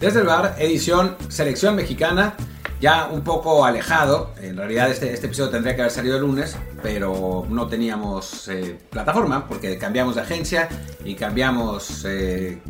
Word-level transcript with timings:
Desde 0.00 0.20
el 0.20 0.26
bar, 0.26 0.54
edición 0.58 1.16
Selección 1.28 1.74
Mexicana, 1.74 2.34
ya 2.80 3.08
un 3.10 3.22
poco 3.22 3.64
alejado. 3.64 4.30
En 4.40 4.56
realidad 4.56 4.90
este, 4.90 5.12
este 5.12 5.26
episodio 5.26 5.50
tendría 5.50 5.74
que 5.74 5.82
haber 5.82 5.92
salido 5.92 6.16
el 6.16 6.22
lunes, 6.22 6.56
pero 6.82 7.44
no 7.50 7.66
teníamos 7.66 8.46
eh, 8.48 8.78
plataforma 8.90 9.46
porque 9.48 9.76
cambiamos 9.78 10.14
de 10.14 10.20
agencia 10.22 10.68
y 11.04 11.14
cambiamos, 11.14 12.04
eh, 12.06 12.60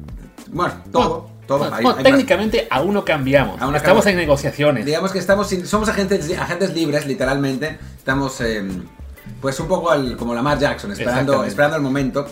bueno, 0.48 0.75
todo. 0.91 1.30
todo. 1.46 1.64
Hay- 1.75 1.84
hay 1.98 2.02
técnicamente 2.02 2.66
aún 2.70 2.95
no 2.95 3.05
cambiamos. 3.05 3.60
Aún 3.60 3.77
Estamos 3.77 4.06
en 4.06 4.16
negociaciones. 4.16 4.87
Digamos 4.87 5.12
que 5.12 5.19
estamos 5.19 5.48
sin- 5.48 5.66
somos 5.66 5.88
agentes, 5.91 6.30
agentes 6.38 6.74
libres, 6.74 7.06
literalmente. 7.06 7.79
Estamos, 7.98 8.41
eh, 8.41 8.66
pues, 9.42 9.60
un 9.60 9.69
poco 9.69 9.91
al- 9.91 10.16
como 10.16 10.33
Lamar 10.34 10.59
Jackson, 10.59 10.92
esperando, 10.92 11.45
esperando 11.48 11.77
el 11.77 11.83
momento 11.83 12.27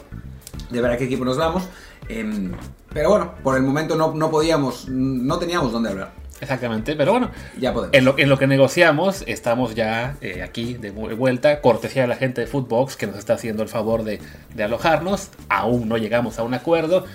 de 0.71 0.81
ver 0.81 0.91
a 0.93 0.97
qué 0.97 1.05
equipo 1.05 1.25
nos 1.27 1.37
vamos. 1.37 1.65
Eh, 2.09 2.51
pero 2.93 3.11
bueno, 3.11 3.35
por 3.43 3.57
el 3.57 3.63
momento 3.63 3.97
no, 3.97 4.15
no 4.15 4.31
podíamos, 4.31 4.89
no 4.89 5.39
teníamos 5.39 5.73
dónde 5.73 5.91
hablar. 5.91 6.13
Exactamente, 6.41 6.95
pero 6.97 7.13
bueno, 7.13 7.31
Ya 7.59 7.73
podemos. 7.73 7.95
en 7.97 8.05
lo, 8.05 8.19
en 8.19 8.29
lo 8.29 8.39
que 8.39 8.47
negociamos, 8.47 9.25
estamos 9.27 9.75
ya 9.75 10.17
eh, 10.21 10.43
aquí 10.43 10.75
de 10.75 10.95
vu- 10.95 11.15
vuelta, 11.17 11.63
cortesía 11.63 12.03
de 12.03 12.09
la 12.09 12.17
gente 12.17 12.43
de 12.43 12.47
Footbox 12.47 12.97
que 12.97 13.07
nos 13.07 13.17
está 13.17 13.35
haciendo 13.35 13.63
el 13.63 13.71
favor 13.71 14.05
de, 14.05 14.21
de 14.55 14.63
alojarnos. 14.63 15.31
Aún 15.49 15.89
no 15.89 15.97
llegamos 15.97 16.39
a 16.39 16.43
un 16.43 16.53
acuerdo, 16.53 17.07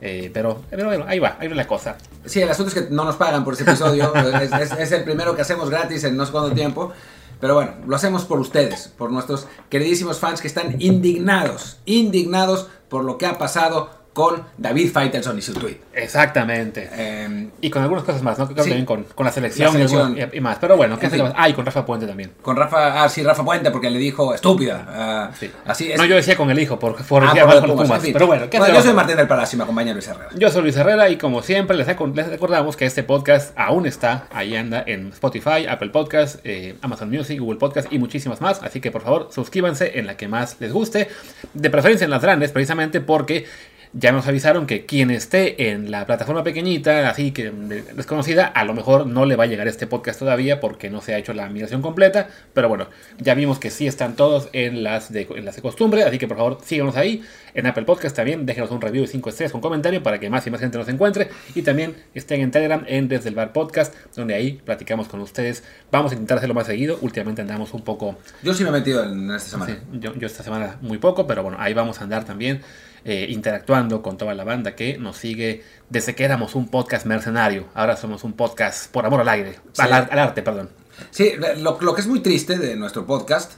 eh, 0.00 0.30
pero, 0.32 0.62
pero 0.70 0.86
bueno, 0.86 1.04
ahí 1.06 1.18
va, 1.18 1.36
ahí 1.38 1.48
va 1.48 1.54
la 1.56 1.66
cosa. 1.66 1.96
Sí, 2.24 2.40
el 2.40 2.48
asunto 2.48 2.74
es 2.74 2.82
que 2.86 2.90
no 2.94 3.04
nos 3.04 3.16
pagan 3.16 3.44
por 3.44 3.52
ese 3.52 3.64
episodio. 3.64 4.14
es, 4.40 4.50
es- 4.50 4.72
es 4.78 4.92
el 4.92 5.04
primero 5.04 5.36
que 5.36 5.42
hacemos 5.42 5.68
gratis 5.68 6.02
en 6.04 6.16
no 6.16 6.24
sé 6.24 6.32
cuánto 6.32 6.52
tiempo. 6.54 6.90
Pero 7.38 7.54
bueno, 7.54 7.72
lo 7.86 7.96
hacemos 7.96 8.24
por 8.24 8.38
ustedes, 8.40 8.88
por 8.96 9.10
nuestros 9.12 9.46
queridísimos 9.70 10.18
fans 10.18 10.40
que 10.42 10.46
están 10.48 10.76
indignados, 10.80 11.78
indignados 11.86 12.68
por 12.90 13.04
lo 13.04 13.16
que 13.18 13.24
ha 13.26 13.36
pasado 13.38 13.90
con 14.20 14.42
David 14.58 14.90
Faitelson 14.92 15.38
y 15.38 15.42
su 15.42 15.54
tweet. 15.54 15.78
Exactamente. 15.94 16.88
Eh, 16.92 17.48
Y 17.62 17.70
con 17.70 17.82
algunas 17.82 18.04
cosas 18.04 18.22
más, 18.22 18.38
¿no? 18.38 18.46
Creo 18.46 18.64
Sí. 18.64 18.70
también 18.70 18.84
con, 18.86 19.04
con 19.04 19.24
la 19.24 19.32
selección, 19.32 19.66
La 19.68 19.72
selección. 19.88 20.18
Y, 20.32 20.40
más. 20.40 20.58
Pero 20.60 20.76
bueno, 20.76 20.98
¿qué 20.98 21.06
En 21.06 21.12
hacemos? 21.12 21.30
fin. 21.30 21.36
Ah, 21.40 21.48
y 21.48 21.54
con 21.54 21.64
Rafa 21.64 21.86
Puente 21.86 22.06
también. 22.06 22.32
con 22.42 22.56
Rafa, 22.56 23.02
ah, 23.02 23.08
sí, 23.08 23.22
Rafa 23.22 23.44
Puente, 23.44 23.70
porque 23.70 23.88
le 23.90 23.98
dijo 23.98 24.34
estúpida. 24.34 24.84
ah, 24.88 25.30
Sí. 25.38 25.50
Así 25.64 25.92
es. 25.92 25.98
No, 25.98 26.04
yo 26.04 26.16
decía 26.16 26.36
con 26.36 26.50
el 26.50 26.58
hijo, 26.58 26.78
porque 26.78 27.02
por 27.04 27.22
Ah, 27.24 27.30
por 27.32 27.38
los 27.54 27.60
Pumas, 27.60 27.74
Pumas. 27.76 27.90
en 27.98 28.00
fin. 28.02 28.12
Pero 28.12 28.26
bueno, 28.26 28.50
¿qué 28.50 28.58
Bueno, 28.58 28.74
yo 28.74 28.82
soy 28.82 28.92
Martín 28.92 29.16
del 29.16 29.28
Palacio 29.28 29.56
y 29.56 29.58
me 29.58 29.64
acompaña 29.64 29.92
Luis 29.92 30.08
Herrera. 30.08 30.28
Yo 30.36 30.50
soy 30.50 30.62
Luis 30.62 30.76
Herrera 30.76 31.08
y 31.08 31.16
como 31.16 31.42
siempre 31.42 31.76
les 31.76 31.86
recordamos 31.86 32.76
que 32.76 32.84
este 32.86 33.02
podcast 33.02 33.56
aún 33.58 33.86
está, 33.86 34.26
ahí 34.32 34.56
anda 34.56 34.82
en 34.86 35.08
Spotify, 35.08 35.66
Apple 35.68 35.90
Podcast, 35.90 36.40
eh, 36.44 36.76
Amazon 36.82 37.10
Music, 37.10 37.38
Google 37.40 37.58
Podcast 37.58 37.92
y 37.92 37.98
muchísimas 37.98 38.40
más. 38.40 38.62
Así 38.62 38.80
que 38.80 38.90
por 38.90 39.02
favor 39.02 39.28
suscríbanse 39.32 39.98
en 39.98 40.06
la 40.06 40.16
que 40.16 40.28
más 40.28 40.56
les 40.60 40.72
guste. 40.72 41.08
De 41.54 41.70
preferencia 41.70 42.04
en 42.04 42.10
las 42.10 42.22
grandes, 42.22 42.52
precisamente 42.52 43.00
porque 43.00 43.46
ya 43.92 44.12
nos 44.12 44.26
avisaron 44.28 44.66
que 44.66 44.86
quien 44.86 45.10
esté 45.10 45.70
en 45.70 45.90
la 45.90 46.06
plataforma 46.06 46.44
pequeñita, 46.44 47.08
así 47.10 47.32
que 47.32 47.50
de- 47.50 47.82
desconocida, 47.82 48.46
a 48.46 48.64
lo 48.64 48.72
mejor 48.74 49.06
no 49.06 49.26
le 49.26 49.34
va 49.36 49.44
a 49.44 49.46
llegar 49.48 49.66
este 49.66 49.86
podcast 49.86 50.18
todavía 50.18 50.60
porque 50.60 50.90
no 50.90 51.00
se 51.00 51.14
ha 51.14 51.18
hecho 51.18 51.32
la 51.32 51.48
migración 51.48 51.82
completa. 51.82 52.28
Pero 52.54 52.68
bueno, 52.68 52.86
ya 53.18 53.34
vimos 53.34 53.58
que 53.58 53.70
sí 53.70 53.86
están 53.86 54.14
todos 54.14 54.48
en 54.52 54.84
las 54.84 55.12
de, 55.12 55.26
en 55.34 55.44
las 55.44 55.56
de 55.56 55.62
costumbre, 55.62 56.04
así 56.04 56.18
que 56.18 56.28
por 56.28 56.36
favor 56.36 56.58
síganos 56.64 56.96
ahí. 56.96 57.22
En 57.52 57.66
Apple 57.66 57.82
Podcast 57.82 58.14
también, 58.14 58.46
déjenos 58.46 58.70
un 58.70 58.80
review 58.80 59.02
de 59.02 59.08
5 59.08 59.28
estrellas 59.28 59.50
con 59.50 59.60
comentario 59.60 60.00
para 60.04 60.20
que 60.20 60.30
más 60.30 60.46
y 60.46 60.50
más 60.52 60.60
gente 60.60 60.78
nos 60.78 60.88
encuentre. 60.88 61.28
Y 61.56 61.62
también 61.62 61.96
estén 62.14 62.40
en 62.42 62.52
Telegram 62.52 62.84
en 62.86 63.08
Desde 63.08 63.28
el 63.28 63.34
Bar 63.34 63.52
Podcast, 63.52 63.92
donde 64.14 64.34
ahí 64.34 64.60
platicamos 64.64 65.08
con 65.08 65.20
ustedes. 65.20 65.64
Vamos 65.90 66.12
a 66.12 66.14
intentar 66.14 66.36
hacerlo 66.38 66.54
más 66.54 66.66
seguido. 66.68 66.96
Últimamente 67.00 67.42
andamos 67.42 67.74
un 67.74 67.82
poco 67.82 68.16
Yo 68.44 68.54
sí 68.54 68.62
me 68.62 68.68
he 68.68 68.72
metido 68.72 69.02
en 69.02 69.28
esta 69.32 69.50
semana. 69.50 69.72
Sí, 69.74 69.98
yo, 69.98 70.14
yo 70.14 70.26
esta 70.28 70.44
semana 70.44 70.78
muy 70.80 70.98
poco, 70.98 71.26
pero 71.26 71.42
bueno, 71.42 71.58
ahí 71.60 71.74
vamos 71.74 72.00
a 72.00 72.04
andar 72.04 72.24
también 72.24 72.60
eh, 73.04 73.26
interactuando 73.30 74.02
con 74.02 74.16
toda 74.16 74.34
la 74.34 74.44
banda 74.44 74.74
que 74.76 74.98
nos 74.98 75.16
sigue 75.16 75.64
desde 75.88 76.14
que 76.14 76.24
éramos 76.24 76.54
un 76.54 76.68
podcast 76.68 77.06
mercenario. 77.06 77.66
Ahora 77.74 77.96
somos 77.96 78.24
un 78.24 78.32
podcast 78.34 78.90
por 78.90 79.06
amor 79.06 79.20
al 79.20 79.28
aire, 79.28 79.58
Sí. 79.72 79.82
al, 79.82 79.92
ar- 79.92 80.08
al 80.12 80.18
arte, 80.18 80.42
perdón. 80.42 80.70
Sí, 81.10 81.32
lo, 81.58 81.80
lo 81.80 81.94
que 81.94 82.00
es 82.00 82.06
muy 82.06 82.20
triste 82.20 82.58
de 82.58 82.76
nuestro 82.76 83.06
podcast 83.06 83.52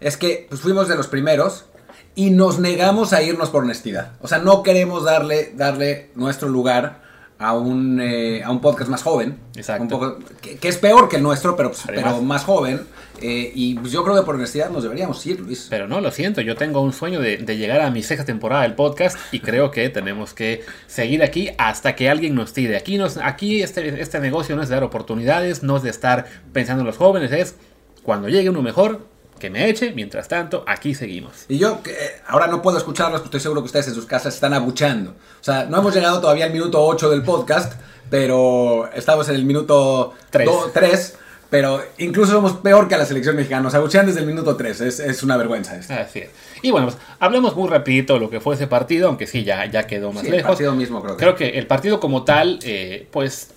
es 0.00 0.16
que 0.16 0.46
pues, 0.48 0.60
fuimos 0.60 0.88
de 0.88 0.96
los 0.96 1.08
primeros 1.08 1.66
y 2.14 2.30
nos 2.30 2.58
negamos 2.58 3.12
a 3.12 3.22
irnos 3.22 3.50
por 3.50 3.64
honestidad. 3.64 4.12
O 4.20 4.28
sea, 4.28 4.38
no 4.38 4.62
queremos 4.62 5.04
darle, 5.04 5.52
darle 5.54 6.10
nuestro 6.14 6.48
lugar 6.48 7.02
a 7.38 7.54
un, 7.54 8.00
eh, 8.00 8.42
a 8.42 8.50
un 8.50 8.60
podcast 8.60 8.90
más 8.90 9.02
joven. 9.02 9.38
Exacto. 9.56 9.82
Un 9.82 9.88
poco, 9.88 10.18
que, 10.40 10.56
que 10.56 10.68
es 10.68 10.78
peor 10.78 11.08
que 11.08 11.16
el 11.16 11.22
nuestro, 11.22 11.56
pero, 11.56 11.70
pues, 11.70 11.82
pero 11.86 12.22
más 12.22 12.44
joven. 12.44 12.80
Eh, 13.20 13.52
y 13.54 13.74
pues, 13.74 13.92
yo 13.92 14.04
creo 14.04 14.16
que 14.16 14.22
por 14.22 14.34
honestidad 14.34 14.70
nos 14.70 14.82
deberíamos 14.82 15.24
ir, 15.26 15.40
Luis. 15.40 15.66
Pero 15.70 15.88
no, 15.88 16.00
lo 16.00 16.10
siento, 16.10 16.40
yo 16.40 16.56
tengo 16.56 16.80
un 16.80 16.92
sueño 16.92 17.20
de, 17.20 17.38
de 17.38 17.56
llegar 17.56 17.80
a 17.80 17.90
mi 17.90 18.02
sexta 18.02 18.24
temporada 18.24 18.62
del 18.62 18.74
podcast 18.74 19.16
y 19.32 19.40
creo 19.40 19.70
que 19.70 19.88
tenemos 19.88 20.34
que 20.34 20.64
seguir 20.86 21.22
aquí 21.22 21.50
hasta 21.58 21.94
que 21.94 22.10
alguien 22.10 22.34
nos 22.34 22.52
tire. 22.52 22.76
Aquí, 22.76 22.98
nos, 22.98 23.16
aquí 23.16 23.62
este, 23.62 24.00
este 24.00 24.20
negocio 24.20 24.56
no 24.56 24.62
es 24.62 24.68
de 24.68 24.74
dar 24.74 24.84
oportunidades, 24.84 25.62
no 25.62 25.76
es 25.76 25.82
de 25.82 25.90
estar 25.90 26.26
pensando 26.52 26.82
en 26.82 26.86
los 26.86 26.96
jóvenes, 26.96 27.32
es 27.32 27.56
cuando 28.02 28.28
llegue 28.28 28.50
uno 28.50 28.62
mejor, 28.62 29.06
que 29.38 29.50
me 29.50 29.68
eche, 29.68 29.92
mientras 29.92 30.28
tanto, 30.28 30.64
aquí 30.66 30.94
seguimos. 30.94 31.32
Y 31.48 31.58
yo 31.58 31.82
que, 31.82 31.94
ahora 32.26 32.46
no 32.46 32.62
puedo 32.62 32.76
escucharlos, 32.78 33.20
pero 33.20 33.26
estoy 33.26 33.40
seguro 33.40 33.62
que 33.62 33.66
ustedes 33.66 33.88
en 33.88 33.94
sus 33.94 34.06
casas 34.06 34.34
están 34.34 34.54
abuchando. 34.54 35.10
O 35.12 35.44
sea, 35.44 35.64
no 35.66 35.78
hemos 35.78 35.94
llegado 35.94 36.20
todavía 36.20 36.46
al 36.46 36.52
minuto 36.52 36.84
8 36.84 37.10
del 37.10 37.22
podcast, 37.22 37.74
pero 38.10 38.88
estamos 38.94 39.28
en 39.28 39.34
el 39.36 39.44
minuto 39.44 40.14
Tres. 40.30 40.48
3. 40.72 41.18
Pero 41.48 41.80
incluso 41.98 42.32
somos 42.32 42.54
peor 42.54 42.88
que 42.88 42.96
a 42.96 42.98
la 42.98 43.06
selección 43.06 43.36
mexicana. 43.36 43.62
Nos 43.62 43.74
abuchean 43.74 44.04
desde 44.04 44.18
el 44.20 44.26
minuto 44.26 44.56
3. 44.56 44.80
Es, 44.80 44.98
es 44.98 45.22
una 45.22 45.36
vergüenza 45.36 45.76
esto. 45.76 45.94
Así 45.94 46.18
es. 46.18 46.30
Y 46.60 46.72
bueno, 46.72 46.88
pues 46.88 46.98
hablemos 47.20 47.54
muy 47.54 47.68
rapidito 47.68 48.14
de 48.14 48.20
lo 48.20 48.28
que 48.30 48.40
fue 48.40 48.56
ese 48.56 48.66
partido, 48.66 49.06
aunque 49.08 49.28
sí, 49.28 49.44
ya, 49.44 49.64
ya 49.66 49.86
quedó 49.86 50.12
más 50.12 50.22
Sí, 50.22 50.28
el 50.28 50.36
lejos. 50.38 50.50
partido 50.50 50.74
mismo 50.74 51.00
creo 51.02 51.16
que. 51.16 51.22
Creo 51.22 51.34
que 51.36 51.58
el 51.58 51.68
partido 51.68 52.00
como 52.00 52.24
tal, 52.24 52.58
eh, 52.64 53.06
pues 53.12 53.52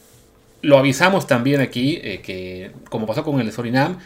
lo 0.62 0.78
avisamos 0.78 1.26
también 1.26 1.62
aquí, 1.62 2.00
eh, 2.04 2.22
que 2.22 2.72
como 2.90 3.08
pasó 3.08 3.24
con 3.24 3.40
el 3.40 3.52
Surinam, 3.52 3.98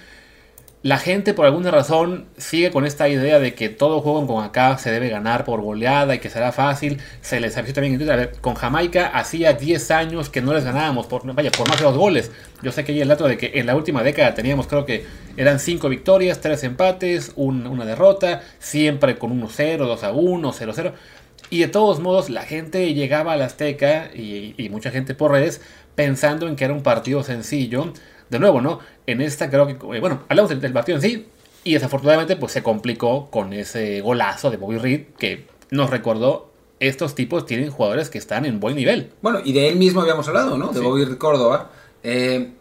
la 0.83 0.97
gente 0.97 1.33
por 1.33 1.45
alguna 1.45 1.71
razón 1.71 2.25
sigue 2.37 2.69
con 2.69 2.85
esta 2.85 3.07
idea 3.07 3.39
de 3.39 3.53
que 3.55 3.69
todo 3.69 4.01
juego 4.01 4.27
con 4.27 4.43
acá 4.43 4.77
se 4.77 4.91
debe 4.91 5.07
ganar 5.07 5.45
por 5.45 5.61
goleada 5.61 6.13
y 6.13 6.19
que 6.19 6.29
será 6.29 6.51
fácil. 6.51 6.99
Se 7.21 7.39
les 7.39 7.55
avisó 7.57 7.73
también 7.75 8.01
en 8.01 8.09
a 8.11 8.31
con 8.41 8.55
Jamaica 8.55 9.07
hacía 9.07 9.53
10 9.53 9.91
años 9.91 10.29
que 10.29 10.41
no 10.41 10.53
les 10.53 10.65
ganábamos, 10.65 11.07
por, 11.07 11.25
vaya, 11.33 11.51
por 11.51 11.69
más 11.69 11.77
de 11.79 11.85
dos 11.85 11.97
goles. 11.97 12.31
Yo 12.61 12.73
sé 12.73 12.83
que 12.83 12.91
hay 12.91 12.99
el 13.01 13.07
dato 13.07 13.25
de 13.27 13.37
que 13.37 13.51
en 13.55 13.65
la 13.65 13.77
última 13.77 14.03
década 14.03 14.33
teníamos, 14.33 14.67
creo 14.67 14.85
que 14.85 15.05
eran 15.37 15.59
5 15.61 15.87
victorias, 15.87 16.41
3 16.41 16.61
empates, 16.65 17.31
un- 17.37 17.65
una 17.65 17.85
derrota, 17.85 18.41
siempre 18.59 19.17
con 19.17 19.31
1-0, 19.31 19.87
2-1, 19.87 20.51
0-0. 20.53 20.93
Y 21.49 21.59
de 21.59 21.67
todos 21.69 21.99
modos, 22.01 22.29
la 22.29 22.43
gente 22.43 22.93
llegaba 22.93 23.33
al 23.33 23.41
Azteca 23.41 24.09
y, 24.13 24.53
y 24.57 24.69
mucha 24.69 24.91
gente 24.91 25.15
por 25.15 25.31
redes 25.31 25.61
pensando 25.95 26.47
en 26.47 26.55
que 26.57 26.65
era 26.65 26.73
un 26.73 26.83
partido 26.83 27.23
sencillo. 27.23 27.93
De 28.33 28.39
nuevo, 28.39 28.59
¿no? 28.61 28.79
En 29.07 29.21
esta 29.21 29.49
creo 29.49 29.65
que, 29.67 29.73
eh, 29.73 29.99
bueno, 29.99 30.23
hablamos 30.27 30.49
del, 30.49 30.59
del 30.59 30.73
partido 30.73 30.97
en 30.97 31.01
sí 31.01 31.27
y 31.63 31.73
desafortunadamente 31.73 32.35
pues 32.35 32.51
se 32.51 32.61
complicó 32.61 33.29
con 33.29 33.53
ese 33.53 34.01
golazo 34.01 34.49
de 34.51 34.57
Bobby 34.57 34.77
Reed 34.77 35.01
que 35.17 35.47
nos 35.71 35.89
recordó, 35.89 36.51
estos 36.79 37.15
tipos 37.15 37.45
tienen 37.45 37.71
jugadores 37.71 38.09
que 38.09 38.17
están 38.17 38.45
en 38.45 38.59
buen 38.59 38.75
nivel. 38.75 39.11
Bueno, 39.21 39.39
y 39.43 39.53
de 39.53 39.69
él 39.69 39.77
mismo 39.77 40.01
habíamos 40.01 40.27
hablado, 40.27 40.57
¿no? 40.57 40.67
De 40.69 40.79
Sí. 40.79 40.85
Bobby 40.85 41.15
Córdoba. 41.17 41.69
Eh, 42.03 42.51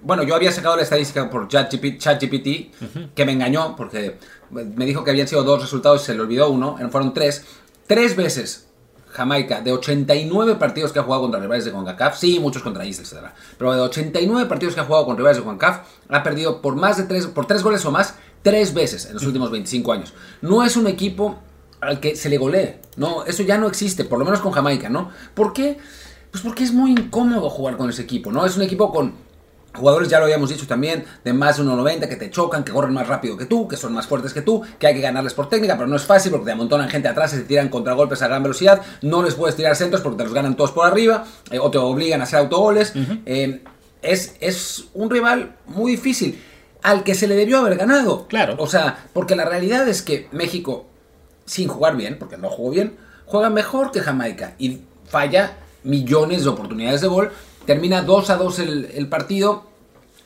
bueno, 0.00 0.22
yo 0.22 0.34
había 0.34 0.50
sacado 0.50 0.76
la 0.76 0.82
estadística 0.82 1.28
por 1.28 1.46
ChatGPT, 1.48 1.98
ChatGPT, 1.98 3.14
que 3.14 3.24
me 3.26 3.32
engañó 3.32 3.76
porque 3.76 4.16
me 4.50 4.84
dijo 4.86 5.04
que 5.04 5.10
habían 5.10 5.28
sido 5.28 5.42
dos 5.44 5.60
resultados 5.60 6.02
y 6.02 6.06
se 6.06 6.14
le 6.14 6.20
olvidó 6.22 6.48
uno. 6.50 6.76
Fueron 6.90 7.12
tres. 7.14 7.44
Tres 7.86 8.16
veces 8.16 8.68
Jamaica, 9.12 9.60
de 9.60 9.72
89 9.72 10.56
partidos 10.56 10.92
que 10.92 10.98
ha 10.98 11.02
jugado 11.02 11.22
contra 11.22 11.40
rivales 11.40 11.64
de 11.64 11.72
CONCACAF, 11.72 12.18
sí, 12.18 12.40
muchos 12.40 12.62
contra 12.62 12.84
Isla, 12.84 13.04
etc. 13.04 13.32
Pero 13.58 13.74
de 13.74 13.80
89 13.80 14.48
partidos 14.48 14.74
que 14.74 14.80
ha 14.80 14.84
jugado 14.84 15.04
con 15.06 15.16
rivales 15.16 15.36
de 15.36 15.44
CONCACAF, 15.44 15.86
ha 16.08 16.22
perdido 16.22 16.60
por 16.60 16.76
más 16.76 16.96
de 16.96 17.04
tres, 17.04 17.26
por 17.26 17.46
tres 17.46 17.62
goles 17.62 17.84
o 17.84 17.90
más, 17.90 18.14
tres 18.42 18.74
veces 18.74 19.06
en 19.06 19.14
los 19.14 19.24
últimos 19.24 19.50
25 19.50 19.92
años. 19.92 20.14
No 20.40 20.64
es 20.64 20.76
un 20.76 20.86
equipo 20.86 21.38
al 21.80 22.00
que 22.00 22.16
se 22.16 22.28
le 22.28 22.38
golee. 22.38 22.80
No, 22.96 23.24
eso 23.24 23.42
ya 23.42 23.58
no 23.58 23.66
existe, 23.66 24.04
por 24.04 24.18
lo 24.18 24.24
menos 24.24 24.40
con 24.40 24.52
Jamaica, 24.52 24.88
¿no? 24.88 25.10
¿Por 25.34 25.52
qué? 25.52 25.78
Pues 26.30 26.42
porque 26.42 26.64
es 26.64 26.72
muy 26.72 26.92
incómodo 26.92 27.50
jugar 27.50 27.76
con 27.76 27.90
ese 27.90 28.02
equipo, 28.02 28.32
¿no? 28.32 28.46
Es 28.46 28.56
un 28.56 28.62
equipo 28.62 28.90
con 28.92 29.14
jugadores, 29.74 30.08
ya 30.08 30.18
lo 30.18 30.24
habíamos 30.24 30.50
dicho 30.50 30.66
también, 30.66 31.04
de 31.24 31.32
más 31.32 31.56
de 31.56 31.64
1,90 31.64 32.08
que 32.08 32.16
te 32.16 32.30
chocan, 32.30 32.64
que 32.64 32.72
corren 32.72 32.92
más 32.92 33.06
rápido 33.06 33.36
que 33.36 33.46
tú, 33.46 33.66
que 33.66 33.76
son 33.76 33.92
más 33.92 34.06
fuertes 34.06 34.32
que 34.32 34.42
tú, 34.42 34.62
que 34.78 34.86
hay 34.86 34.94
que 34.94 35.00
ganarles 35.00 35.34
por 35.34 35.48
técnica, 35.48 35.76
pero 35.76 35.86
no 35.86 35.96
es 35.96 36.04
fácil 36.04 36.30
porque 36.30 36.46
te 36.46 36.52
amontonan 36.52 36.88
gente 36.88 37.08
atrás 37.08 37.32
y 37.34 37.38
te 37.38 37.44
tiran 37.44 37.68
contragolpes 37.68 38.22
a 38.22 38.28
gran 38.28 38.42
velocidad, 38.42 38.82
no 39.02 39.22
les 39.22 39.34
puedes 39.34 39.56
tirar 39.56 39.76
centros 39.76 40.02
porque 40.02 40.18
te 40.18 40.24
los 40.24 40.34
ganan 40.34 40.56
todos 40.56 40.72
por 40.72 40.86
arriba, 40.86 41.24
eh, 41.50 41.58
o 41.58 41.70
te 41.70 41.78
obligan 41.78 42.20
a 42.20 42.24
hacer 42.24 42.38
autogoles. 42.38 42.92
Eh, 43.26 43.62
es, 44.02 44.36
es 44.40 44.84
un 44.94 45.10
rival 45.10 45.56
muy 45.66 45.92
difícil, 45.92 46.42
al 46.82 47.04
que 47.04 47.14
se 47.14 47.26
le 47.26 47.36
debió 47.36 47.58
haber 47.58 47.76
ganado. 47.76 48.26
Claro. 48.26 48.56
O 48.58 48.66
sea, 48.66 49.06
porque 49.12 49.36
la 49.36 49.44
realidad 49.44 49.88
es 49.88 50.02
que 50.02 50.28
México 50.32 50.86
sin 51.46 51.68
jugar 51.68 51.96
bien, 51.96 52.16
porque 52.18 52.36
no 52.36 52.48
jugó 52.48 52.70
bien, 52.70 52.96
juega 53.26 53.50
mejor 53.50 53.90
que 53.90 54.00
Jamaica 54.00 54.54
y 54.58 54.80
falla 55.06 55.56
millones 55.82 56.44
de 56.44 56.50
oportunidades 56.50 57.00
de 57.00 57.08
gol. 57.08 57.30
Termina 57.66 58.02
2 58.02 58.30
a 58.30 58.36
2 58.36 58.58
el, 58.60 58.84
el 58.94 59.08
partido, 59.08 59.64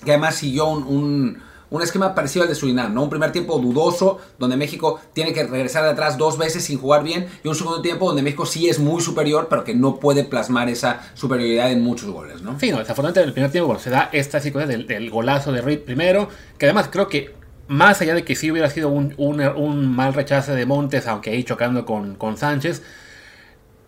que 0.04 0.12
además 0.12 0.34
siguió 0.36 0.66
un, 0.66 0.82
un- 0.84 1.46
un 1.68 1.82
esquema 1.82 2.14
parecido 2.14 2.44
al 2.44 2.48
de 2.48 2.54
Surinam, 2.54 2.94
¿no? 2.94 3.02
Un 3.02 3.10
primer 3.10 3.32
tiempo 3.32 3.58
dudoso, 3.58 4.18
donde 4.38 4.56
México 4.56 5.00
tiene 5.12 5.32
que 5.32 5.42
regresar 5.44 5.82
de 5.82 5.90
atrás 5.90 6.16
dos 6.16 6.38
veces 6.38 6.62
sin 6.64 6.78
jugar 6.78 7.02
bien, 7.02 7.26
y 7.42 7.48
un 7.48 7.56
segundo 7.56 7.82
tiempo 7.82 8.06
donde 8.06 8.22
México 8.22 8.46
sí 8.46 8.68
es 8.68 8.78
muy 8.78 9.02
superior, 9.02 9.48
pero 9.50 9.64
que 9.64 9.74
no 9.74 9.96
puede 9.98 10.22
plasmar 10.22 10.68
esa 10.68 11.00
superioridad 11.14 11.72
en 11.72 11.82
muchos 11.82 12.08
goles, 12.08 12.40
¿no? 12.40 12.58
Sí, 12.60 12.70
no, 12.70 12.78
desafortunadamente 12.78 13.20
en 13.22 13.26
el 13.26 13.32
primer 13.32 13.50
tiempo 13.50 13.66
bueno, 13.66 13.80
se 13.80 13.90
da 13.90 14.10
esta 14.12 14.38
secuencia 14.40 14.76
del, 14.76 14.86
del 14.86 15.10
golazo 15.10 15.50
de 15.50 15.60
Reed 15.60 15.80
primero, 15.80 16.28
que 16.56 16.66
además 16.66 16.88
creo 16.90 17.08
que 17.08 17.34
más 17.66 18.00
allá 18.00 18.14
de 18.14 18.24
que 18.24 18.36
sí 18.36 18.48
hubiera 18.52 18.70
sido 18.70 18.88
un, 18.88 19.14
un- 19.16 19.40
un 19.40 19.92
mal 19.92 20.14
rechace 20.14 20.52
de 20.52 20.66
Montes, 20.66 21.08
aunque 21.08 21.30
ahí 21.30 21.42
chocando 21.42 21.84
con, 21.84 22.14
con 22.14 22.36
Sánchez, 22.36 22.80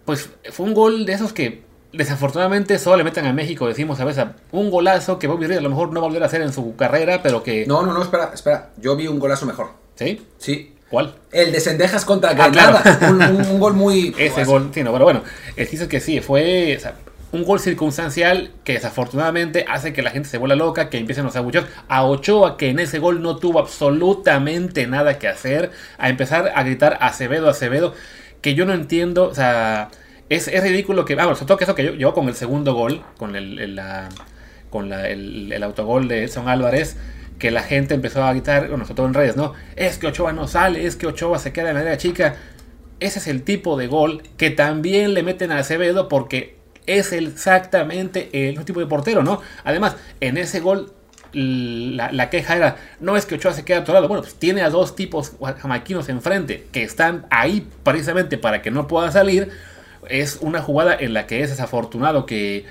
pues 0.04 0.30
fue 0.50 0.66
un 0.66 0.74
gol 0.74 1.06
de 1.06 1.12
esos 1.12 1.32
que 1.32 1.62
desafortunadamente 1.92 2.78
solo 2.78 2.96
le 2.98 3.04
meten 3.04 3.26
a 3.26 3.32
México, 3.32 3.66
decimos 3.66 3.98
a 4.00 4.04
veces, 4.04 4.26
un 4.52 4.70
golazo 4.70 5.18
que 5.18 5.26
Bobby 5.26 5.46
Reed 5.46 5.58
a 5.58 5.62
lo 5.62 5.70
mejor 5.70 5.92
no 5.92 6.00
va 6.00 6.06
a 6.06 6.08
volver 6.08 6.22
a 6.22 6.26
hacer 6.26 6.42
en 6.42 6.52
su 6.52 6.76
carrera, 6.76 7.22
pero 7.22 7.42
que... 7.42 7.66
No, 7.66 7.82
no, 7.84 7.92
no, 7.92 8.02
espera, 8.02 8.30
espera. 8.34 8.70
Yo 8.76 8.94
vi 8.96 9.06
un 9.06 9.18
golazo 9.18 9.46
mejor. 9.46 9.70
¿Sí? 9.94 10.22
Sí. 10.38 10.74
¿Cuál? 10.90 11.14
El 11.32 11.52
de 11.52 11.60
Sendejas 11.60 12.04
contra 12.04 12.30
Ah, 12.30 12.34
Granada. 12.34 12.82
claro. 12.82 13.14
un, 13.14 13.22
un- 13.22 13.46
un 13.50 13.60
gol 13.60 13.74
muy. 13.74 14.14
Ese 14.18 14.44
gol, 14.44 14.70
sí, 14.72 14.82
no, 14.82 14.92
pero 14.92 15.04
bueno, 15.04 15.22
el 15.56 15.66
es 15.66 15.82
que 15.86 16.00
sí, 16.00 16.20
fue 16.20 16.74
o 16.78 16.80
sea, 16.80 16.94
un 17.32 17.44
gol 17.44 17.60
circunstancial 17.60 18.52
que 18.64 18.72
desafortunadamente 18.74 19.66
hace 19.68 19.92
que 19.92 20.00
la 20.00 20.10
gente 20.10 20.30
se 20.30 20.38
vuelva 20.38 20.56
loca, 20.56 20.88
que 20.88 20.96
empiecen 20.96 21.24
los 21.26 21.36
abucheos. 21.36 21.66
A 21.88 22.04
Ochoa, 22.04 22.56
que 22.56 22.70
en 22.70 22.78
ese 22.78 23.00
gol 23.00 23.20
no 23.20 23.36
tuvo 23.36 23.58
absolutamente 23.58 24.86
nada 24.86 25.18
que 25.18 25.28
hacer, 25.28 25.70
a 25.98 26.08
empezar 26.08 26.52
a 26.54 26.62
gritar 26.62 26.96
Acevedo, 27.02 27.50
Acevedo, 27.50 27.92
que 28.40 28.54
yo 28.54 28.64
no 28.64 28.72
entiendo, 28.72 29.24
o 29.28 29.34
sea, 29.34 29.90
es, 30.28 30.48
es 30.48 30.62
ridículo 30.62 31.04
que, 31.04 31.14
ah, 31.14 31.24
bueno, 31.26 31.36
que 31.56 31.64
eso 31.64 31.74
que 31.74 31.84
yo, 31.84 31.94
yo 31.94 32.14
con 32.14 32.28
el 32.28 32.34
segundo 32.34 32.74
gol, 32.74 33.02
con 33.16 33.36
el, 33.36 33.74
la- 33.76 34.08
con 34.70 34.88
la- 34.90 35.08
el, 35.08 35.52
autogol 35.62 36.08
de 36.08 36.24
Edson 36.24 36.48
Álvarez, 36.48 36.96
que 37.38 37.50
la 37.50 37.62
gente 37.62 37.94
empezó 37.94 38.22
a 38.24 38.32
gritar, 38.32 38.68
bueno, 38.68 38.84
sobre 38.84 39.04
en 39.04 39.14
redes, 39.14 39.36
¿no? 39.36 39.54
Es 39.76 39.96
que 39.98 40.08
Ochoa 40.08 40.32
no 40.32 40.48
sale, 40.48 40.86
es 40.86 40.96
que 40.96 41.06
Ochoa 41.06 41.38
se 41.38 41.52
queda 41.52 41.68
de 41.68 41.74
manera 41.74 41.96
chica. 41.96 42.36
Ese 43.00 43.20
es 43.20 43.28
el 43.28 43.42
tipo 43.44 43.76
de 43.78 43.86
gol 43.86 44.22
que 44.36 44.50
también 44.50 45.14
le 45.14 45.22
meten 45.22 45.52
a 45.52 45.58
Acevedo 45.58 46.08
porque 46.08 46.56
es 46.86 47.12
exactamente 47.12 48.28
el 48.32 48.50
mismo 48.50 48.64
tipo 48.64 48.80
de 48.80 48.86
portero, 48.86 49.22
¿no? 49.22 49.40
Además, 49.64 49.96
en 50.20 50.36
ese 50.36 50.60
gol 50.60 50.92
la, 51.32 52.10
la 52.10 52.30
queja 52.30 52.56
era, 52.56 52.76
no 53.00 53.16
es 53.16 53.26
que 53.26 53.36
Ochoa 53.36 53.52
se 53.52 53.64
quede 53.64 53.78
atorado. 53.78 54.08
Bueno, 54.08 54.22
pues 54.22 54.34
tiene 54.34 54.62
a 54.62 54.70
dos 54.70 54.96
tipos 54.96 55.32
jamaiquinos 55.58 56.08
enfrente 56.08 56.66
que 56.72 56.82
están 56.82 57.26
ahí 57.30 57.66
precisamente 57.84 58.36
para 58.38 58.62
que 58.62 58.70
no 58.70 58.88
pueda 58.88 59.12
salir. 59.12 59.50
Es 60.08 60.38
una 60.40 60.60
jugada 60.62 60.94
en 60.98 61.14
la 61.14 61.26
que 61.26 61.42
es 61.42 61.50
desafortunado 61.50 62.26
que 62.26 62.66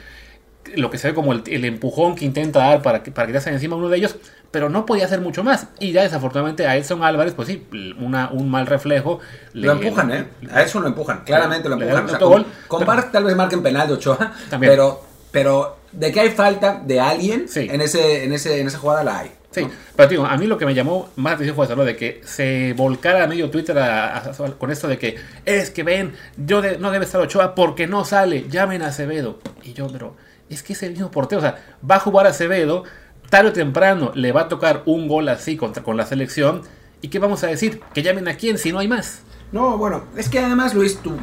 lo 0.75 0.89
que 0.91 0.97
se 0.97 1.07
ve 1.09 1.13
como 1.13 1.31
el, 1.31 1.43
el 1.47 1.63
empujón 1.63 2.15
que 2.15 2.25
intenta 2.25 2.59
dar 2.59 2.81
para, 2.81 3.01
que- 3.03 3.11
para 3.11 3.27
quitarse 3.27 3.49
encima 3.49 3.75
uno 3.77 3.87
de 3.87 3.97
ellos, 3.97 4.17
pero 4.51 4.67
no 4.69 4.85
podía 4.85 5.05
hacer 5.05 5.21
mucho 5.21 5.43
más. 5.43 5.67
Y 5.79 5.93
ya 5.93 6.01
desafortunadamente 6.03 6.67
a 6.67 6.75
Edson 6.75 7.03
Álvarez, 7.03 7.33
pues 7.35 7.47
sí, 7.47 7.65
una, 7.99 8.29
un 8.31 8.49
mal 8.49 8.65
reflejo. 8.67 9.19
Lo 9.53 9.71
empujan, 9.71 10.11
¿eh? 10.11 10.25
A 10.51 10.63
eso 10.63 10.79
lo 10.81 10.87
empujan, 10.87 11.23
claramente 11.25 11.69
lo 11.69 11.75
empujan. 11.75 12.05
O 12.05 12.09
sea, 12.09 12.19
con, 12.19 12.29
gol, 12.29 12.45
con 12.67 12.79
pero- 12.79 12.91
VAR 12.91 13.11
tal 13.11 13.23
vez 13.23 13.35
marquen 13.35 13.63
penal 13.63 13.87
de 13.87 13.93
Ochoa, 13.93 14.33
También. 14.49 14.71
pero, 14.73 15.03
pero 15.31 15.77
de 15.93 16.11
que 16.11 16.19
hay 16.19 16.29
falta 16.31 16.81
de 16.85 16.99
alguien 16.99 17.47
Sí. 17.47 17.67
en, 17.71 17.79
ese, 17.79 18.25
en, 18.25 18.33
ese, 18.33 18.59
en 18.59 18.67
esa 18.67 18.77
jugada 18.77 19.03
la 19.05 19.19
hay. 19.19 19.31
Sí, 19.61 19.65
¿no? 19.67 19.71
pero 19.95 20.09
digo, 20.09 20.25
a 20.25 20.37
mí 20.37 20.47
lo 20.47 20.57
que 20.57 20.65
me 20.65 20.73
llamó 20.73 21.09
más 21.15 21.31
la 21.31 21.35
atención 21.35 21.55
fue 21.55 21.65
eso, 21.65 21.75
¿no? 21.75 21.83
De 21.85 21.95
que 21.95 22.21
se 22.25 22.73
volcara 22.77 23.25
medio 23.27 23.49
Twitter 23.49 23.77
a- 23.79 24.17
a- 24.17 24.31
con 24.57 24.71
esto 24.71 24.87
de 24.87 24.97
que 24.97 25.15
es 25.45 25.69
que 25.71 25.83
ven, 25.83 26.13
yo 26.37 26.61
de- 26.61 26.77
no 26.77 26.91
debe 26.91 27.05
estar 27.05 27.19
Ochoa 27.21 27.55
porque 27.55 27.87
no 27.87 28.05
sale, 28.05 28.47
llamen 28.49 28.81
a 28.81 28.87
Acevedo. 28.87 29.39
Y 29.63 29.73
yo, 29.73 29.87
pero 29.87 30.15
es 30.49 30.63
que 30.63 30.73
es 30.73 30.83
el 30.83 30.91
mismo 30.91 31.11
portero, 31.11 31.39
o 31.39 31.41
sea, 31.43 31.57
va 31.89 31.95
a 31.95 31.99
jugar 31.99 32.27
Acevedo, 32.27 32.83
tarde 33.29 33.49
o 33.49 33.53
temprano 33.53 34.11
le 34.15 34.31
va 34.31 34.41
a 34.41 34.47
tocar 34.47 34.83
un 34.85 35.07
gol 35.07 35.27
así 35.29 35.57
contra, 35.57 35.83
con 35.83 35.97
la 35.97 36.05
selección. 36.05 36.61
¿Y 37.01 37.09
qué 37.09 37.19
vamos 37.19 37.43
a 37.43 37.47
decir? 37.47 37.81
Que 37.93 38.01
llamen 38.01 38.27
a 38.27 38.35
quién 38.37 38.57
si 38.57 38.71
no 38.71 38.79
hay 38.79 38.87
más. 38.87 39.19
No, 39.51 39.77
bueno, 39.77 40.05
es 40.15 40.29
que 40.29 40.39
además, 40.39 40.73
Luis, 40.73 40.97
tú 41.01 41.13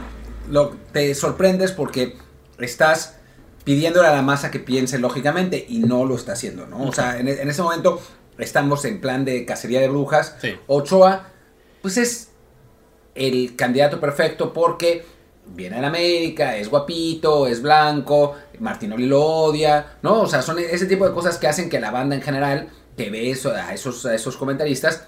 lo, 0.51 0.77
te 0.93 1.15
sorprendes 1.15 1.73
porque 1.73 2.17
estás 2.59 3.17
pidiéndole 3.65 4.09
a 4.09 4.13
la 4.13 4.23
masa 4.23 4.51
que 4.51 4.59
piense 4.61 4.99
lógicamente 4.99 5.65
y 5.69 5.79
no 5.79 6.05
lo 6.05 6.15
está 6.17 6.33
haciendo, 6.33 6.67
¿no? 6.67 6.83
O 6.85 6.93
sea, 6.93 7.19
en, 7.19 7.29
en 7.29 7.49
ese 7.49 7.63
momento 7.63 8.01
estamos 8.39 8.85
en 8.85 9.01
plan 9.01 9.25
de 9.25 9.45
cacería 9.45 9.81
de 9.81 9.89
brujas. 9.89 10.37
Sí. 10.41 10.55
Ochoa, 10.67 11.29
pues 11.83 11.97
es 11.97 12.29
el 13.15 13.55
candidato 13.57 14.01
perfecto 14.01 14.53
porque 14.53 15.05
viene 15.47 15.79
en 15.79 15.85
América, 15.85 16.57
es 16.57 16.69
guapito, 16.69 17.47
es 17.47 17.61
blanco, 17.63 18.35
Martinoli 18.61 19.07
lo 19.07 19.23
odia, 19.23 19.97
¿no? 20.03 20.23
O 20.23 20.27
sea, 20.27 20.43
son 20.43 20.59
ese 20.59 20.87
tipo 20.87 21.07
de 21.07 21.13
cosas 21.15 21.37
que 21.39 21.47
hacen 21.47 21.69
que 21.69 21.79
la 21.81 21.91
banda 21.91 22.17
en 22.17 22.23
general, 22.23 22.69
que 22.97 23.11
ve 23.11 23.31
eso, 23.31 23.51
a, 23.53 23.75
esos, 23.75 24.07
a 24.07 24.15
esos 24.15 24.37
comentaristas, 24.37 25.05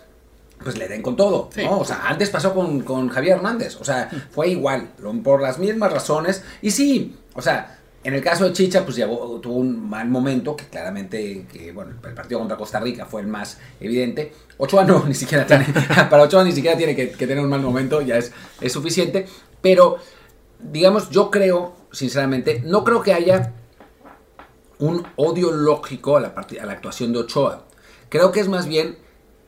pues 0.62 0.76
le 0.78 0.88
den 0.88 1.02
con 1.02 1.17
todo, 1.17 1.50
Sí. 1.55 1.64
¿no? 1.64 1.78
O 1.81 1.84
sea, 1.84 2.06
antes 2.06 2.31
pasó 2.31 2.55
con, 2.55 2.81
con 2.82 3.08
Javier 3.08 3.37
Hernández, 3.38 3.76
o 3.81 3.84
sea, 3.84 4.11
fue 4.31 4.49
igual, 4.49 4.88
por 5.25 5.40
las 5.40 5.58
mismas 5.58 5.93
razones, 5.93 6.43
y 6.62 6.70
sí, 6.70 7.17
o 7.34 7.43
sea, 7.43 7.78
en 8.05 8.15
el 8.15 8.23
caso 8.23 8.45
de 8.45 8.53
Chicha, 8.53 8.85
pues 8.85 8.97
llevó, 8.97 9.41
tuvo 9.41 9.57
un 9.57 9.89
mal 9.89 10.09
momento, 10.09 10.55
que 10.55 10.67
claramente, 10.67 11.47
que 11.53 11.73
bueno, 11.73 11.95
el 12.05 12.15
partido 12.15 12.39
contra 12.39 12.57
Costa 12.57 12.79
Rica 12.79 13.05
fue 13.07 13.21
el 13.21 13.27
más 13.27 13.59
evidente. 13.81 14.33
Ochoa 14.59 14.85
no, 14.85 15.05
ni 15.09 15.15
siquiera 15.15 15.47
tiene, 15.47 15.67
para 16.11 16.23
Ochoa 16.23 16.45
ni 16.45 16.53
siquiera 16.53 16.77
tiene 16.77 16.95
que, 16.95 17.11
que 17.11 17.27
tener 17.27 17.43
un 17.43 17.51
mal 17.51 17.61
momento, 17.61 18.01
ya 18.03 18.17
es, 18.17 18.33
es 18.61 18.73
suficiente, 18.73 19.27
pero, 19.61 19.99
digamos, 20.61 21.11
yo 21.11 21.31
creo, 21.31 21.75
sinceramente, 21.91 22.63
no 22.65 22.85
creo 22.85 23.03
que 23.03 23.13
haya 23.13 23.53
un 24.79 25.05
odio 25.17 25.51
lógico 25.53 26.17
a 26.17 26.21
la, 26.21 26.29
a 26.29 26.67
la 26.67 26.73
actuación 26.73 27.13
de 27.13 27.21
Ochoa. 27.21 27.65
Creo 28.09 28.31
que 28.31 28.41
es 28.41 28.49
más 28.49 28.69
bien 28.69 28.99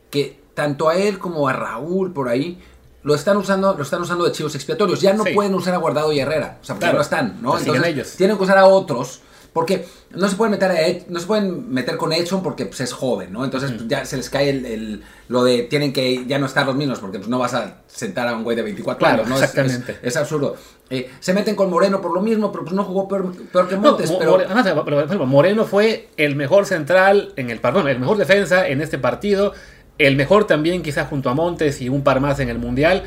que 0.09 0.39
tanto 0.53 0.89
a 0.89 0.97
él 0.97 1.19
como 1.19 1.47
a 1.47 1.53
Raúl 1.53 2.11
por 2.11 2.27
ahí 2.27 2.59
lo 3.03 3.15
están 3.15 3.37
usando, 3.37 3.73
lo 3.75 3.83
están 3.83 4.01
usando 4.01 4.25
de 4.25 4.31
chivos 4.31 4.55
expiatorios. 4.55 4.99
Ya 5.01 5.13
no 5.13 5.23
Sí. 5.23 5.33
pueden 5.33 5.53
usar 5.55 5.73
a 5.73 5.77
Guardado 5.77 6.11
y 6.11 6.19
Herrera, 6.19 6.57
o 6.61 6.65
sea, 6.65 6.75
Claro. 6.77 6.93
ya 6.93 6.95
no 6.97 7.01
están, 7.01 7.41
¿no? 7.41 7.51
Pues 7.51 7.61
Entonces 7.63 7.85
ellos. 7.87 8.11
tienen 8.17 8.37
que 8.37 8.43
usar 8.43 8.57
a 8.57 8.65
otros 8.65 9.21
porque 9.53 9.85
no 10.11 10.27
se 10.27 10.35
pueden 10.35 10.51
meter 10.51 10.69
a 10.71 10.81
Ed- 10.87 11.03
no 11.09 11.19
se 11.19 11.25
pueden 11.25 11.73
meter 11.73 11.97
con 11.97 12.13
Edson 12.13 12.43
porque 12.43 12.65
pues, 12.65 12.81
es 12.81 12.93
joven, 12.93 13.33
¿no? 13.33 13.43
Entonces 13.45 13.71
pues, 13.71 13.87
ya 13.87 14.05
se 14.05 14.17
les 14.17 14.29
cae 14.29 14.49
el, 14.49 14.65
el- 14.65 15.03
lo 15.27 15.43
de 15.43 15.63
tienen 15.63 15.91
que 15.93 16.25
ya 16.27 16.37
no 16.39 16.45
estar 16.45 16.65
los 16.67 16.75
mismos 16.75 16.99
porque 16.99 17.17
pues 17.19 17.29
no 17.29 17.39
vas 17.39 17.53
a 17.53 17.77
sentar 17.87 18.27
a 18.27 18.35
un 18.35 18.43
güey 18.43 18.55
de 18.55 18.63
24 18.63 18.99
Claro, 18.99 19.23
años, 19.23 19.29
¿no? 19.29 19.35
Es- 19.37 19.41
exactamente. 19.43 19.93
Es, 19.93 19.99
es 20.03 20.17
absurdo. 20.17 20.55
Eh, 20.91 21.09
se 21.19 21.33
meten 21.33 21.55
con 21.55 21.69
Moreno 21.69 22.01
por 22.01 22.13
lo 22.13 22.21
mismo, 22.21 22.51
pero 22.51 22.63
pues 22.63 22.75
no 22.75 22.83
jugó 22.83 23.07
peor, 23.07 23.31
peor 23.51 23.67
que 23.67 23.75
No, 23.75 23.81
Montes, 23.81 24.11
pero 24.11 24.31
More- 24.31 24.45
además, 24.45 24.67
pero, 24.85 24.99
ejemplo, 25.01 25.25
Moreno 25.27 25.65
fue 25.65 26.09
el 26.17 26.35
mejor 26.35 26.65
central 26.65 27.33
en 27.35 27.49
el 27.51 27.59
perdón, 27.59 27.87
el 27.87 27.99
mejor 27.99 28.17
defensa 28.17 28.67
en 28.67 28.81
este 28.81 28.97
partido, 28.97 29.53
el 29.99 30.15
mejor 30.15 30.47
también 30.47 30.81
quizás 30.81 31.07
junto 31.07 31.29
a 31.29 31.35
Montes 31.35 31.81
y 31.81 31.89
un 31.89 32.03
par 32.03 32.19
más 32.19 32.39
en 32.39 32.49
el 32.49 32.57
mundial. 32.57 33.03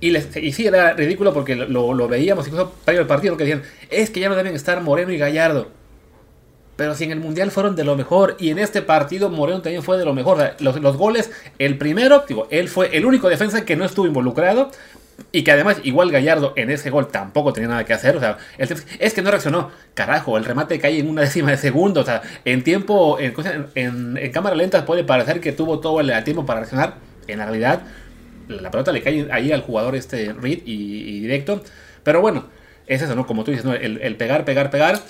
Y, 0.00 0.10
les- 0.10 0.36
y 0.36 0.52
sí, 0.52 0.66
era 0.66 0.92
ridículo 0.92 1.32
porque 1.34 1.56
lo, 1.56 1.94
lo 1.94 2.08
veíamos 2.08 2.46
incluso 2.46 2.72
previo 2.84 3.00
al 3.02 3.06
partido 3.08 3.36
que 3.36 3.44
decían, 3.44 3.62
es 3.90 4.10
que 4.10 4.20
ya 4.20 4.28
no 4.28 4.36
deben 4.36 4.54
estar 4.54 4.80
Moreno 4.82 5.12
y 5.12 5.18
Gallardo. 5.18 5.68
Pero 6.76 6.94
si 6.96 7.04
en 7.04 7.12
el 7.12 7.20
Mundial 7.20 7.50
fueron 7.52 7.76
de 7.76 7.84
lo 7.84 7.96
mejor 7.96 8.36
y 8.40 8.50
en 8.50 8.58
este 8.58 8.82
partido 8.82 9.30
Moreno 9.30 9.62
también 9.62 9.82
fue 9.82 9.96
de 9.96 10.04
lo 10.04 10.12
mejor. 10.12 10.54
Los, 10.58 10.80
los 10.80 10.96
goles, 10.96 11.30
el 11.58 11.78
primero, 11.78 12.24
digo, 12.28 12.48
él 12.50 12.68
fue 12.68 12.96
el 12.96 13.06
único 13.06 13.28
defensa 13.28 13.64
que 13.64 13.76
no 13.76 13.84
estuvo 13.84 14.06
involucrado 14.06 14.70
y 15.32 15.42
que 15.42 15.52
además 15.52 15.78
igual 15.82 16.10
Gallardo 16.10 16.52
en 16.56 16.70
ese 16.70 16.90
gol 16.90 17.08
tampoco 17.08 17.52
tenía 17.52 17.68
nada 17.68 17.84
que 17.84 17.92
hacer. 17.92 18.16
O 18.16 18.20
sea, 18.20 18.38
es 18.58 19.14
que 19.14 19.22
no 19.22 19.30
reaccionó. 19.30 19.70
Carajo, 19.94 20.36
el 20.36 20.44
remate 20.44 20.78
cae 20.78 20.98
en 20.98 21.08
una 21.08 21.22
décima 21.22 21.50
de 21.50 21.56
segundo. 21.56 22.00
O 22.00 22.04
sea, 22.04 22.22
en 22.44 22.62
tiempo, 22.62 23.18
en, 23.20 24.30
cámara 24.32 24.56
lenta 24.56 24.84
puede 24.86 25.04
parecer 25.04 25.40
que 25.40 25.52
tuvo 25.52 25.80
todo 25.80 26.00
el, 26.00 26.24
tiempo 26.24 26.46
para 26.46 26.60
reaccionar. 26.60 26.96
En 27.26 27.38
la 27.38 27.46
realidad, 27.46 27.82
la 28.48 28.70
pelota 28.70 28.92
le 28.92 29.02
cae 29.02 29.28
ahí 29.32 29.50
al 29.52 29.62
jugador 29.62 29.96
este 29.96 30.32
Reed 30.32 30.60
y, 30.64 31.20
directo. 31.20 31.62
Pero 32.02 32.20
bueno, 32.20 32.46
es 32.86 33.02
eso, 33.02 33.14
¿no? 33.14 33.26
Como 33.26 33.44
tú 33.44 33.50
dices, 33.50 33.64
¿no? 33.64 33.74
el, 33.74 34.16
pegar, 34.16 34.44
pegar, 34.44 34.70
pegar 34.70 35.00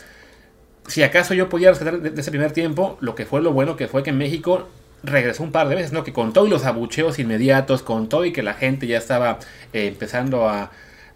si 0.86 1.02
acaso 1.02 1.34
yo 1.34 1.48
podía 1.48 1.70
rescatar 1.70 2.00
de, 2.00 2.10
de 2.10 2.20
ese 2.20 2.30
primer 2.30 2.52
tiempo, 2.52 2.98
lo 3.00 3.14
que 3.14 3.24
fue 3.24 3.40
lo 3.40 3.52
bueno 3.52 3.76
que 3.76 3.88
fue 3.88 4.02
que 4.02 4.12
México 4.12 4.68
regresó 5.04 5.42
un 5.42 5.52
par 5.52 5.68
de 5.68 5.74
veces, 5.74 5.92
¿no? 5.92 6.04
Que 6.04 6.12
con 6.12 6.32
todo 6.32 6.46
y 6.46 6.50
los 6.50 6.64
abucheos 6.64 7.18
inmediatos, 7.18 7.82
con 7.82 8.08
todo 8.08 8.24
y 8.24 8.32
que 8.32 8.42
la 8.42 8.54
gente 8.54 8.86
ya 8.86 8.98
estaba 8.98 9.38
eh, 9.72 9.86
empezando 9.86 10.48
a, 10.48 10.70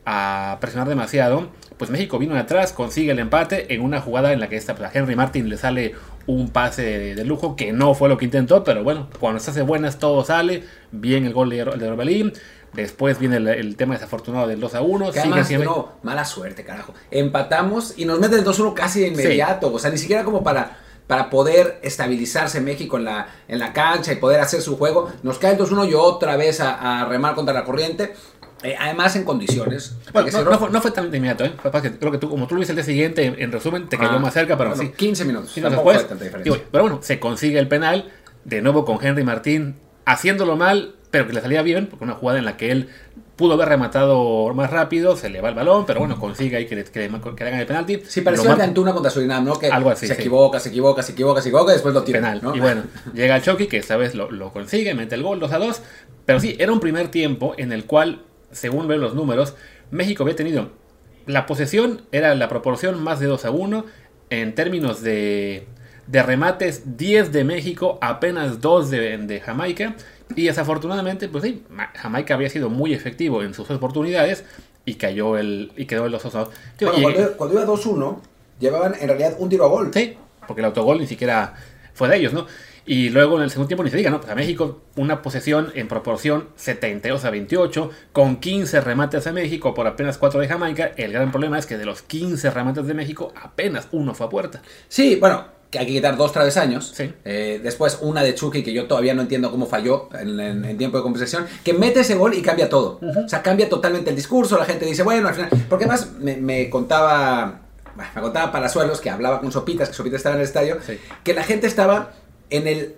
a 0.04 0.59
presionar 0.61 0.88
demasiado, 0.88 1.49
pues 1.76 1.90
México 1.90 2.18
vino 2.18 2.37
atrás, 2.37 2.73
consigue 2.73 3.12
el 3.12 3.18
empate 3.18 3.75
en 3.75 3.80
una 3.80 4.00
jugada 4.00 4.33
en 4.33 4.40
la 4.40 4.49
que 4.49 4.57
esta, 4.57 4.75
pues, 4.75 4.88
a 4.88 4.99
Henry 4.99 5.16
Martin 5.16 5.49
le 5.49 5.57
sale 5.57 5.95
un 6.26 6.50
pase 6.50 6.83
de, 6.83 7.14
de 7.14 7.25
lujo, 7.25 7.57
que 7.57 7.73
no 7.73 7.95
fue 7.95 8.09
lo 8.09 8.18
que 8.18 8.25
intentó, 8.26 8.64
pero 8.64 8.85
bueno, 8.85 9.09
cuando 9.18 9.40
se 9.40 9.50
hace 9.50 9.62
buenas 9.62 9.99
todo 9.99 10.25
sale, 10.25 10.64
bien 10.92 11.25
el 11.25 11.33
gol 11.33 11.50
de, 11.50 11.64
de 11.64 11.88
Orbelín, 11.88 12.33
después 12.73 13.18
viene 13.18 13.37
el, 13.37 13.49
el 13.49 13.76
tema 13.76 13.95
desafortunado 13.95 14.47
del 14.47 14.61
2 14.61 14.75
a 14.75 14.83
1, 14.83 15.07
Que 15.12 15.21
sigue 15.21 15.40
además, 15.40 15.64
no, 15.64 15.92
mala 16.02 16.25
suerte, 16.25 16.64
carajo. 16.64 16.95
Empatamos 17.11 17.95
y 17.97 18.04
nos 18.04 18.18
meten 18.18 18.40
el 18.40 18.45
2-1 18.45 18.75
casi 18.75 19.00
de 19.00 19.09
inmediato. 19.09 19.73
O 19.73 19.78
sea, 19.78 19.90
ni 19.90 19.99
siquiera 19.99 20.25
como 20.25 20.42
para, 20.42 20.78
para 21.09 21.29
poder 21.31 21.81
estabilizarse 21.83 22.61
México 22.61 22.97
en 22.99 23.07
la, 23.07 23.27
en 23.49 23.59
la 23.59 23.73
cancha 23.73 24.12
y 24.12 24.17
poder 24.17 24.41
hacer 24.41 24.61
su 24.62 24.77
juego. 24.79 25.11
Nos 25.25 25.38
cae 25.38 25.55
el 25.55 25.59
2-1 25.59 25.91
y 25.91 25.95
otra 25.95 26.37
vez 26.37 26.61
a, 26.61 27.00
a 27.00 27.05
remar 27.07 27.35
contra 27.35 27.53
la 27.53 27.65
corriente. 27.65 28.15
Eh, 28.62 28.75
además, 28.79 29.15
en 29.17 29.25
condiciones. 29.25 29.97
Bueno, 30.12 30.29
no, 30.45 30.59
fue, 30.59 30.71
no 30.71 30.81
fue 30.83 30.91
tan 30.91 31.07
inmediato, 31.07 31.45
¿eh? 31.45 31.53
Que 31.83 31.93
creo 31.99 32.11
que 32.12 32.19
tú, 32.19 32.29
como 32.29 32.47
tú 32.47 32.55
lo 32.55 32.59
viste 32.59 32.73
el 32.73 32.77
día 32.77 32.85
siguiente, 32.85 33.25
en, 33.25 33.41
en 33.41 33.53
resumen, 33.53 33.88
te 33.88 33.97
cayó 33.97 34.11
Ah, 34.12 34.19
más 34.19 34.35
cerca, 34.35 34.57
pero 34.59 34.71
bueno, 34.71 34.83
sí. 34.85 34.91
15 34.97 35.25
minutos. 35.25 35.50
Sí, 35.53 35.61
no, 35.61 35.69
tampoco 35.69 35.93
después, 35.93 36.45
digo, 36.45 36.57
pero 36.71 36.85
bueno, 36.85 36.99
se 37.03 37.19
consigue 37.21 37.59
el 37.59 37.69
penal. 37.69 38.11
de 38.45 38.61
nuevo 38.61 38.85
con 38.85 38.99
Henry 39.05 39.23
Martín, 39.25 39.77
haciéndolo 40.05 40.57
mal, 40.57 40.95
pero 41.11 41.27
que 41.27 41.33
le 41.35 41.41
salía 41.41 41.62
bien, 41.62 41.87
porque 41.87 42.05
una 42.05 42.15
jugada 42.15 42.38
en 42.41 42.45
la 42.47 42.57
que 42.57 42.71
él 42.73 42.88
pudo 43.38 43.54
haber 43.54 43.68
rematado 43.68 44.52
más 44.52 44.71
rápido, 44.71 45.16
se 45.16 45.30
le 45.30 45.40
va 45.40 45.49
el 45.49 45.54
balón, 45.54 45.87
pero 45.87 46.00
bueno, 46.00 46.18
consigue 46.21 46.57
ahí 46.59 46.66
que 46.66 46.75
le, 46.76 46.85
que 46.85 47.09
le- 47.09 47.21
que 47.21 47.45
le 47.45 47.49
hagan 47.49 47.61
el 47.61 47.66
penalti. 47.66 48.02
Sí, 48.07 48.21
pareció 48.21 48.52
el 48.52 48.61
Antuna 48.61 48.92
contra 48.92 49.11
Surinam, 49.11 49.45
¿no? 49.45 49.59
Que 49.59 49.68
Algo 49.68 49.88
así, 49.90 50.07
se 50.07 50.14
sí. 50.16 50.21
equivoca, 50.21 50.61
se 50.61 50.68
equivoca, 50.68 51.02
se 51.02 51.12
equivoca, 51.12 51.40
se 51.40 51.49
equivoca, 51.49 51.71
se 51.71 51.71
equivoca 51.71 51.73
y 51.73 51.75
después 51.76 51.95
lo 51.95 52.02
tira. 52.02 52.18
penal. 52.18 52.40
¿no? 52.42 52.54
Y 52.54 52.61
bueno, 52.61 52.83
llega 53.14 53.37
el 53.37 53.42
Chucky, 53.42 53.66
que 53.68 53.78
esta 53.78 53.97
vez 53.97 54.14
lo, 54.14 54.30
lo 54.30 54.52
consigue, 54.52 54.92
mete 54.95 55.14
el 55.14 55.23
gol 55.23 55.40
2 55.40 55.52
a 55.52 55.59
2. 55.59 55.83
Pero 56.26 56.40
sí, 56.40 56.57
era 56.59 56.73
un 56.73 56.80
primer 56.80 57.09
tiempo 57.09 57.54
en 57.57 57.73
el 57.73 57.85
cual, 57.87 58.23
según 58.50 58.87
ven 58.88 59.00
los 59.00 59.14
números, 59.14 59.54
México 59.90 60.25
había 60.25 60.37
tenido 60.37 60.71
la 61.26 61.47
posesión, 61.47 62.02
era 62.12 62.35
la 62.35 62.49
proporción 62.49 63.02
más 63.02 63.21
de 63.21 63.26
2 63.26 63.45
a 63.45 63.50
1. 63.50 63.85
En 64.30 64.54
términos 64.54 65.00
de, 65.02 65.66
de 66.07 66.23
remates, 66.23 66.99
10 66.99 67.33
de 67.33 67.45
México, 67.45 67.99
apenas 68.02 68.61
2 68.61 68.90
de, 68.90 69.16
de 69.18 69.40
Jamaica. 69.40 69.95
Y 70.37 70.45
desafortunadamente, 70.45 71.29
pues 71.29 71.45
sí, 71.45 71.65
Ma- 71.71 71.91
Jamaica 71.95 72.35
había 72.35 72.51
sido 72.51 72.69
muy 72.71 72.93
efectivo 72.95 73.43
en 73.43 73.55
sus 73.55 73.71
oportunidades 73.71 74.45
y 74.85 74.95
cayó 74.95 75.37
el 75.37 75.73
y 75.77 75.87
quedó 75.87 76.07
el 76.07 76.13
2 76.13 76.25
a 76.27 76.31
2. 76.31 76.49
Tío, 76.77 76.93
Bueno, 76.93 77.09
y- 77.11 77.13
cuando, 77.15 77.37
cuando 77.37 77.55
iba 77.57 77.67
2-1, 77.67 78.21
llevaban 78.61 78.95
en 79.01 79.09
realidad 79.09 79.35
un 79.39 79.49
tiro 79.49 79.65
a 79.65 79.69
gol. 79.69 79.91
Sí, 79.93 80.17
porque 80.47 80.61
el 80.61 80.67
autogol 80.67 80.99
ni 80.99 81.07
siquiera 81.07 81.55
fue 81.95 82.09
de 82.09 82.17
ellos, 82.17 82.33
¿no? 82.33 82.47
Y 82.87 83.11
luego 83.11 83.37
en 83.37 83.43
el 83.43 83.51
segundo 83.51 83.69
tiempo 83.69 83.85
ni 83.85 83.91
se 83.91 83.99
diga, 83.99 84.09
¿no? 84.11 84.19
Pues 84.19 84.33
a 84.33 84.35
México 84.35 84.81
una 84.97 85.21
posesión 85.21 85.71
en 85.75 85.89
proporción 85.89 86.49
72 86.57 87.23
a 87.27 87.31
28, 87.31 87.91
con 88.13 88.37
15 88.37 88.81
remates 88.81 89.27
a 89.27 89.33
México 89.33 89.75
por 89.75 89.87
apenas 89.87 90.17
4 90.17 90.41
de 90.41 90.49
Jamaica. 90.49 90.93
El 90.97 91.13
gran 91.13 91.31
problema 91.31 91.59
es 91.59 91.67
que 91.67 91.77
de 91.77 91.85
los 91.85 92.01
15 92.01 92.51
remates 92.51 92.87
de 92.87 92.95
México, 92.95 93.33
apenas 93.37 93.89
uno 93.93 94.15
fue 94.15 94.27
a 94.27 94.31
puerta. 94.31 94.63
Sí, 94.89 95.17
bueno, 95.17 95.45
que 95.71 95.79
hay 95.79 95.87
que 95.87 95.93
quitar 95.93 96.17
dos 96.17 96.33
travesaños. 96.33 96.93
Sí. 96.97 97.13
Eh, 97.25 97.61
después 97.63 97.99
una 98.01 98.23
de 98.23 98.35
Chucky 98.35 98.63
que 98.63 98.73
yo 98.73 98.87
todavía 98.87 99.13
no 99.15 99.23
entiendo 99.23 99.51
cómo 99.51 99.67
falló 99.67 100.09
en, 100.19 100.41
en- 100.41 100.65
en 100.65 100.79
tiempo 100.79 100.97
de 100.97 101.03
compensación. 101.03 101.47
Que 101.63 101.75
mete 101.75 102.01
ese 102.01 102.15
gol 102.15 102.33
y 102.35 102.41
cambia 102.43 102.69
todo. 102.71 103.01
O 103.25 103.29
sea, 103.29 103.43
cambia 103.43 103.69
totalmente 103.69 104.11
el 104.11 104.17
discurso. 104.17 104.57
La 104.59 104.65
gente 104.65 104.87
dice, 104.87 105.03
bueno, 105.03 105.29
al 105.29 105.35
final. 105.35 105.51
Porque 105.69 105.85
además 105.85 106.09
me, 106.19 106.37
me 106.37 106.71
contaba. 106.71 107.61
Me 108.15 108.21
contaba 108.23 108.53
Palazuelos 108.53 109.01
que 109.01 109.11
hablaba 109.11 109.41
con 109.41 109.51
Sopitas, 109.53 109.89
que 109.89 109.95
Sopitas 109.95 110.19
estaba 110.19 110.37
en 110.37 110.41
el 110.43 110.47
estadio, 110.47 110.79
Sí. 110.87 110.99
que 111.25 111.35
la 111.35 111.43
gente 111.43 111.67
estaba 111.67 112.13
en 112.49 112.67
el 112.69 112.95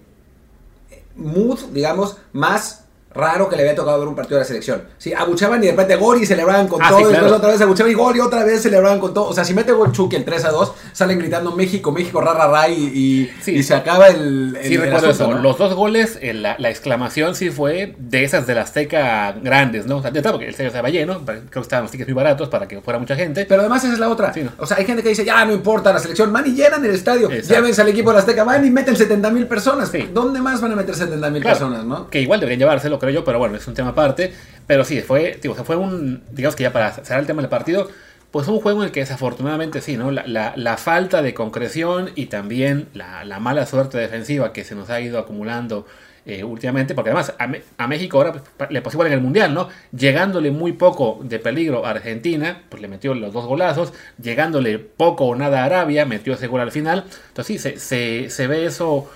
mood, 1.17 1.59
digamos, 1.73 2.19
más 2.33 2.85
raro 3.13 3.49
que 3.49 3.57
le 3.57 3.63
había 3.63 3.75
tocado 3.75 3.99
ver 3.99 4.09
un 4.09 4.15
partido 4.15 4.37
de 4.37 4.43
la 4.43 4.47
selección. 4.47 4.83
Sí, 4.99 5.13
abuchaban 5.13 5.63
y 5.63 5.67
de 5.67 5.73
repente 5.73 5.97
gol 5.97 6.23
y 6.23 6.27
celebraban 6.27 6.69
con 6.69 6.81
Ah, 6.83 6.89
todo, 6.91 6.99
sí, 7.01 7.05
después 7.13 7.33
otra 7.33 7.51
vez 7.51 7.61
abuchaban 7.61 7.91
y 7.91 7.95
gol 7.95 8.17
y 8.17 8.21
otra 8.21 8.45
vez 8.45 8.63
celebraban 8.63 9.01
con 9.01 9.13
todo. 9.13 9.27
O 9.27 9.33
sea, 9.35 9.45
si 9.45 9.53
mete 9.55 9.73
gol 9.73 9.91
Chucky 9.93 10.17
el 10.17 10.25
3 10.25 10.45
a 10.45 10.51
2, 10.51 10.73
salen 10.93 11.19
gritando 11.19 11.53
México, 11.57 11.91
México, 11.93 12.21
ra, 12.21 12.35
ra, 12.35 12.47
ra, 12.49 12.69
y, 12.69 12.75
y- 12.85 13.31
Sí. 13.43 13.57
y 13.57 13.63
se 13.63 13.75
acaba 13.75 14.07
el, 14.09 14.57
el 14.61 14.69
Sí, 14.69 14.75
el 14.75 14.81
recuerdo 14.83 15.09
asunto, 15.11 15.25
eso. 15.25 15.35
¿no? 15.35 15.43
Los 15.43 15.59
dos 15.59 15.75
goles, 15.75 16.19
eh, 16.23 16.35
la, 16.35 16.57
la 16.59 16.71
exclamación 16.71 17.35
sí 17.35 17.51
fue 17.51 17.95
de 17.99 18.25
esas 18.25 18.47
de 18.47 18.55
la 18.55 18.63
Azteca 18.63 19.33
grandes, 19.43 19.87
¿no? 19.87 19.97
O 19.99 20.03
sea, 20.03 20.13
porque 20.13 20.45
el 20.45 20.51
estadio 20.51 20.69
estaba 20.69 20.89
lleno, 20.91 21.21
creo 21.25 21.43
que 21.51 21.61
estaban 21.61 21.85
los 21.85 21.91
tickets 21.91 22.09
muy 22.09 22.15
baratos 22.15 22.49
para 22.49 22.69
que 22.69 22.81
fuera 22.81 22.99
mucha 22.99 23.17
gente. 23.17 23.45
Pero 23.47 23.63
además 23.63 23.83
esa 23.85 23.93
es 23.95 23.99
la 23.99 24.09
otra. 24.09 24.33
Sí, 24.33 24.43
¿no? 24.45 24.53
O 24.59 24.67
sea, 24.67 24.77
hay 24.77 24.85
gente 24.85 25.03
que 25.03 25.09
dice, 25.09 25.25
ya 25.25 25.45
no 25.45 25.53
importa 25.53 25.93
la 25.93 25.99
selección, 25.99 26.33
van 26.33 26.47
y 26.47 26.51
llenan 26.55 26.85
el 26.85 26.93
estadio. 26.93 27.31
Exacto. 27.31 27.55
Llévense 27.55 27.83
al 27.83 27.89
equipo 27.89 28.11
de 28.11 28.15
la 28.15 28.21
Azteca, 28.21 28.45
van 28.45 28.65
y 28.65 28.71
meten 28.71 28.95
70 28.97 29.31
mil 29.31 29.47
personas. 29.49 29.91
¿Dónde 30.13 30.41
más 30.41 30.61
van 30.61 30.73
a 30.73 30.77
meter 30.77 30.95
70 30.95 31.31
mil 31.31 31.43
Claro, 31.43 31.59
personas, 31.59 31.85
no? 31.85 32.09
Que 32.11 32.21
igual 32.21 32.39
deberían 32.41 32.61
llevárselo, 32.61 32.99
creo 33.01 33.13
yo, 33.13 33.25
pero 33.25 33.39
bueno, 33.41 33.57
es 33.57 33.67
un 33.67 33.75
tema 33.75 33.91
aparte. 33.91 34.33
Pero 34.67 34.85
sí, 34.85 35.01
fue, 35.01 35.39
digo, 35.43 35.55
o 35.59 35.65
fue 35.65 35.77
un, 35.77 36.23
digamos 36.31 36.55
que 36.57 36.63
ya 36.65 36.73
para 36.73 36.93
cerrar 36.93 37.21
el 37.21 37.27
tema 37.27 37.43
del 37.43 37.51
partido, 37.51 37.89
pues 38.31 38.47
un 38.49 38.61
juego 38.61 38.81
en 38.83 38.87
el 38.87 38.93
que 38.93 39.01
desafortunadamente 39.01 39.81
sí, 39.81 39.97
¿no? 39.97 40.11
La, 40.13 40.25
la- 40.27 40.53
la 40.57 40.77
falta 40.77 41.23
de 41.23 41.35
concreción 41.35 42.11
y 42.15 42.27
también 42.27 42.89
la, 42.95 43.25
la 43.25 43.41
mala 43.41 43.67
suerte 43.67 43.99
defensiva 43.99 44.53
que 44.53 44.65
se 44.65 44.75
nos 44.77 44.91
ha 44.91 45.01
ido 45.01 45.19
acumulando 45.19 45.87
eh, 46.27 46.45
últimamente, 46.45 46.95
porque 46.95 47.11
además 47.11 47.35
a, 47.39 47.49
a 47.83 47.87
México 47.89 48.19
ahora 48.19 48.43
pues, 48.57 48.71
le 48.71 48.83
pasó 48.83 48.97
igual 48.97 49.09
en 49.09 49.15
el 49.15 49.21
Mundial, 49.21 49.55
¿no? 49.55 49.69
Llegándole 49.91 50.51
muy 50.51 50.73
poco 50.73 51.19
de 51.25 51.39
peligro 51.39 51.85
a 51.87 51.91
Argentina, 51.91 52.63
pues 52.69 52.81
le 52.83 52.89
metió 52.89 53.15
los 53.15 53.33
dos 53.33 53.47
golazos, 53.47 53.93
llegándole 54.23 54.79
poco 54.79 55.25
o 55.27 55.35
nada 55.35 55.63
a 55.63 55.65
Arabia, 55.65 56.05
metió 56.05 56.35
ese 56.35 56.47
gol 56.47 56.61
al 56.61 56.71
final. 56.73 57.05
Entonces 57.29 57.61
sí, 57.63 57.79
se, 57.79 58.31
se 58.31 58.47
ve 58.47 58.67
eso 58.67 59.11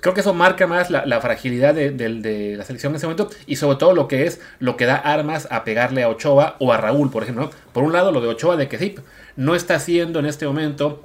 creo 0.00 0.14
que 0.14 0.20
eso 0.20 0.34
marca 0.34 0.66
más 0.66 0.90
la, 0.90 1.04
la 1.06 1.20
fragilidad 1.20 1.74
de, 1.74 1.90
del- 1.90 2.22
de 2.22 2.56
la 2.56 2.64
selección 2.64 2.92
en 2.92 2.96
ese 2.96 3.06
momento 3.06 3.28
y 3.46 3.56
sobre 3.56 3.76
todo 3.78 3.94
lo 3.94 4.08
que 4.08 4.26
es 4.26 4.40
lo 4.58 4.76
que 4.76 4.86
da 4.86 4.96
armas 4.96 5.48
a 5.50 5.64
pegarle 5.64 6.02
a 6.02 6.08
Ochoa 6.08 6.56
o 6.58 6.72
a 6.72 6.76
Raúl, 6.76 7.10
por 7.10 7.22
ejemplo. 7.22 7.44
¿no? 7.44 7.50
Por 7.72 7.84
un 7.84 7.92
lado, 7.92 8.12
lo 8.12 8.20
de 8.20 8.28
Ochoa 8.28 8.56
de 8.56 8.68
que 8.68 8.78
sí, 8.78 8.94
no 9.36 9.54
está 9.54 9.74
haciendo 9.76 10.18
en 10.18 10.26
este 10.26 10.46
momento 10.46 11.04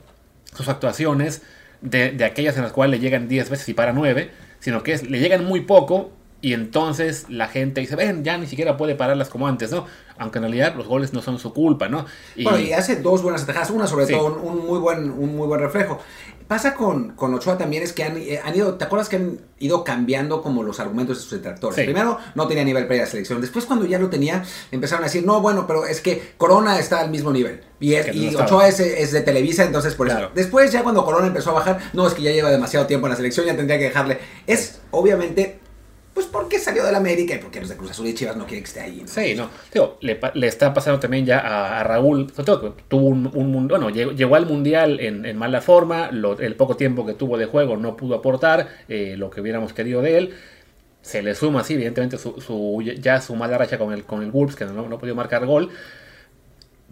sus 0.56 0.68
actuaciones 0.70 1.42
de, 1.82 2.12
de 2.12 2.26
aquellas 2.26 2.56
en 2.58 2.64
las 2.64 2.72
cuales 2.72 3.00
le 3.00 3.04
llegan 3.04 3.28
10 3.28 3.50
veces 3.50 3.68
y 3.70 3.74
para 3.74 3.94
9, 3.94 4.32
sino 4.60 4.84
que 4.84 4.94
es, 4.94 5.10
le 5.10 5.20
llegan 5.20 5.44
muy 5.44 5.62
poco 5.62 6.12
y 6.42 6.54
entonces 6.54 7.26
la 7.30 7.48
gente 7.48 7.80
dice, 7.82 7.96
ven, 7.96 8.24
ya 8.26 8.38
ni 8.38 8.48
siquiera 8.48 8.76
puede 8.76 8.96
pararlas 8.96 9.30
como 9.30 9.48
antes, 9.48 9.72
¿no? 9.72 9.86
Aunque 10.18 10.40
en 10.40 10.44
realidad 10.44 10.76
los 10.76 10.88
goles 10.88 11.14
no 11.14 11.22
son 11.22 11.40
su 11.40 11.54
culpa, 11.54 11.88
¿no? 11.88 12.06
Y, 12.36 12.44
Bueno, 12.44 12.60
y 12.60 12.74
hace 12.74 12.98
dos 12.98 13.24
buenas 13.24 13.44
atajadas, 13.44 13.70
una 13.70 13.88
sobre 13.88 14.06
Sí. 14.08 14.14
todo, 14.14 14.26
un, 14.42 14.58
un 14.60 14.66
muy 14.68 14.78
buen, 14.80 15.10
un 15.10 15.36
muy 15.38 15.48
buen 15.48 15.62
reflejo. 15.62 16.00
Pasa 16.54 16.76
con, 16.76 17.14
con 17.16 17.34
Ochoa 17.34 17.58
también 17.58 17.82
es 17.82 17.94
que 17.94 18.04
han, 18.04 18.16
eh, 18.16 18.40
han 18.44 18.56
ido, 18.56 18.76
¿te 18.76 18.86
acuerdas 18.86 19.10
que 19.10 19.16
han 19.16 19.40
ido 19.58 19.84
cambiando 19.84 20.44
como 20.44 20.62
los 20.62 20.80
argumentos 20.80 21.18
de 21.18 21.24
sus 21.24 21.32
detractores? 21.32 21.76
Sí. 21.76 21.82
Primero 21.84 22.20
no 22.36 22.48
tenía 22.48 22.64
nivel 22.64 22.84
para 22.84 22.94
ir 22.98 23.02
a 23.02 23.06
la 23.06 23.10
selección, 23.10 23.42
después 23.42 23.66
cuando 23.66 23.88
ya 23.88 23.98
lo 23.98 24.08
tenía 24.12 24.44
empezaron 24.72 25.04
a 25.04 25.08
decir, 25.08 25.26
no, 25.26 25.42
bueno, 25.42 25.66
pero 25.66 25.88
es 25.88 26.00
que 26.00 26.34
Corona 26.38 26.78
está 26.78 27.00
al 27.00 27.10
mismo 27.10 27.32
nivel 27.32 27.62
y, 27.80 27.96
es- 27.96 28.16
no. 28.34 28.42
Ochoa 28.44 28.68
es, 28.68 28.80
es 28.80 29.12
de 29.12 29.22
Televisa, 29.22 29.64
entonces 29.64 29.96
por 29.96 30.06
Claro. 30.06 30.26
eso. 30.28 30.36
Después 30.36 30.72
ya 30.72 30.84
cuando 30.84 31.04
Corona 31.04 31.26
empezó 31.26 31.50
a 31.50 31.54
bajar, 31.54 31.80
no, 31.94 32.06
es 32.06 32.14
que 32.14 32.22
ya 32.22 32.30
lleva 32.30 32.52
demasiado 32.52 32.86
tiempo 32.86 33.08
en 33.08 33.12
la 33.12 33.16
selección, 33.18 33.48
ya 33.48 33.56
tendría 33.58 33.80
que 33.80 33.86
dejarle. 33.86 34.20
Es 34.46 34.80
obviamente, 34.92 35.60
pues 36.14 36.28
porque 36.28 36.60
salió 36.60 36.84
del 36.86 36.96
América 36.96 37.34
y 37.36 37.40
porque 37.40 37.60
los 37.60 37.70
de 37.70 37.76
Cruz 37.78 37.92
Azul 37.92 38.08
y 38.08 38.14
Chivas 38.14 38.36
no 38.38 38.46
quieren 38.46 38.64
que 38.64 38.68
esté 38.68 38.80
ahí. 38.82 39.02
¿no? 39.02 39.08
Sí, 39.08 39.34
no. 39.36 39.50
Digo, 39.74 39.98
le, 40.02 40.20
le 40.36 40.48
está 40.48 40.74
pasando 40.74 41.00
también 41.00 41.26
ya 41.26 41.40
a, 41.40 41.80
a 41.80 41.84
Raúl. 41.84 42.32
Que 42.32 42.44
tuvo 42.44 43.08
un, 43.08 43.32
un 43.34 43.68
Bueno, 43.68 43.90
llegó, 43.90 44.36
al 44.36 44.46
mundial 44.46 45.00
en, 45.00 45.26
en 45.26 45.38
mala 45.38 45.62
forma. 45.62 46.10
el 46.40 46.56
poco 46.56 46.76
tiempo 46.78 47.06
que 47.06 47.14
tuvo 47.14 47.38
de 47.38 47.46
juego 47.46 47.78
no 47.78 47.98
pudo 47.98 48.16
aportar 48.16 48.68
eh, 48.88 49.16
lo 49.18 49.30
que 49.30 49.42
hubiéramos 49.42 49.74
querido 49.74 50.02
de 50.02 50.18
él. 50.18 50.34
Se 51.02 51.22
le 51.22 51.36
suma, 51.36 51.64
sí, 51.66 51.74
evidentemente, 51.74 52.18
su, 52.18 52.82
ya 53.00 53.20
su 53.20 53.36
mala 53.36 53.58
racha 53.58 53.78
con 53.78 53.92
el, 53.92 54.06
con 54.06 54.24
el 54.24 54.32
Wolves, 54.32 54.56
que 54.56 54.66
no, 54.66 54.88
no 54.88 54.98
pudo 55.00 55.14
marcar 55.16 55.46
gol. 55.46 55.70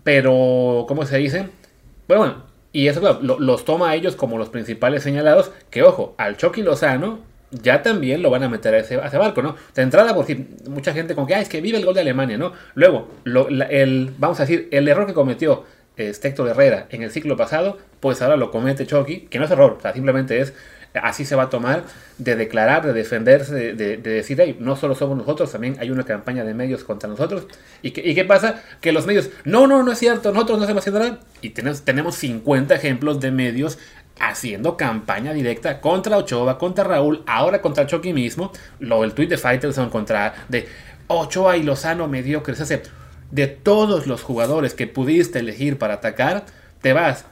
Pero, 0.03 0.85
¿cómo 0.87 1.05
se 1.05 1.17
dice? 1.17 1.49
Bueno, 2.07 2.23
bueno, 2.23 2.43
y 2.73 2.87
eso, 2.87 2.99
claro, 3.01 3.19
lo- 3.21 3.39
los 3.39 3.65
toma 3.65 3.91
a 3.91 3.95
ellos 3.95 4.15
como 4.15 4.37
los 4.37 4.49
principales 4.49 5.03
señalados. 5.03 5.51
Que, 5.69 5.83
ojo, 5.83 6.15
al 6.17 6.37
Chucky 6.37 6.61
Lozano 6.63 7.19
ya 7.51 7.81
también 7.81 8.22
lo 8.22 8.29
van 8.29 8.43
a 8.43 8.50
meter 8.50 8.74
a 8.74 8.79
ese, 8.79 8.98
barco, 8.98 9.41
¿no? 9.41 9.55
De 9.75 9.81
entrada, 9.81 10.15
porque 10.15 10.46
mucha 10.70 10.93
gente 10.93 11.15
con 11.15 11.27
que, 11.27 11.36
ah, 11.36 11.41
es 11.41 11.50
que 11.50 11.62
vive 11.62 11.77
el 11.77 11.86
gol 11.86 11.93
de 11.93 12.01
Alemania, 12.01 12.38
¿no? 12.38 12.53
Luego, 12.75 13.10
lo- 13.24 13.50
la- 13.50 13.65
el, 13.65 14.12
vamos 14.17 14.39
a 14.39 14.43
decir, 14.43 14.67
el 14.72 14.88
error 14.88 15.05
que 15.05 15.13
cometió 15.13 15.65
este 15.98 16.29
Herrera 16.29 16.88
en 16.89 17.03
el 17.03 17.12
ciclo 17.12 17.36
pasado, 17.38 17.77
pues 18.00 18.22
ahora 18.22 18.38
lo 18.38 18.50
comete 18.51 18.88
Chucky, 18.88 19.27
que 19.29 19.38
no 19.39 19.46
es 19.46 19.51
error, 19.51 19.77
simplemente 19.93 20.39
es, 20.39 20.53
así 20.93 21.25
se 21.25 21.36
va 21.36 21.43
a 21.43 21.50
tomar, 21.50 21.84
de 22.17 22.36
declarar, 22.36 22.86
de 22.86 22.93
defenderse, 22.93 23.53
de, 23.53 23.74
de- 23.74 23.98
de 23.98 24.10
decir, 24.12 24.38
hey, 24.41 24.58
no 24.60 24.75
solo 24.75 24.96
somos 24.96 25.17
nosotros, 25.17 25.51
también 25.51 25.75
hay 25.79 25.89
una 25.91 26.03
campaña 26.03 26.43
de 26.43 26.53
medios 26.53 26.84
contra 26.84 27.08
nosotros. 27.10 27.48
¿Y 27.81 27.91
qué, 27.91 28.01
y 28.10 28.15
qué 28.15 28.25
pasa? 28.25 28.62
Que 28.81 28.91
los 28.91 29.05
medios, 29.05 29.29
no, 29.46 29.67
no, 29.67 29.84
no 29.84 29.91
es 29.91 30.00
cierto, 30.00 30.31
nosotros 30.31 30.58
no 30.58 30.63
hacemos 30.63 30.88
nada. 30.88 31.20
Y 31.41 31.51
tenemos, 31.51 31.84
tenemos 31.84 32.15
50 32.15 32.75
ejemplos 32.75 33.20
de 33.20 33.31
medios 33.31 33.77
haciendo 34.20 34.77
campaña 34.77 35.34
directa 35.34 35.82
contra 35.82 36.18
Ochoa, 36.18 36.58
contra 36.58 36.84
Raúl, 36.84 37.24
ahora 37.25 37.62
contra 37.62 37.88
Chucky 37.88 38.13
mismo, 38.13 38.51
lo 38.80 39.01
del 39.01 39.13
tweet 39.13 39.27
de 39.27 39.38
Faitelson 39.38 39.89
contra 39.89 40.34
de 40.50 40.68
Ochoa 41.08 41.58
y 41.58 41.63
Lozano 41.63 42.08
mediocres, 42.08 42.60
sea, 42.60 42.82
de 43.32 43.48
todos 43.48 44.08
los 44.08 44.22
jugadores 44.22 44.74
que 44.74 44.88
pudiste 44.88 45.39
elegir 45.39 45.77
para 45.77 45.96
atacar, 45.96 46.46
te 46.82 46.94
vas 46.94 47.25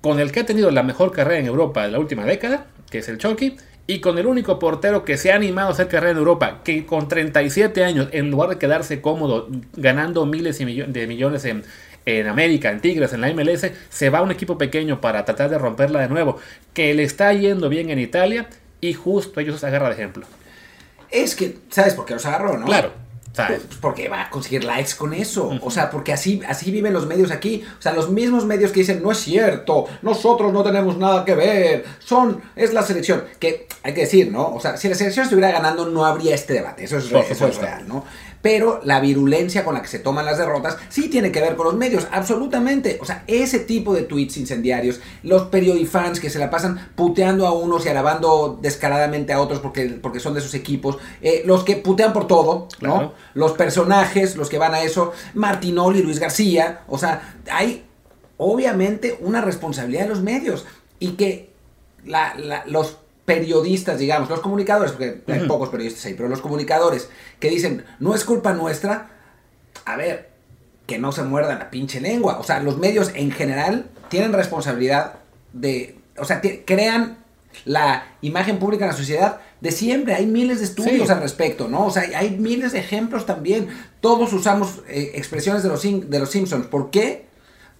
con 0.00 0.20
el 0.20 0.30
que 0.32 0.40
ha 0.40 0.46
tenido 0.46 0.70
la 0.70 0.82
mejor 0.82 1.10
carrera 1.12 1.38
en 1.40 1.46
Europa 1.46 1.84
de 1.84 1.90
la 1.92 1.98
última 1.98 2.24
década, 2.24 2.66
que 2.90 2.98
es 2.98 3.08
el 3.08 3.18
Chucky, 3.18 3.56
y 3.88 4.00
con 4.00 4.18
el 4.18 4.26
único 4.26 4.58
portero 4.58 5.04
que 5.04 5.16
se 5.16 5.30
ha 5.32 5.36
animado 5.36 5.68
a 5.68 5.72
hacer 5.72 5.86
carrera 5.88 6.10
en 6.12 6.18
Europa, 6.18 6.60
que 6.64 6.84
con 6.86 7.06
37 7.08 7.84
años, 7.84 8.08
en 8.12 8.30
lugar 8.30 8.50
de 8.50 8.58
quedarse 8.58 9.00
cómodo 9.00 9.48
ganando 9.76 10.26
miles 10.26 10.60
y 10.60 10.64
millo- 10.66 10.86
de 10.88 11.06
millones 11.06 11.44
en, 11.44 11.62
en 12.06 12.26
América, 12.28 12.70
en 12.70 12.80
Tigres, 12.80 13.12
en 13.12 13.20
la 13.20 13.32
MLS, 13.34 13.66
se 13.90 14.10
va 14.10 14.18
a 14.20 14.22
un 14.22 14.30
equipo 14.30 14.56
pequeño 14.56 15.00
para 15.00 15.24
tratar 15.24 15.50
de 15.50 15.58
romperla 15.58 16.00
de 16.00 16.08
nuevo, 16.08 16.38
que 16.72 16.94
le 16.94 17.02
está 17.02 17.32
yendo 17.34 17.68
bien 17.68 17.90
en 17.90 17.98
Italia, 17.98 18.48
y 18.80 18.94
justo 18.94 19.40
ellos 19.40 19.60
se 19.60 19.66
agarra 19.66 19.88
de 19.88 19.94
ejemplo. 19.94 20.24
Es 21.10 21.34
que, 21.34 21.58
¿sabes 21.70 21.94
por 21.94 22.04
qué 22.06 22.14
los 22.14 22.24
agarró, 22.26 22.56
no? 22.58 22.66
Claro, 22.66 22.92
¿sabes? 23.32 23.62
Pues 23.66 23.78
porque 23.80 24.08
va 24.08 24.22
a 24.22 24.30
conseguir 24.30 24.64
likes 24.64 24.92
con 24.96 25.12
eso. 25.14 25.56
O 25.62 25.70
sea, 25.70 25.88
porque 25.90 26.12
así, 26.12 26.40
así 26.48 26.70
viven 26.70 26.92
los 26.92 27.06
medios 27.06 27.30
aquí. 27.30 27.64
O 27.78 27.82
sea, 27.82 27.92
los 27.92 28.10
mismos 28.10 28.44
medios 28.44 28.72
que 28.72 28.80
dicen, 28.80 29.02
no 29.02 29.12
es 29.12 29.18
cierto, 29.18 29.86
nosotros 30.02 30.52
no 30.52 30.62
tenemos 30.62 30.96
nada 30.98 31.24
que 31.24 31.34
ver, 31.34 31.84
son, 32.00 32.40
es 32.56 32.72
la 32.72 32.82
selección. 32.82 33.24
Que 33.38 33.66
hay 33.82 33.94
que 33.94 34.00
decir, 34.02 34.30
¿no? 34.32 34.48
O 34.54 34.60
sea, 34.60 34.76
si 34.76 34.88
la 34.88 34.94
selección 34.94 35.24
estuviera 35.24 35.52
ganando, 35.52 35.86
no 35.86 36.04
habría 36.04 36.34
este 36.34 36.54
debate. 36.54 36.84
Eso 36.84 36.98
es, 36.98 37.04
Por 37.04 37.20
re- 37.24 37.32
eso 37.32 37.32
es 37.32 37.38
supuesto. 37.54 37.62
real, 37.62 37.88
¿no? 37.88 38.04
Pero 38.46 38.80
la 38.84 39.00
virulencia 39.00 39.64
con 39.64 39.74
la 39.74 39.82
que 39.82 39.88
se 39.88 39.98
toman 39.98 40.24
las 40.24 40.38
derrotas 40.38 40.78
sí 40.88 41.08
tiene 41.08 41.32
que 41.32 41.40
ver 41.40 41.56
con 41.56 41.66
los 41.66 41.74
medios, 41.74 42.06
absolutamente. 42.12 42.96
O 43.02 43.04
sea, 43.04 43.24
ese 43.26 43.58
tipo 43.58 43.92
de 43.92 44.04
tweets 44.04 44.36
incendiarios, 44.36 45.00
los 45.24 45.48
periodifans 45.48 46.20
que 46.20 46.30
se 46.30 46.38
la 46.38 46.48
pasan 46.48 46.90
puteando 46.94 47.48
a 47.48 47.52
unos 47.52 47.84
y 47.84 47.88
alabando 47.88 48.56
descaradamente 48.62 49.32
a 49.32 49.40
otros 49.40 49.58
porque, 49.58 49.98
porque 50.00 50.20
son 50.20 50.32
de 50.32 50.40
sus 50.40 50.54
equipos, 50.54 50.96
eh, 51.22 51.42
los 51.44 51.64
que 51.64 51.74
putean 51.74 52.12
por 52.12 52.28
todo, 52.28 52.68
¿no? 52.80 53.14
Los 53.34 53.50
personajes, 53.54 54.36
los 54.36 54.48
que 54.48 54.58
van 54.58 54.74
a 54.74 54.82
eso, 54.82 55.10
Martinoli, 55.34 56.00
Luis 56.04 56.20
García, 56.20 56.82
o 56.86 56.98
sea, 56.98 57.40
hay 57.50 57.84
obviamente 58.36 59.18
una 59.22 59.40
responsabilidad 59.40 60.02
de 60.02 60.08
los 60.10 60.22
medios 60.22 60.66
y 61.00 61.14
que 61.14 61.50
los 62.66 62.98
periodistas, 63.26 63.98
digamos, 63.98 64.30
los 64.30 64.40
comunicadores, 64.40 64.92
porque 64.92 65.20
hay 65.26 65.46
pocos 65.46 65.68
periodistas 65.68 66.06
ahí, 66.06 66.14
pero 66.14 66.28
los 66.28 66.40
comunicadores 66.40 67.10
que 67.38 67.50
dicen, 67.50 67.84
no 67.98 68.14
es 68.14 68.24
culpa 68.24 68.54
nuestra, 68.54 69.10
a 69.84 69.96
ver, 69.96 70.30
que 70.86 70.98
no 70.98 71.12
se 71.12 71.22
muerdan 71.24 71.58
la 71.58 71.70
pinche 71.70 72.00
lengua. 72.00 72.38
O 72.38 72.44
sea, 72.44 72.60
los 72.60 72.78
medios 72.78 73.10
en 73.14 73.32
general 73.32 73.90
tienen 74.08 74.32
responsabilidad 74.32 75.14
de, 75.52 75.98
o 76.16 76.24
sea, 76.24 76.40
crean 76.64 77.18
la 77.64 78.06
imagen 78.22 78.58
pública 78.58 78.84
en 78.84 78.92
la 78.92 78.96
sociedad 78.96 79.40
de 79.60 79.72
siempre. 79.72 80.14
Hay 80.14 80.26
miles 80.26 80.60
de 80.60 80.66
estudios 80.66 81.10
al 81.10 81.20
respecto, 81.20 81.68
¿no? 81.68 81.86
O 81.86 81.90
sea, 81.90 82.04
hay 82.16 82.30
miles 82.30 82.72
de 82.72 82.78
ejemplos 82.78 83.26
también. 83.26 83.68
Todos 84.00 84.32
usamos 84.32 84.82
eh, 84.88 85.12
expresiones 85.14 85.62
de 85.62 85.68
los, 85.68 85.82
de 85.82 86.18
los 86.18 86.30
Simpsons. 86.30 86.66
¿Por 86.66 86.90
qué? 86.90 87.25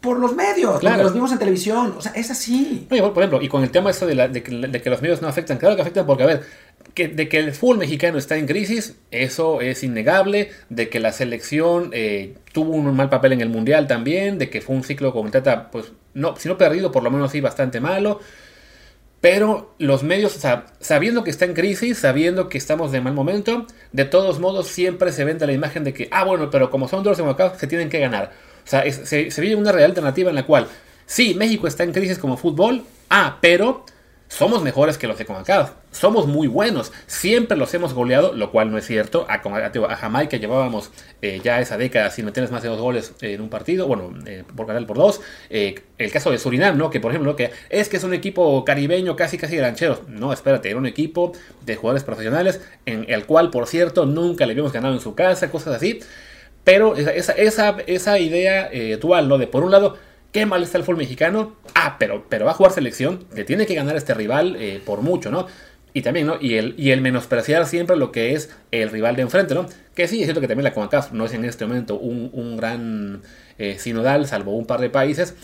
Por 0.01 0.19
los 0.19 0.35
medios, 0.35 0.79
claro. 0.81 1.03
los 1.03 1.15
vimos 1.15 1.33
en 1.33 1.39
televisión, 1.39 1.95
o 1.97 2.01
sea, 2.01 2.13
es 2.13 2.31
así. 2.31 2.87
por 2.89 2.99
ejemplo, 2.99 3.43
y 3.43 3.49
con 3.49 3.63
el 3.63 3.71
tema 3.71 3.91
esto 3.91 4.07
de, 4.07 4.43
que, 4.43 4.91
los 4.91 5.03
medios 5.03 5.23
no 5.23 5.29
afectan, 5.29 5.59
claro 5.59 5.75
que 5.75 5.83
afectan 5.83 6.07
porque, 6.07 6.23
a 6.23 6.27
ver, 6.27 6.43
que, 6.95 7.09
de 7.09 7.29
que 7.29 7.39
el 7.39 7.53
fútbol 7.53 7.79
mexicano 7.79 8.19
está 8.19 8.37
en 8.37 8.47
crisis, 8.47 8.97
eso 9.11 9.61
es 9.61 9.83
innegable, 9.83 10.51
de 10.69 10.89
que 10.89 11.01
la 11.01 11.13
selección 11.13 11.91
eh, 11.93 12.37
tuvo 12.53 12.73
un 12.73 12.95
mal 12.95 13.09
papel 13.09 13.33
en 13.33 13.41
el 13.41 13.49
Mundial 13.49 13.87
también, 13.87 14.39
de 14.39 14.51
que 14.51 14.61
fue 14.61 14.77
un 14.77 14.85
ciclo 14.85 15.13
como 15.13 15.31
trata, 15.31 15.71
pues, 15.71 15.93
no, 16.15 16.37
si 16.37 16.49
no 16.49 16.57
perdido, 16.57 16.93
por 16.93 17.03
lo 17.03 17.11
menos 17.11 17.33
sí 17.33 17.41
bastante 17.41 17.81
malo. 17.81 18.21
Pero 19.21 19.75
los 19.79 20.03
medios, 20.03 20.37
o 20.37 20.39
sea, 20.39 20.67
sabiendo 20.79 21.25
que 21.25 21.31
está 21.31 21.47
en 21.47 21.55
crisis, 21.55 21.99
sabiendo 21.99 22.49
que 22.49 22.59
estamos 22.59 22.93
de 22.93 23.01
mal 23.01 23.15
momento, 23.15 23.67
de 23.93 24.05
todos 24.05 24.39
modos 24.39 24.69
siempre 24.69 25.11
se 25.11 25.25
vende 25.25 25.47
la 25.47 25.53
imagen 25.53 25.85
de 25.85 25.95
que, 25.95 26.09
ah, 26.13 26.25
bueno, 26.25 26.51
pero 26.51 26.71
como 26.71 26.87
son 26.87 27.03
dos 27.03 27.17
democratas, 27.17 27.59
se 27.59 27.67
tienen 27.67 27.89
que 27.89 27.99
ganar. 27.99 28.33
Sea, 28.67 28.85
se, 28.91 29.41
vive 29.41 29.55
una 29.55 29.73
real 29.73 29.91
alternativa 29.91 30.29
en 30.29 30.35
la 30.35 30.45
cual, 30.45 30.67
sí, 31.07 31.35
México 31.35 31.69
está 31.69 31.85
en 31.85 31.93
crisis 31.93 32.19
como 32.19 32.37
fútbol, 32.37 32.83
ah, 33.09 33.39
pero 33.41 33.87
somos 34.29 34.61
mejores 34.63 34.99
que 34.99 35.07
los 35.07 35.19
de 35.19 35.25
CONCACAF. 35.25 35.71
Somos 35.93 36.27
muy 36.27 36.49
buenos. 36.49 36.93
Siempre 37.07 37.57
los 37.57 37.73
hemos 37.75 37.95
goleado, 37.95 38.33
lo 38.35 38.51
cual 38.51 38.73
no 38.73 38.77
es 38.77 38.85
cierto. 38.85 39.25
A, 39.29 39.35
a, 39.35 39.97
Jamaica 39.97 40.37
llevábamos 40.37 40.91
eh, 41.23 41.41
ya 41.43 41.61
esa 41.61 41.79
década 41.79 42.11
sin 42.11 42.25
meterles 42.25 42.51
más 42.51 42.63
de 42.63 42.69
dos 42.69 42.81
goles 42.81 43.15
en 43.21 43.41
un 43.41 43.49
partido. 43.49 43.87
Bueno, 43.87 44.13
eh, 44.27 44.43
por 44.57 44.67
ganar 44.67 44.85
por 44.85 44.97
dos. 44.97 45.21
Eh, 45.49 45.77
el 45.99 46.11
caso 46.11 46.33
de 46.33 46.39
Surinam, 46.39 46.77
¿no? 46.77 46.91
Que 46.91 46.99
por 46.99 47.13
ejemplo, 47.13 47.37
que 47.37 47.53
es 47.71 47.89
que 47.89 47.99
es 47.99 48.05
un 48.05 48.15
equipo 48.15 48.65
caribeño 48.65 49.15
casi 49.15 49.39
casi 49.39 49.61
ranchero. 49.61 50.03
No, 50.09 50.33
espérate, 50.33 50.69
era 50.69 50.79
un 50.79 50.87
equipo 50.87 51.33
de 51.65 51.77
jugadores 51.77 52.03
profesionales 52.03 52.61
en 52.85 53.07
el 53.09 53.27
cual, 53.27 53.51
por 53.51 53.69
cierto, 53.69 54.07
nunca 54.07 54.45
le 54.45 54.53
habíamos 54.53 54.73
ganado 54.73 54.93
en 54.93 55.01
su 55.01 55.15
casa, 55.15 55.51
cosas 55.51 55.77
así. 55.77 56.01
Pero 56.67 56.97
esa, 56.97 57.31
esa, 57.31 57.77
esa 57.87 58.19
idea 58.19 58.69
eh, 58.73 58.99
dual, 59.01 59.29
¿no? 59.29 59.39
De 59.39 59.47
por 59.47 59.63
un 59.63 59.71
lado, 59.71 59.97
qué 60.33 60.47
mal 60.47 60.65
está 60.65 60.79
el 60.79 60.83
fútbol 60.83 60.97
mexicano. 60.97 61.55
Ah, 61.77 61.95
pero, 61.97 62.27
pero 62.29 62.45
va 62.45 62.51
a 62.51 62.55
jugar 62.55 62.73
selección. 62.73 63.25
Le 63.37 63.45
tiene 63.45 63.67
que 63.67 63.77
ganar 63.77 63.95
este 63.95 64.15
rival 64.15 64.57
eh, 64.59 64.83
por 64.85 65.01
mucho, 65.01 65.31
¿no? 65.31 65.47
Y 65.93 66.03
también, 66.03 66.27
¿no? 66.27 66.39
Y 66.41 66.57
el, 66.57 66.75
y 66.77 66.91
el 66.91 67.03
menospreciar 67.03 67.67
siempre 67.67 67.97
lo 67.97 68.11
que 68.11 68.35
es 68.35 68.51
el 68.73 68.91
rival 68.91 69.15
de 69.15 69.23
enfrente, 69.23 69.55
¿no? 69.55 69.67
Que 69.95 70.09
sí, 70.09 70.19
es 70.19 70.27
cierto 70.27 70.41
que 70.41 70.49
también 70.49 70.65
la 70.65 70.75
CONCACAF 70.75 71.13
no 71.13 71.27
es 71.27 71.35
en 71.35 71.45
este 71.45 71.65
momento 71.67 72.01
un, 72.01 72.31
un 72.33 72.57
gran 72.57 73.23
eh, 73.59 73.77
sinodal, 73.79 74.27
salvo 74.27 74.57
un 74.57 74.67
par 74.67 74.81
de 74.81 74.91
países. 74.91 75.37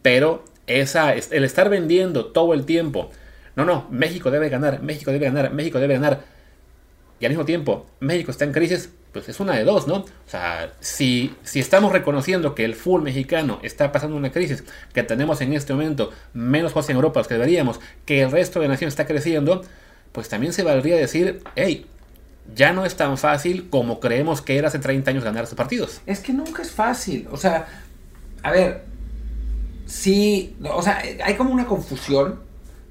Pero 0.00 0.46
esa, 0.66 1.12
el 1.12 1.44
estar 1.44 1.68
vendiendo 1.68 2.24
todo 2.24 2.54
el 2.54 2.64
tiempo. 2.64 3.10
No, 3.54 3.66
no, 3.66 3.86
México 3.90 4.30
debe 4.30 4.48
ganar, 4.48 4.82
México 4.82 5.12
debe 5.12 5.26
ganar, 5.26 5.52
México 5.52 5.78
debe 5.78 5.92
ganar. 5.92 6.24
Y 7.20 7.26
al 7.26 7.30
mismo 7.30 7.44
tiempo, 7.44 7.86
México 8.00 8.30
está 8.30 8.44
en 8.44 8.52
crisis 8.52 8.90
pues 9.12 9.28
es 9.28 9.40
una 9.40 9.54
de 9.54 9.64
dos, 9.64 9.88
¿no? 9.88 9.96
O 9.96 10.06
sea, 10.26 10.72
si, 10.80 11.34
si 11.42 11.58
estamos 11.58 11.92
reconociendo 11.92 12.54
que 12.54 12.64
el 12.64 12.74
fútbol 12.74 13.02
mexicano 13.02 13.58
está 13.62 13.92
pasando 13.92 14.16
una 14.16 14.30
crisis, 14.30 14.64
que 14.92 15.02
tenemos 15.02 15.40
en 15.40 15.52
este 15.52 15.72
momento 15.72 16.10
menos 16.32 16.72
juegos 16.72 16.90
en 16.90 16.96
Europa 16.96 17.20
los 17.20 17.28
que 17.28 17.34
deberíamos, 17.34 17.80
que 18.04 18.22
el 18.22 18.30
resto 18.30 18.60
de 18.60 18.68
la 18.68 18.74
nación 18.74 18.88
está 18.88 19.06
creciendo, 19.06 19.62
pues 20.12 20.28
también 20.28 20.52
se 20.52 20.62
valdría 20.62 20.96
decir, 20.96 21.42
hey, 21.56 21.86
ya 22.54 22.72
no 22.72 22.84
es 22.84 22.96
tan 22.96 23.18
fácil 23.18 23.68
como 23.68 24.00
creemos 24.00 24.42
que 24.42 24.56
era 24.56 24.68
hace 24.68 24.78
30 24.78 25.10
años 25.10 25.24
ganar 25.24 25.44
estos 25.44 25.56
partidos. 25.56 26.00
Es 26.06 26.20
que 26.20 26.32
nunca 26.32 26.62
es 26.62 26.70
fácil, 26.70 27.28
o 27.30 27.36
sea, 27.36 27.66
a 28.42 28.50
ver, 28.50 28.84
sí, 29.86 30.56
o 30.72 30.82
sea, 30.82 31.02
hay 31.24 31.34
como 31.34 31.52
una 31.52 31.66
confusión, 31.66 32.40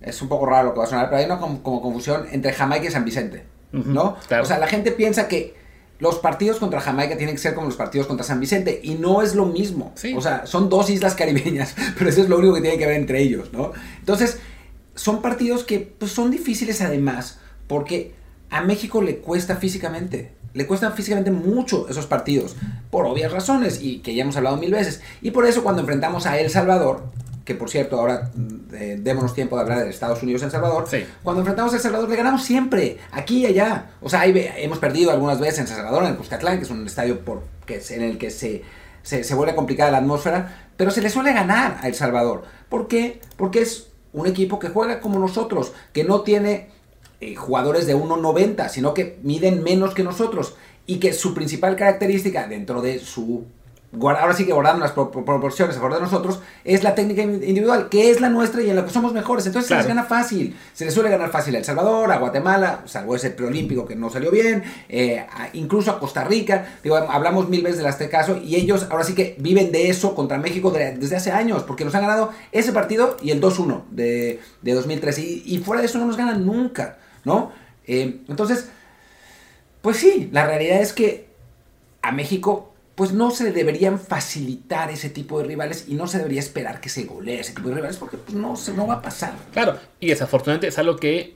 es 0.01 0.21
un 0.21 0.29
poco 0.29 0.45
raro 0.45 0.69
lo 0.69 0.73
que 0.73 0.79
va 0.79 0.85
a 0.85 0.89
sonar, 0.89 1.05
pero 1.05 1.17
hay 1.17 1.25
una 1.25 1.39
como, 1.39 1.61
confusión 1.61 2.27
entre 2.31 2.53
Jamaica 2.53 2.87
y 2.87 2.91
San 2.91 3.05
Vicente, 3.05 3.43
¿no? 3.71 4.17
O 4.41 4.45
sea, 4.45 4.57
la 4.59 4.67
gente 4.67 4.91
piensa 4.91 5.27
que 5.27 5.55
los 5.99 6.19
partidos 6.19 6.57
contra 6.57 6.79
Jamaica 6.79 7.17
tienen 7.17 7.35
que 7.35 7.41
ser 7.41 7.53
como 7.53 7.67
los 7.67 7.75
partidos 7.75 8.07
contra 8.07 8.25
San 8.25 8.39
Vicente 8.39 8.79
y 8.83 8.95
no 8.95 9.21
es 9.21 9.35
lo 9.35 9.45
mismo. 9.45 9.93
O 10.15 10.21
sea, 10.21 10.45
son 10.45 10.69
dos 10.69 10.89
islas 10.89 11.13
caribeñas, 11.15 11.75
pero 11.97 12.09
eso 12.09 12.21
es 12.21 12.29
lo 12.29 12.37
único 12.37 12.55
que 12.55 12.61
tiene 12.61 12.77
que 12.77 12.85
ver 12.85 12.95
entre 12.95 13.21
ellos, 13.21 13.51
¿no? 13.51 13.73
Entonces, 13.99 14.39
son 14.95 15.21
partidos 15.21 15.63
que 15.63 15.79
pues, 15.79 16.11
son 16.11 16.31
difíciles 16.31 16.81
además 16.81 17.39
porque 17.67 18.13
a 18.49 18.61
México 18.61 19.01
le 19.01 19.17
cuesta 19.17 19.57
físicamente. 19.57 20.31
Le 20.53 20.65
cuestan 20.65 20.93
físicamente 20.93 21.29
mucho 21.29 21.87
esos 21.89 22.07
partidos, 22.07 22.55
por 22.89 23.05
obvias 23.05 23.31
razones, 23.31 23.81
y 23.83 23.99
que 23.99 24.15
ya 24.15 24.23
hemos 24.23 24.35
hablado 24.35 24.57
mil 24.57 24.71
veces. 24.71 25.01
Y 25.21 25.29
por 25.29 25.45
eso 25.45 25.61
cuando 25.61 25.81
enfrentamos 25.81 26.25
a 26.25 26.39
El 26.39 26.49
Salvador, 26.49 27.03
que 27.49 27.55
por 27.55 27.67
cierto, 27.67 27.99
ahora 27.99 28.29
eh, 28.73 28.99
démonos 29.01 29.33
tiempo 29.33 29.55
de 29.55 29.63
hablar 29.63 29.79
de 29.79 29.89
Estados 29.89 30.21
Unidos 30.21 30.43
en 30.43 30.51
Salvador. 30.51 30.85
Cuando 31.23 31.41
enfrentamos 31.41 31.73
a 31.73 31.77
El 31.77 31.81
Salvador 31.81 32.07
le 32.07 32.15
ganamos 32.15 32.43
siempre, 32.43 32.99
aquí 33.11 33.39
y 33.39 33.47
allá. 33.47 33.89
O 34.01 34.07
sea, 34.07 34.27
hemos 34.27 34.77
perdido 34.77 35.09
algunas 35.09 35.39
veces 35.39 35.61
en 35.61 35.67
San 35.67 35.77
Salvador, 35.77 36.03
en 36.03 36.11
el 36.11 36.15
Cuscatlán, 36.17 36.59
que 36.59 36.65
es 36.65 36.69
un 36.69 36.85
estadio 36.85 37.21
por, 37.21 37.41
que 37.65 37.81
en 37.89 38.03
el 38.03 38.19
que 38.19 38.29
se, 38.29 38.61
se, 39.01 39.33
vuelve 39.33 39.55
complicada 39.55 39.89
la 39.89 39.97
atmósfera, 39.97 40.69
pero 40.77 40.91
se 40.91 41.01
le 41.01 41.09
suele 41.09 41.33
ganar 41.33 41.79
a 41.81 41.87
El 41.87 41.95
Salvador. 41.95 42.43
¿Por 42.69 42.87
qué? 42.87 43.19
Porque 43.35 43.63
es 43.63 43.87
un 44.13 44.27
equipo 44.27 44.59
que 44.59 44.69
juega 44.69 44.99
como 44.99 45.17
nosotros, 45.17 45.73
que 45.91 46.03
no 46.03 46.21
tiene 46.21 46.69
eh, 47.19 47.33
jugadores 47.33 47.87
de 47.87 47.95
1,90, 47.95 48.69
sino 48.69 48.93
que 48.93 49.17
miden 49.23 49.63
menos 49.63 49.95
que 49.95 50.03
nosotros 50.03 50.53
y 50.85 50.99
que 50.99 51.13
su 51.13 51.33
principal 51.33 51.75
característica 51.75 52.47
dentro 52.47 52.83
de 52.83 52.99
su 52.99 53.45
ahora 53.91 54.33
sí 54.33 54.45
que 54.45 54.53
guardando 54.53 54.81
las 54.81 54.91
proporciones 54.91 55.75
a 55.75 55.79
favor 55.79 55.95
de 55.95 56.01
nosotros, 56.01 56.41
es 56.63 56.83
la 56.83 56.93
técnica 56.93 57.23
individual, 57.23 57.89
que 57.89 58.11
es 58.11 58.21
la 58.21 58.29
nuestra 58.29 58.61
y 58.61 58.69
en 58.69 58.75
la 58.75 58.85
que 58.85 58.91
somos 58.91 59.13
mejores. 59.13 59.47
Entonces 59.47 59.67
se 59.67 59.75
les 59.75 59.87
gana 59.87 60.03
fácil. 60.03 60.55
Se 60.73 60.85
les 60.85 60.93
suele 60.93 61.09
ganar 61.09 61.31
fácil 61.31 61.55
a 61.55 61.57
El 61.57 61.65
Salvador, 61.65 62.11
a 62.11 62.17
Guatemala, 62.17 62.83
salvo 62.85 63.15
ese 63.15 63.31
preolímpico 63.31 63.85
que 63.85 63.95
no 63.95 64.09
salió 64.11 64.29
bien, 64.29 64.63
eh, 64.89 65.25
incluso 65.53 65.89
a 65.89 65.99
Costa 65.99 66.23
Rica. 66.23 66.77
Digo, 66.83 66.97
hablamos 66.97 67.49
mil 67.49 67.63
veces 67.63 67.81
de 67.81 67.89
este 67.89 68.09
caso 68.09 68.37
y 68.37 68.55
ellos 68.55 68.85
ahora 68.91 69.03
sí 69.03 69.15
que 69.15 69.35
viven 69.39 69.71
de 69.71 69.89
eso 69.89 70.13
contra 70.13 70.37
México 70.37 70.69
desde 70.71 71.15
hace 71.15 71.31
años, 71.31 71.63
porque 71.63 71.83
nos 71.83 71.95
han 71.95 72.01
ganado 72.01 72.31
ese 72.51 72.71
partido 72.71 73.17
y 73.23 73.31
el 73.31 73.41
2-1 73.41 73.85
de, 73.89 74.39
de 74.61 74.73
2003. 74.73 75.17
Y, 75.17 75.57
fuera 75.65 75.81
de 75.81 75.87
eso 75.87 75.97
no 75.97 76.05
nos 76.05 76.17
ganan 76.17 76.45
nunca, 76.45 76.99
¿no? 77.25 77.51
Eh, 77.87 78.21
entonces, 78.27 78.69
pues 79.81 79.97
sí, 79.97 80.29
la 80.31 80.45
realidad 80.45 80.79
es 80.79 80.93
que 80.93 81.27
a 82.01 82.11
México 82.11 82.68
pues 82.99 83.13
no 83.13 83.31
se 83.31 83.53
deberían 83.53 83.97
facilitar 83.97 84.91
ese 84.91 85.09
tipo 85.09 85.39
de 85.39 85.45
rivales 85.45 85.85
y 85.87 85.93
no 85.93 86.05
se 86.05 86.17
debería 86.17 86.41
esperar 86.41 86.81
que 86.81 86.89
se 86.89 87.05
golee 87.05 87.39
ese 87.39 87.53
tipo 87.53 87.69
de 87.69 87.75
rivales 87.75 87.95
porque 87.95 88.17
pues, 88.17 88.35
no, 88.35 88.57
se, 88.57 88.73
no 88.73 88.87
va 88.87 88.95
a 88.95 89.01
pasar. 89.01 89.31
Claro, 89.53 89.77
y 90.01 90.09
desafortunadamente 90.09 90.67
es 90.67 90.77
algo 90.79 90.97
que 90.97 91.35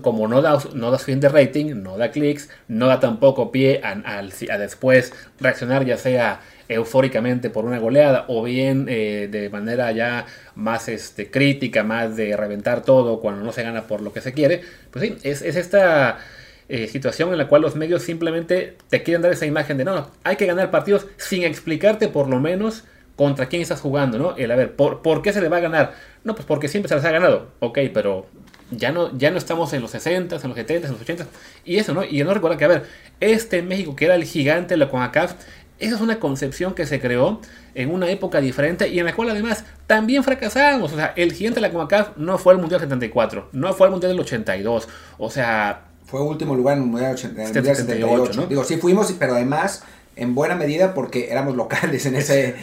como 0.00 0.26
no 0.26 0.40
da, 0.40 0.58
no 0.72 0.90
da 0.90 0.96
de 0.96 1.28
rating, 1.28 1.82
no 1.82 1.98
da 1.98 2.10
clics, 2.10 2.48
no 2.66 2.86
da 2.86 2.98
tampoco 2.98 3.52
pie 3.52 3.82
a, 3.84 4.22
después 4.56 5.12
reaccionar 5.38 5.84
ya 5.84 5.98
sea 5.98 6.40
eufóricamente 6.70 7.50
por 7.50 7.66
una 7.66 7.78
goleada 7.78 8.24
o 8.28 8.42
bien 8.42 8.86
eh, 8.88 9.28
de 9.30 9.50
manera 9.50 9.92
ya 9.92 10.24
más 10.54 10.88
este, 10.88 11.30
crítica, 11.30 11.82
más 11.82 12.16
de 12.16 12.38
reventar 12.38 12.84
todo 12.84 13.20
cuando 13.20 13.44
no 13.44 13.52
se 13.52 13.64
gana 13.64 13.82
por 13.82 14.00
lo 14.00 14.14
que 14.14 14.22
se 14.22 14.32
quiere, 14.32 14.62
pues 14.90 15.04
sí, 15.04 15.18
es 15.24 15.42
esta 15.42 16.20
eh, 16.68 16.88
situación 16.88 17.30
en 17.32 17.38
la 17.38 17.48
cual 17.48 17.62
los 17.62 17.76
medios 17.76 18.02
simplemente 18.02 18.76
te 18.88 19.02
quieren 19.02 19.22
dar 19.22 19.32
esa 19.32 19.46
imagen 19.46 19.76
de 19.76 19.84
no, 19.84 20.10
hay 20.22 20.36
que 20.36 20.46
ganar 20.46 20.70
partidos 20.70 21.06
sin 21.16 21.44
explicarte 21.44 22.08
por 22.08 22.28
lo 22.28 22.40
menos 22.40 22.84
contra 23.16 23.46
quién 23.46 23.62
estás 23.62 23.80
jugando, 23.80 24.18
¿no? 24.18 24.36
El 24.36 24.50
a 24.50 24.56
ver, 24.56 24.74
¿por, 24.74 25.02
¿por 25.02 25.22
qué 25.22 25.32
se 25.32 25.40
le 25.40 25.48
va 25.48 25.58
a 25.58 25.60
ganar? 25.60 25.94
No, 26.24 26.34
pues 26.34 26.46
porque 26.46 26.68
siempre 26.68 26.88
se 26.88 26.96
les 26.96 27.04
ha 27.04 27.10
ganado. 27.10 27.48
Ok, 27.60 27.78
pero 27.92 28.26
ya 28.70 28.92
no, 28.92 29.16
ya 29.16 29.30
no 29.30 29.38
estamos 29.38 29.72
en 29.72 29.82
los 29.82 29.90
60, 29.90 30.36
en 30.36 30.48
los 30.48 30.56
70, 30.56 30.86
en 30.86 30.92
los 30.92 31.02
80 31.02 31.26
y 31.64 31.76
eso, 31.76 31.94
¿no? 31.94 32.04
Y 32.04 32.22
no 32.24 32.34
recuerdo 32.34 32.56
que, 32.56 32.64
a 32.64 32.68
ver, 32.68 32.84
este 33.20 33.62
México 33.62 33.94
que 33.94 34.06
era 34.06 34.14
el 34.14 34.24
gigante 34.24 34.74
de 34.74 34.78
la 34.78 34.88
CONCACAF, 34.88 35.34
esa 35.78 35.96
es 35.96 36.00
una 36.00 36.18
concepción 36.20 36.74
que 36.74 36.86
se 36.86 37.00
creó 37.00 37.40
en 37.74 37.90
una 37.90 38.08
época 38.08 38.40
diferente 38.40 38.88
y 38.88 38.98
en 38.98 39.06
la 39.06 39.14
cual 39.14 39.30
además 39.30 39.64
también 39.86 40.22
fracasamos. 40.22 40.92
O 40.92 40.96
sea, 40.96 41.12
el 41.16 41.32
gigante 41.32 41.60
de 41.60 41.66
la 41.66 41.72
CONCACAF 41.72 42.16
no 42.16 42.38
fue 42.38 42.54
al 42.54 42.60
Mundial 42.60 42.80
74, 42.80 43.50
no 43.52 43.72
fue 43.74 43.86
al 43.86 43.90
Mundial 43.90 44.12
del 44.12 44.20
82. 44.20 44.88
O 45.18 45.30
sea, 45.30 45.84
Fue 46.14 46.22
último 46.22 46.54
lugar 46.54 46.76
en 46.76 46.84
el 46.84 46.88
Mundial, 46.90 47.18
78, 47.18 48.46
Digo, 48.46 48.62
sí 48.62 48.76
fuimos, 48.76 49.12
pero 49.18 49.34
además 49.34 49.82
en 50.14 50.36
buena 50.36 50.54
medida 50.54 50.94
porque 50.94 51.32
éramos 51.32 51.56
locales 51.56 52.06
en 52.06 52.14
ese... 52.14 52.54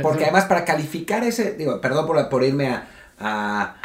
porque 0.00 0.24
además 0.24 0.46
para 0.46 0.64
calificar 0.64 1.22
ese... 1.22 1.52
Digo, 1.52 1.82
perdón 1.82 2.06
por, 2.06 2.26
por 2.30 2.42
irme 2.44 2.68
a, 2.68 2.88
a, 3.20 3.76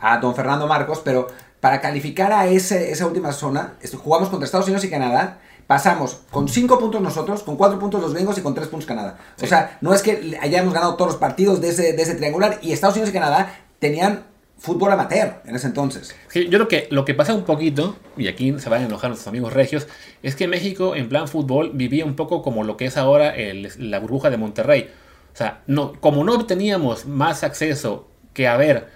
a, 0.00 0.18
don 0.18 0.36
Fernando 0.36 0.68
Marcos, 0.68 1.00
pero 1.04 1.26
para 1.58 1.80
calificar 1.80 2.32
a 2.32 2.46
ese, 2.46 2.92
esa 2.92 3.04
última 3.04 3.32
zona, 3.32 3.74
jugamos 4.00 4.28
contra 4.28 4.44
Estados 4.44 4.66
Unidos 4.66 4.84
y 4.84 4.90
Canadá 4.90 5.40
pasamos 5.66 6.20
con 6.30 6.48
5 6.48 6.78
puntos 6.78 7.00
nosotros, 7.00 7.42
con 7.42 7.56
4 7.56 7.80
puntos 7.80 8.00
los 8.00 8.14
gringos 8.14 8.38
y 8.38 8.42
con 8.42 8.54
3 8.54 8.68
puntos 8.68 8.86
Canadá. 8.86 9.18
O 9.42 9.46
sea, 9.48 9.76
no 9.80 9.92
es 9.92 10.02
que 10.02 10.38
hayamos 10.40 10.72
ganado 10.72 10.94
todos 10.94 11.10
los 11.10 11.20
partidos 11.20 11.60
de 11.60 11.70
ese, 11.70 11.94
de 11.94 12.00
ese 12.00 12.14
triangular 12.14 12.60
y 12.62 12.70
Estados 12.70 12.94
Unidos 12.94 13.10
y 13.10 13.12
Canadá 13.12 13.56
tenían 13.80 14.30
fútbol 14.62 14.92
amateur 14.92 15.42
en 15.44 15.56
ese 15.56 15.66
entonces. 15.66 16.14
yo 16.32 16.48
creo 16.48 16.68
que 16.68 16.86
lo 16.90 17.04
que 17.04 17.14
pasa 17.14 17.34
un 17.34 17.42
poquito, 17.42 17.96
y 18.16 18.28
aquí 18.28 18.54
se 18.60 18.68
van 18.68 18.82
a 18.82 18.86
enojar 18.86 19.10
nuestros 19.10 19.26
amigos 19.26 19.52
regios, 19.52 19.88
es 20.22 20.36
que 20.36 20.46
México 20.46 20.94
en 20.94 21.08
plan 21.08 21.26
fútbol 21.26 21.72
vivía 21.74 22.04
un 22.04 22.14
poco 22.14 22.42
como 22.42 22.62
lo 22.62 22.76
que 22.76 22.86
es 22.86 22.96
ahora 22.96 23.34
la 23.78 23.98
burbuja 23.98 24.30
de 24.30 24.36
Monterrey. 24.36 24.88
O 25.34 25.36
sea, 25.36 25.62
no, 25.66 25.94
como 26.00 26.22
no 26.22 26.46
teníamos 26.46 27.06
más 27.06 27.42
acceso 27.42 28.08
que 28.34 28.46
a 28.46 28.56
ver 28.56 28.86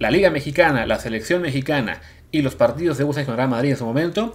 la 0.00 0.10
Liga 0.10 0.30
Mexicana, 0.30 0.84
la 0.84 0.98
selección 0.98 1.42
mexicana 1.42 2.00
y 2.32 2.42
los 2.42 2.56
partidos 2.56 2.98
de 2.98 3.04
USA 3.04 3.22
y 3.22 3.24
Real 3.24 3.48
Madrid 3.48 3.70
en 3.70 3.76
su 3.76 3.84
momento, 3.84 4.34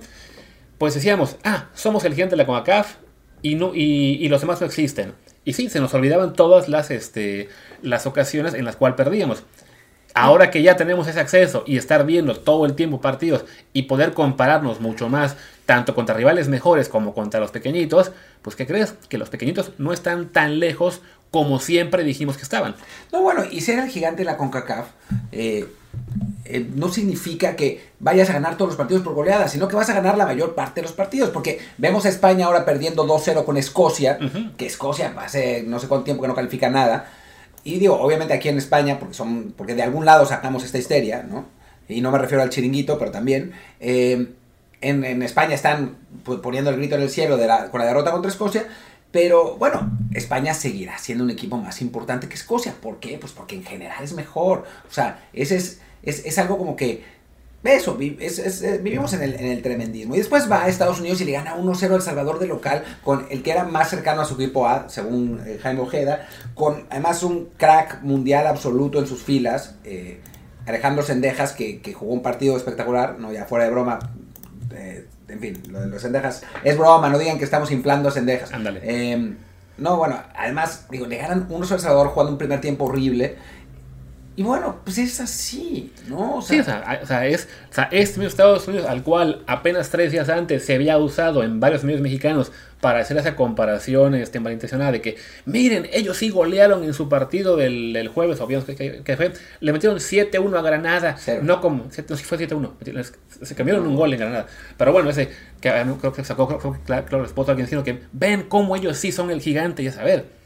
pues 0.77 0.93
decíamos, 0.93 1.35
ah, 1.43 1.67
somos 1.73 2.05
el 2.05 2.13
gigante 2.13 2.37
de 2.37 2.37
la 2.37 2.45
CONCACAF 2.45 2.95
y, 3.41 3.55
no, 3.55 3.75
y, 3.75 4.29
los 4.29 4.39
demás 4.39 4.61
no 4.61 4.67
existen. 4.67 5.13
Y 5.43 5.53
sí, 5.53 5.69
se 5.69 5.81
nos 5.81 5.93
olvidaban 5.93 6.31
todas 6.31 6.69
las, 6.69 6.89
este, 6.89 7.49
las 7.81 8.05
ocasiones 8.05 8.53
en 8.53 8.63
las 8.63 8.77
cuales 8.77 8.95
perdíamos. 8.95 9.43
Ahora 10.13 10.49
que 10.49 10.63
ya 10.63 10.75
tenemos 10.75 11.07
ese 11.07 11.19
acceso 11.19 11.63
y 11.67 11.77
estar 11.77 12.05
viendo 12.05 12.35
todo 12.35 12.65
el 12.65 12.73
tiempo 12.73 12.99
partidos 12.99 13.45
y 13.73 13.83
poder 13.83 14.13
compararnos 14.13 14.81
mucho 14.81 15.07
más, 15.07 15.35
tanto 15.65 15.93
contra 15.93 16.15
rivales 16.15 16.47
mejores 16.47 16.89
como 16.89 17.13
contra 17.13 17.39
los 17.39 17.51
pequeñitos, 17.51 18.11
pues 18.41 18.55
¿qué 18.55 18.65
crees? 18.65 18.95
Que 19.07 19.17
los 19.17 19.29
pequeñitos 19.29 19.71
no 19.77 19.93
están 19.93 20.29
tan 20.29 20.59
lejos 20.59 21.01
como 21.31 21.59
siempre 21.59 22.03
dijimos 22.03 22.37
que 22.37 22.43
estaban. 22.43 22.75
No, 23.11 23.21
bueno, 23.21 23.43
y 23.49 23.61
ser 23.61 23.79
el 23.79 23.89
gigante 23.89 24.19
de 24.19 24.25
la 24.25 24.37
CONCACAF 24.37 24.87
eh, 25.31 25.67
eh, 26.45 26.67
no 26.75 26.89
significa 26.89 27.55
que 27.55 27.89
vayas 27.99 28.29
a 28.31 28.33
ganar 28.33 28.57
todos 28.57 28.69
los 28.69 28.77
partidos 28.77 29.03
por 29.03 29.13
goleada, 29.13 29.47
sino 29.47 29.67
que 29.67 29.75
vas 29.75 29.89
a 29.89 29.93
ganar 29.93 30.17
la 30.17 30.25
mayor 30.25 30.55
parte 30.55 30.81
de 30.81 30.87
los 30.87 30.93
partidos, 30.93 31.29
porque 31.29 31.59
vemos 31.77 32.05
a 32.05 32.09
España 32.09 32.47
ahora 32.47 32.65
perdiendo 32.65 33.05
2-0 33.05 33.45
con 33.45 33.57
Escocia, 33.57 34.17
que 34.57 34.65
Escocia 34.65 35.13
hace 35.17 35.63
no 35.67 35.79
sé 35.79 35.87
cuánto 35.87 36.05
tiempo 36.05 36.23
que 36.23 36.27
no 36.27 36.35
califica 36.35 36.69
nada, 36.69 37.11
y 37.63 37.79
digo, 37.79 37.99
obviamente 37.99 38.33
aquí 38.33 38.49
en 38.49 38.57
España, 38.57 38.99
porque, 38.99 39.13
son, 39.13 39.53
porque 39.57 39.75
de 39.75 39.83
algún 39.83 40.05
lado 40.05 40.25
sacamos 40.25 40.63
esta 40.63 40.77
histeria, 40.77 41.23
¿no? 41.23 41.45
Y 41.87 42.01
no 42.01 42.11
me 42.11 42.17
refiero 42.19 42.43
al 42.43 42.49
chiringuito, 42.49 42.97
pero 42.99 43.11
también. 43.11 43.51
Eh, 43.79 44.33
en, 44.81 45.23
España 45.23 45.55
están 45.55 45.97
poniendo 46.23 46.69
el 46.69 46.77
grito 46.77 46.95
en 46.95 47.01
el 47.01 47.09
cielo 47.09 47.35
de 47.35 47.47
la, 47.47 47.69
con 47.69 47.79
la 47.79 47.87
derrota 47.87 48.11
contra 48.11 48.31
Escocia. 48.31 48.65
Pero 49.11 49.57
bueno, 49.57 49.91
España 50.13 50.53
seguirá 50.53 50.97
siendo 50.99 51.23
un 51.23 51.31
equipo 51.31 51.57
más 51.57 51.81
importante 51.81 52.29
que 52.29 52.35
Escocia. 52.35 52.75
¿Por 52.79 52.99
qué? 52.99 53.17
Pues 53.17 53.33
porque 53.33 53.55
en 53.55 53.63
general 53.63 54.03
es 54.03 54.13
mejor. 54.13 54.65
O 54.87 54.93
sea, 54.93 55.27
ese 55.33 55.57
es, 55.57 55.81
es, 56.03 56.25
es 56.25 56.37
algo 56.37 56.57
como 56.57 56.75
que 56.75 57.03
eso, 57.63 57.97
eh, 57.99 58.79
vivimos 58.81 59.13
en 59.13 59.21
el, 59.21 59.61
tremendismo. 59.61 60.15
Y 60.15 60.19
después 60.19 60.49
va 60.49 60.63
a 60.63 60.69
Estados 60.69 60.99
Unidos 60.99 61.19
y 61.19 61.25
le 61.25 61.33
gana 61.33 61.57
1-0 61.57 61.93
al 61.93 62.01
Salvador 62.01 62.39
de 62.39 62.47
local, 62.47 62.83
con 63.03 63.27
el 63.29 63.43
que 63.43 63.51
era 63.51 63.65
más 63.65 63.89
cercano 63.89 64.21
a 64.21 64.25
su 64.25 64.35
equipo 64.35 64.65
A, 64.67 64.87
según 64.87 65.41
eh, 65.45 65.59
Jaime 65.61 65.81
Ojeda, 65.81 66.27
con 66.55 66.85
además 66.89 67.21
un 67.21 67.49
crack 67.57 68.01
mundial 68.01 68.47
absoluto 68.47 68.99
en 68.99 69.07
sus 69.07 69.23
filas, 69.23 69.75
eh, 69.83 70.21
Alejandro 70.65 71.03
Sendejas, 71.03 71.51
que, 71.51 71.81
jugó 71.93 72.13
un 72.13 72.21
partido 72.21 72.55
espectacular, 72.55 73.19
no 73.19 73.33
ya 73.33 73.45
fuera 73.45 73.65
de 73.65 73.71
broma, 73.71 73.99
en 75.27 75.39
fin, 75.39 75.61
lo 75.69 75.81
de 75.81 75.87
los 75.87 76.01
Sendejas 76.01 76.43
es 76.63 76.77
broma, 76.77 77.09
no 77.09 77.19
digan 77.19 77.37
que 77.37 77.43
estamos 77.43 77.71
inflando 77.71 78.09
Sendejas. 78.09 78.53
Ándale. 78.53 79.35
no, 79.77 79.97
bueno, 79.97 80.21
además, 80.35 80.85
digo, 80.89 81.07
le 81.07 81.17
ganan 81.17 81.49
1-0 81.49 81.71
al 81.71 81.79
Salvador 81.79 82.07
jugando 82.09 82.31
un 82.31 82.37
primer 82.37 82.61
tiempo 82.61 82.85
horrible. 82.85 83.37
Y 84.35 84.43
bueno, 84.43 84.79
pues 84.85 84.97
es 84.97 85.19
así, 85.19 85.91
¿no? 86.07 86.37
O 86.37 86.41
sea, 86.41 86.63
sí, 86.63 86.71
o 87.03 87.05
sea, 87.05 87.27
es, 87.27 87.47
o 87.69 87.73
sea, 87.73 87.89
este 87.91 88.19
mismo 88.19 88.29
Estados 88.29 88.67
Unidos, 88.67 88.87
al 88.87 89.03
cual 89.03 89.43
apenas 89.47 89.89
tres 89.89 90.13
días 90.13 90.29
antes 90.29 90.65
se 90.65 90.75
había 90.75 90.97
usado 90.97 91.43
en 91.43 91.59
varios 91.59 91.83
medios 91.83 91.99
mexicanos 91.99 92.51
para 92.81 92.99
hacer 92.99 93.17
esa 93.17 93.35
comparación 93.35 94.15
este, 94.15 94.39
malintencionada 94.39 94.93
de 94.93 95.01
que, 95.01 95.17
miren, 95.45 95.89
ellos 95.91 96.17
sí 96.17 96.29
golearon 96.29 96.83
en 96.83 96.93
su 96.93 97.09
partido 97.09 97.57
del, 97.57 98.09
jueves, 98.13 98.39
o 98.39 98.47
que, 98.47 99.01
que, 99.03 99.17
fue, 99.17 99.33
le 99.59 99.73
metieron 99.73 99.99
7-1 99.99 100.57
a 100.57 100.61
Granada, 100.61 101.17
no 101.41 101.59
como, 101.59 101.85
no, 101.85 101.91
si 101.91 102.23
fue 102.23 102.37
7-1, 102.37 103.11
se 103.41 103.55
cambiaron 103.55 103.85
un 103.85 103.95
gol 103.95 104.13
en 104.13 104.19
Granada. 104.19 104.47
Pero 104.77 104.93
bueno, 104.93 105.09
ese, 105.09 105.29
que 105.59 105.69
creo 105.99 106.13
que 106.13 106.23
sacó, 106.23 106.47
creo, 106.47 106.77
claro, 106.85 107.05
claro, 107.05 107.25
alguien 107.25 107.65
diciendo 107.65 107.83
que 107.83 107.99
ven 108.13 108.43
cómo 108.43 108.75
ellos 108.75 108.97
sí 108.97 109.11
son 109.11 109.31
el 109.31 109.41
gigante, 109.41 109.83
y 109.83 109.87
a 109.87 109.91
saber 109.91 110.38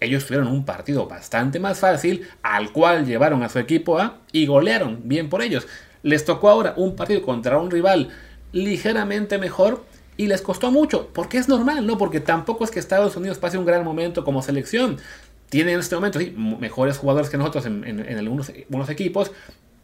ellos 0.00 0.26
tuvieron 0.26 0.48
un 0.48 0.64
partido 0.64 1.06
bastante 1.06 1.58
más 1.58 1.80
fácil, 1.80 2.28
al 2.42 2.72
cual 2.72 3.06
llevaron 3.06 3.42
a 3.42 3.48
su 3.48 3.58
equipo 3.58 3.98
A 3.98 4.18
y 4.32 4.46
golearon, 4.46 5.00
bien 5.04 5.28
por 5.28 5.42
ellos. 5.42 5.66
Les 6.02 6.24
tocó 6.24 6.48
ahora 6.48 6.74
un 6.76 6.96
partido 6.96 7.22
contra 7.22 7.58
un 7.58 7.70
rival 7.70 8.10
ligeramente 8.52 9.38
mejor 9.38 9.84
y 10.16 10.26
les 10.26 10.42
costó 10.42 10.70
mucho, 10.70 11.08
porque 11.12 11.38
es 11.38 11.48
normal, 11.48 11.86
¿no? 11.86 11.96
Porque 11.96 12.20
tampoco 12.20 12.64
es 12.64 12.70
que 12.70 12.80
Estados 12.80 13.16
Unidos 13.16 13.38
pase 13.38 13.56
un 13.56 13.64
gran 13.64 13.84
momento 13.84 14.24
como 14.24 14.42
selección. 14.42 14.98
Tienen 15.48 15.74
en 15.74 15.80
este 15.80 15.94
momento, 15.94 16.18
mejores 16.60 16.98
jugadores 16.98 17.30
que 17.30 17.38
nosotros 17.38 17.64
en, 17.66 18.18
algunos, 18.18 18.50
algunos 18.50 18.90
equipos, 18.90 19.30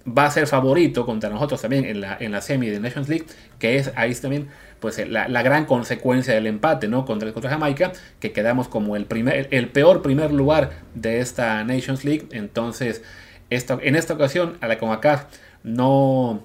va 0.06 0.26
a 0.26 0.30
ser 0.30 0.46
favorito 0.46 1.06
contra 1.06 1.30
nosotros 1.30 1.62
también 1.62 1.84
en 1.84 2.00
la, 2.00 2.16
en 2.20 2.32
la 2.32 2.40
semi 2.40 2.68
de 2.68 2.78
Nations 2.78 3.08
League, 3.08 3.26
que 3.58 3.76
es 3.76 3.90
ahí 3.96 4.14
también 4.14 4.48
pues 4.80 4.98
la, 5.08 5.28
la, 5.28 5.42
gran 5.42 5.64
consecuencia 5.64 6.34
del 6.34 6.46
empate 6.46 6.88
¿no? 6.88 7.06
contra, 7.06 7.32
contra 7.32 7.50
Jamaica, 7.50 7.92
que 8.20 8.32
quedamos 8.32 8.68
como 8.68 8.96
el, 8.96 9.06
primer, 9.06 9.48
el 9.50 9.68
peor 9.68 10.02
primer 10.02 10.30
lugar 10.30 10.72
de 10.94 11.20
esta 11.20 11.64
Nations 11.64 12.04
League. 12.04 12.26
Entonces, 12.32 13.02
esta, 13.48 13.78
en 13.80 13.96
esta 13.96 14.12
ocasión 14.12 14.58
a 14.60 14.68
la 14.68 14.78
CONCACAF 14.78 15.24
no, 15.62 16.42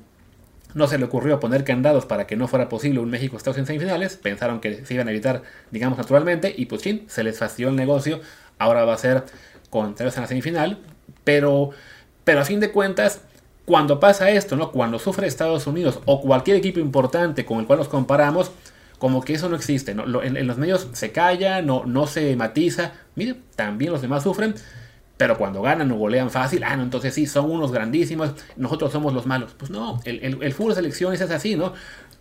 no 0.73 0.87
se 0.87 0.97
le 0.97 1.03
ocurrió 1.03 1.41
poner 1.41 1.65
candados 1.65 2.05
para 2.05 2.27
que 2.27 2.37
no 2.37 2.47
fuera 2.47 2.69
posible 2.69 2.99
un 3.01 3.09
México-Estados 3.09 3.57
en 3.57 3.65
semifinales. 3.65 4.15
Pensaron 4.15 4.61
que 4.61 4.85
se 4.85 4.93
iban 4.93 5.09
a 5.09 5.11
evitar, 5.11 5.41
digamos, 5.71 5.97
naturalmente, 5.97 6.53
y 6.55 6.67
pues 6.67 6.81
sí, 6.81 7.05
se 7.09 7.23
les 7.23 7.37
fastidió 7.37 7.67
el 7.67 7.75
negocio. 7.75 8.21
Ahora 8.57 8.85
va 8.85 8.93
a 8.93 8.97
ser 8.97 9.25
contra 9.69 10.05
ellos 10.05 10.15
en 10.15 10.21
la 10.21 10.27
semifinal, 10.27 10.79
pero, 11.25 11.71
pero 12.23 12.39
a 12.39 12.45
fin 12.45 12.61
de 12.61 12.71
cuentas 12.71 13.21
cuando 13.69 13.99
pasa 13.99 14.31
esto, 14.31 14.55
¿no? 14.55 14.71
Cuando 14.71 14.97
sufre 14.97 15.27
Estados 15.27 15.67
Unidos 15.67 15.99
o 16.05 16.21
cualquier 16.21 16.57
equipo 16.57 16.79
importante 16.79 17.45
con 17.45 17.59
el 17.59 17.67
cual 17.67 17.77
nos 17.77 17.87
comparamos, 17.87 18.49
como 18.97 19.21
que 19.23 19.35
eso 19.35 19.47
no 19.47 19.55
existe. 19.55 19.91
En, 19.91 20.47
los 20.47 20.57
medios 20.57 20.87
se 20.93 21.11
calla, 21.11 21.61
no, 21.61 21.85
no 21.85 22.07
se 22.07 22.35
matiza. 22.35 22.93
Mire, 23.13 23.35
también 23.55 23.91
los 23.91 24.01
demás 24.01 24.23
sufren. 24.23 24.55
Pero 25.17 25.37
cuando 25.37 25.61
ganan 25.61 25.91
o 25.91 25.97
golean 25.97 26.31
fácil, 26.31 26.63
ah, 26.63 26.75
no, 26.77 26.81
entonces 26.81 27.13
sí, 27.13 27.27
son 27.27 27.51
unos 27.51 27.71
grandísimos, 27.71 28.31
nosotros 28.57 28.91
somos 28.91 29.13
los 29.13 29.27
malos. 29.27 29.53
Pues 29.55 29.69
no, 29.69 30.01
el, 30.03 30.51
fútbol 30.51 30.71
de 30.71 30.77
selecciones 30.77 31.21
es 31.21 31.29
así, 31.29 31.55
¿no? 31.55 31.73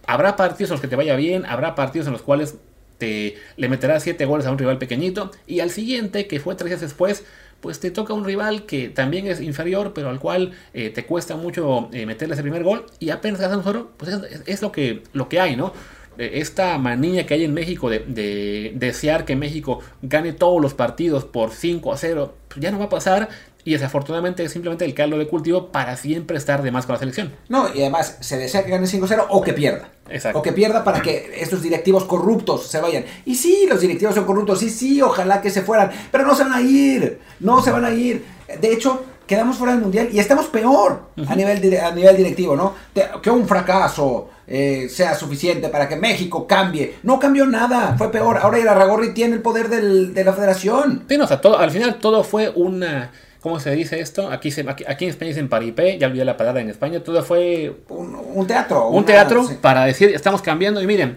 Habrá 0.06 0.36
partidos 0.36 0.68
en 0.68 0.74
los 0.74 0.82
que 0.82 0.88
te 0.88 0.96
vaya 0.96 1.16
bien, 1.16 1.46
habrá 1.46 1.74
partidos 1.74 2.08
en 2.08 2.12
los 2.12 2.20
cuales 2.20 2.58
te 2.98 3.36
le 3.56 3.70
meterás 3.70 4.02
siete 4.02 4.26
goles 4.26 4.46
a 4.46 4.50
un 4.50 4.58
rival 4.58 4.76
pequeñito, 4.76 5.30
y 5.46 5.60
al 5.60 5.70
siguiente, 5.70 6.26
que 6.26 6.40
fue 6.40 6.56
tres 6.56 6.68
días 6.68 6.82
después, 6.82 7.24
pues 7.60 7.80
te 7.80 7.90
toca 7.90 8.12
un 8.12 8.24
rival 8.24 8.66
que 8.66 8.88
también 8.88 9.26
es 9.26 9.40
inferior, 9.40 9.92
pero 9.94 10.10
al 10.10 10.20
cual 10.20 10.52
eh, 10.74 10.90
te 10.90 11.04
cuesta 11.04 11.36
mucho 11.36 11.88
eh, 11.92 12.06
meterle 12.06 12.34
ese 12.34 12.42
primer 12.42 12.62
gol 12.62 12.86
y 13.00 13.10
apenas 13.10 13.40
ganas 13.40 13.58
un 13.58 13.64
solo, 13.64 13.90
pues 13.96 14.12
es, 14.46 14.62
lo, 14.62 14.70
que, 14.72 15.02
lo 15.12 15.28
que 15.28 15.40
hay, 15.40 15.56
¿no? 15.56 15.72
Eh, 16.18 16.40
esta 16.40 16.78
manía 16.78 17.26
que 17.26 17.34
hay 17.34 17.44
en 17.44 17.54
México 17.54 17.90
de, 17.90 18.72
desear 18.74 19.24
que 19.24 19.36
México 19.36 19.80
gane 20.02 20.32
todos 20.32 20.60
los 20.60 20.74
partidos 20.74 21.24
por 21.24 21.50
5 21.50 21.92
a 21.92 21.96
0, 21.96 22.34
pues 22.48 22.60
ya 22.60 22.70
no 22.70 22.78
va 22.78 22.86
a 22.86 22.90
pasar 22.90 23.28
y 23.68 23.72
desafortunadamente 23.72 24.42
es 24.42 24.50
simplemente 24.50 24.86
el 24.86 24.94
caldo 24.94 25.18
de 25.18 25.28
cultivo 25.28 25.70
para 25.70 25.94
siempre 25.94 26.38
estar 26.38 26.62
de 26.62 26.70
más 26.70 26.86
con 26.86 26.94
la 26.94 27.00
selección. 27.00 27.34
No, 27.50 27.68
y 27.74 27.82
además 27.82 28.16
se 28.20 28.38
desea 28.38 28.64
que 28.64 28.70
gane 28.70 28.86
5-0 28.86 29.26
o 29.28 29.42
que 29.42 29.52
pierda. 29.52 29.90
Exacto. 30.08 30.38
O 30.38 30.42
que 30.42 30.52
pierda 30.52 30.82
para 30.82 31.02
que 31.02 31.34
estos 31.36 31.60
directivos 31.60 32.04
corruptos 32.04 32.66
se 32.66 32.80
vayan. 32.80 33.04
Y 33.26 33.34
sí, 33.34 33.66
los 33.68 33.82
directivos 33.82 34.14
son 34.14 34.24
corruptos, 34.24 34.60
sí, 34.60 34.70
sí, 34.70 35.02
ojalá 35.02 35.42
que 35.42 35.50
se 35.50 35.60
fueran, 35.60 35.90
pero 36.10 36.24
no 36.24 36.34
se 36.34 36.44
van 36.44 36.54
a 36.54 36.62
ir, 36.62 37.20
no 37.40 37.62
se 37.62 37.70
van 37.70 37.84
a 37.84 37.90
ir. 37.90 38.24
De 38.58 38.72
hecho, 38.72 39.04
quedamos 39.26 39.58
fuera 39.58 39.74
del 39.74 39.82
mundial 39.82 40.08
y 40.10 40.18
estamos 40.18 40.46
peor 40.46 41.10
a, 41.28 41.36
nivel, 41.36 41.78
a 41.78 41.90
nivel 41.90 42.16
directivo, 42.16 42.56
¿no? 42.56 42.72
Que 43.20 43.28
un 43.28 43.46
fracaso 43.46 44.30
eh, 44.46 44.88
sea 44.88 45.14
suficiente 45.14 45.68
para 45.68 45.86
que 45.86 45.96
México 45.96 46.46
cambie. 46.46 46.94
No 47.02 47.18
cambió 47.18 47.44
nada, 47.44 47.96
fue 47.98 48.10
peor. 48.10 48.38
Ahora 48.38 48.58
Irarragorri 48.58 49.12
tiene 49.12 49.34
el 49.34 49.42
poder 49.42 49.68
de 49.68 50.24
la 50.24 50.32
federación. 50.32 51.04
Sí, 51.06 51.16
o 51.16 51.26
sea, 51.26 51.42
todo, 51.42 51.58
al 51.58 51.70
final 51.70 51.98
todo 51.98 52.24
fue 52.24 52.50
una 52.56 53.10
¿Cómo 53.40 53.60
se 53.60 53.70
dice 53.70 54.00
esto? 54.00 54.30
Aquí, 54.30 54.50
se, 54.50 54.68
aquí, 54.68 55.04
en 55.04 55.10
España 55.10 55.28
dicen 55.28 55.48
paripé, 55.48 55.98
ya 55.98 56.08
olvidé 56.08 56.24
la 56.24 56.36
palabra 56.36 56.60
en 56.60 56.70
España. 56.70 57.02
Todo 57.02 57.22
fue. 57.22 57.72
Un, 57.88 58.46
teatro. 58.46 58.88
Un 58.88 59.04
teatro 59.04 59.48
para 59.60 59.84
decir, 59.84 60.10
estamos 60.14 60.42
cambiando. 60.42 60.82
Y 60.82 60.86
miren, 60.86 61.16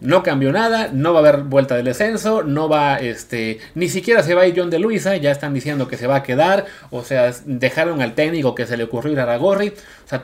no 0.00 0.22
cambió 0.22 0.50
nada, 0.52 0.88
no 0.92 1.12
va 1.12 1.18
a 1.18 1.22
haber 1.28 1.42
vuelta 1.42 1.74
del 1.76 1.84
descenso, 1.84 2.42
no 2.42 2.68
va, 2.68 2.96
este, 2.96 3.58
ni 3.74 3.88
siquiera 3.88 4.22
se 4.22 4.34
va 4.34 4.42
a 4.42 4.46
ir 4.46 4.54
John 4.56 4.70
de 4.70 4.78
Luisa, 4.78 5.16
ya 5.16 5.30
están 5.32 5.52
diciendo 5.52 5.88
que 5.88 5.96
se 5.96 6.06
va 6.06 6.16
a 6.16 6.22
quedar, 6.22 6.66
o 6.90 7.02
sea, 7.02 7.32
dejaron 7.44 8.00
al 8.00 8.14
técnico 8.14 8.54
que 8.54 8.64
se 8.64 8.76
le 8.76 8.84
ocurrió 8.84 9.12
ir 9.12 9.18
a 9.18 9.26
Ragorri, 9.26 9.70
o 9.70 10.08
sea, 10.08 10.22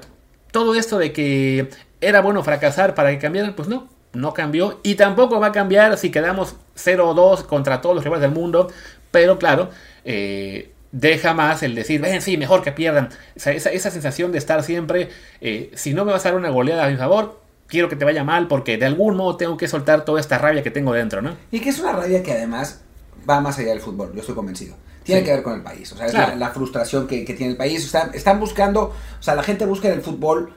todo 0.52 0.76
esto 0.76 0.98
de 0.98 1.12
que 1.12 1.68
¿Era 2.04 2.20
bueno 2.20 2.42
fracasar 2.42 2.94
para 2.94 3.10
que 3.12 3.18
cambiaran? 3.18 3.54
Pues 3.54 3.66
no, 3.66 3.88
no 4.12 4.34
cambió. 4.34 4.78
Y 4.82 4.96
tampoco 4.96 5.40
va 5.40 5.46
a 5.46 5.52
cambiar 5.52 5.96
si 5.96 6.10
quedamos 6.10 6.54
0-2 6.76 7.46
contra 7.46 7.80
todos 7.80 7.94
los 7.94 8.04
rivales 8.04 8.20
del 8.20 8.30
mundo. 8.30 8.70
Pero 9.10 9.38
claro, 9.38 9.70
eh, 10.04 10.73
deja 10.94 11.34
más 11.34 11.64
el 11.64 11.74
decir, 11.74 12.00
ven, 12.00 12.22
sí, 12.22 12.36
mejor 12.36 12.62
que 12.62 12.70
pierdan. 12.70 13.08
esa, 13.34 13.50
esa, 13.52 13.90
sensación 13.90 14.30
de 14.30 14.38
estar 14.38 14.62
siempre, 14.62 15.10
eh, 15.40 15.72
si 15.74 15.92
no 15.92 16.04
me 16.04 16.12
vas 16.12 16.24
a 16.24 16.28
dar 16.30 16.38
una 16.38 16.50
goleada 16.50 16.84
a 16.84 16.88
mi 16.88 16.96
favor, 16.96 17.40
quiero 17.66 17.88
que 17.88 17.96
te 17.96 18.04
vaya 18.04 18.22
mal 18.22 18.46
porque 18.46 18.78
de 18.78 18.86
algún 18.86 19.16
modo 19.16 19.36
tengo 19.36 19.56
que 19.56 19.66
soltar 19.66 20.04
toda 20.04 20.20
esta 20.20 20.38
rabia 20.38 20.62
que 20.62 20.70
tengo 20.70 20.92
dentro, 20.92 21.20
¿no? 21.20 21.36
Y 21.50 21.58
que 21.58 21.70
es 21.70 21.80
una 21.80 21.92
rabia 21.92 22.22
que 22.22 22.32
además 22.32 22.82
va 23.28 23.40
más 23.40 23.58
allá 23.58 23.70
del 23.70 23.80
fútbol, 23.80 24.12
yo 24.14 24.20
estoy 24.20 24.36
convencido. 24.36 24.76
Tiene 25.02 25.22
que 25.22 25.32
ver 25.32 25.42
con 25.42 25.54
el 25.54 25.62
país, 25.62 25.92
o 25.92 25.96
sea, 25.96 26.06
es 26.06 26.14
la, 26.14 26.50
frustración 26.50 27.06
que, 27.06 27.24
tiene 27.24 27.48
el 27.48 27.56
país. 27.58 27.94
están 28.14 28.40
buscando, 28.40 28.94
o 29.18 29.22
sea, 29.22 29.34
la 29.34 29.42
gente 29.42 29.66
busca 29.66 29.88
en 29.88 29.94
el 29.94 30.00
fútbol 30.00 30.54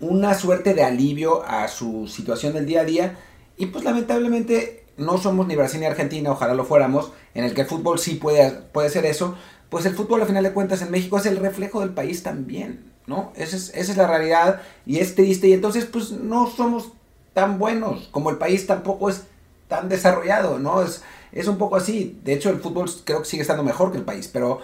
una 0.00 0.34
suerte 0.34 0.74
de 0.74 0.82
alivio 0.82 1.44
a 1.46 1.68
su 1.68 2.08
situación 2.08 2.52
del 2.52 2.66
día 2.66 2.80
a 2.80 2.84
día 2.84 3.16
y 3.56 3.66
pues 3.66 3.84
lamentablemente 3.84 4.86
no 4.96 5.18
somos 5.18 5.46
ni 5.46 5.56
Brasil 5.56 5.80
ni 5.80 5.86
Argentina, 5.86 6.32
ojalá 6.32 6.54
lo 6.54 6.64
fuéramos, 6.64 7.12
en 7.34 7.44
el 7.44 7.54
que 7.54 7.62
el 7.62 7.66
fútbol 7.66 7.98
sí 7.98 8.14
puede, 8.14 8.50
puede 8.50 8.90
ser 8.90 9.04
eso, 9.06 9.36
pues 9.68 9.86
el 9.86 9.94
fútbol 9.94 10.22
a 10.22 10.26
final 10.26 10.44
de 10.44 10.52
cuentas 10.52 10.82
en 10.82 10.90
México 10.90 11.18
es 11.18 11.26
el 11.26 11.38
reflejo 11.38 11.80
del 11.80 11.90
país 11.90 12.22
también, 12.22 12.84
¿no? 13.06 13.32
Esa 13.36 13.56
es, 13.56 13.70
esa 13.74 13.92
es 13.92 13.98
la 13.98 14.06
realidad 14.06 14.62
y 14.84 14.98
es 14.98 15.14
triste 15.14 15.48
y 15.48 15.52
entonces 15.52 15.84
pues 15.84 16.12
no 16.12 16.48
somos 16.48 16.92
tan 17.32 17.58
buenos 17.58 18.08
como 18.10 18.30
el 18.30 18.38
país 18.38 18.66
tampoco 18.66 19.10
es 19.10 19.24
tan 19.68 19.88
desarrollado, 19.88 20.58
¿no? 20.58 20.82
Es, 20.82 21.02
es 21.32 21.48
un 21.48 21.58
poco 21.58 21.76
así. 21.76 22.18
De 22.24 22.32
hecho, 22.32 22.50
el 22.50 22.60
fútbol 22.60 22.90
creo 23.04 23.20
que 23.20 23.28
sigue 23.28 23.42
estando 23.42 23.62
mejor 23.62 23.92
que 23.92 23.98
el 23.98 24.04
país, 24.04 24.28
pero... 24.32 24.60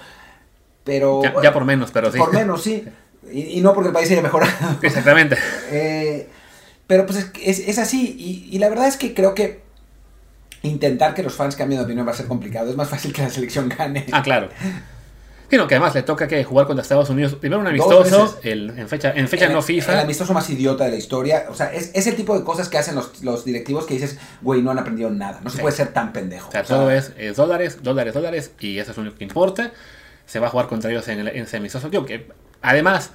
pero 0.85 1.21
ya, 1.43 1.53
por 1.53 1.65
menos, 1.65 1.91
pero 1.91 2.11
sí. 2.11 2.19
Por 2.19 2.33
menos, 2.33 2.63
sí. 2.63 2.85
Y, 3.31 3.61
no 3.61 3.73
porque 3.73 3.89
el 3.89 3.95
país 3.95 4.11
haya 4.11 4.21
mejorado. 4.21 4.53
Exactamente. 4.83 5.37
Eh, 5.71 6.29
pero 6.89 7.07
pues 7.07 7.31
es, 7.41 7.61
es, 7.61 7.79
así. 7.79 8.17
Y, 8.19 8.55
y, 8.55 8.59
la 8.59 8.69
verdad 8.69 8.89
es 8.89 8.97
que 8.97 9.15
creo 9.15 9.33
que 9.35 9.63
intentar 10.63 11.15
que 11.15 11.23
los 11.23 11.35
fans 11.35 11.57
cambien 11.57 11.81
de 11.81 11.85
opinión 11.85 12.07
va 12.07 12.13
a 12.13 12.15
ser 12.15 12.27
complicado. 12.27 12.71
Es 12.71 12.77
más 12.77 12.89
fácil 12.89 13.13
que 13.13 13.23
la 13.23 13.31
selección 13.31 13.69
gane. 13.69 14.07
Ah, 14.13 14.23
claro. 14.23 14.49
Sino 15.53 15.67
que 15.67 15.75
además 15.75 15.95
le 15.95 16.03
toca 16.03 16.27
que 16.27 16.43
jugar 16.45 16.67
contra 16.67 16.81
Estados 16.81 17.11
Unidos. 17.11 17.35
Primero 17.35 17.61
un 17.61 17.67
amistoso, 17.67 18.39
en 18.43 18.89
fecha, 18.89 19.13
en 19.15 19.29
fecha 19.29 19.51
no 19.51 19.61
FIFA. 19.61 19.93
El 19.93 20.01
amistoso 20.01 20.33
más 20.33 20.49
idiota 20.49 20.85
de 20.85 20.93
la 20.93 20.97
historia. 20.97 21.45
O 21.51 21.55
sea, 21.55 21.71
es, 21.75 21.91
es 21.93 22.07
el 22.07 22.17
tipo 22.17 22.39
de 22.39 22.43
cosas 22.43 22.71
que 22.71 22.79
hacen 22.79 22.95
los, 22.95 23.23
los 23.23 23.45
directivos 23.45 23.85
que 23.85 23.93
dices, 23.93 24.19
güey, 24.41 24.63
no 24.63 24.71
han 24.71 24.79
aprendido 24.79 25.11
nada. 25.11 25.41
No 25.45 25.51
se 25.51 25.61
puede 25.61 25.77
ser 25.77 25.89
tan 25.89 26.15
pendejo. 26.15 26.49
O 26.49 26.53
sea, 26.53 26.63
todo 26.63 26.91
es, 26.91 27.13
dólares, 27.37 27.83
dólares, 27.83 28.15
dólares. 28.15 28.53
Y 28.61 28.79
eso 28.79 28.93
es 28.93 28.97
lo 28.97 29.03
único 29.03 29.19
que 29.19 29.25
importa. 29.25 29.73
Se 30.25 30.39
va 30.39 30.47
a 30.47 30.51
jugar 30.51 30.69
contra 30.69 30.91
ellos 30.91 31.07
en, 31.09 31.19
el, 31.19 31.29
en 31.29 31.43
ese 31.43 31.59
amistoso. 31.59 31.91
que 31.91 32.29
además, 32.63 33.11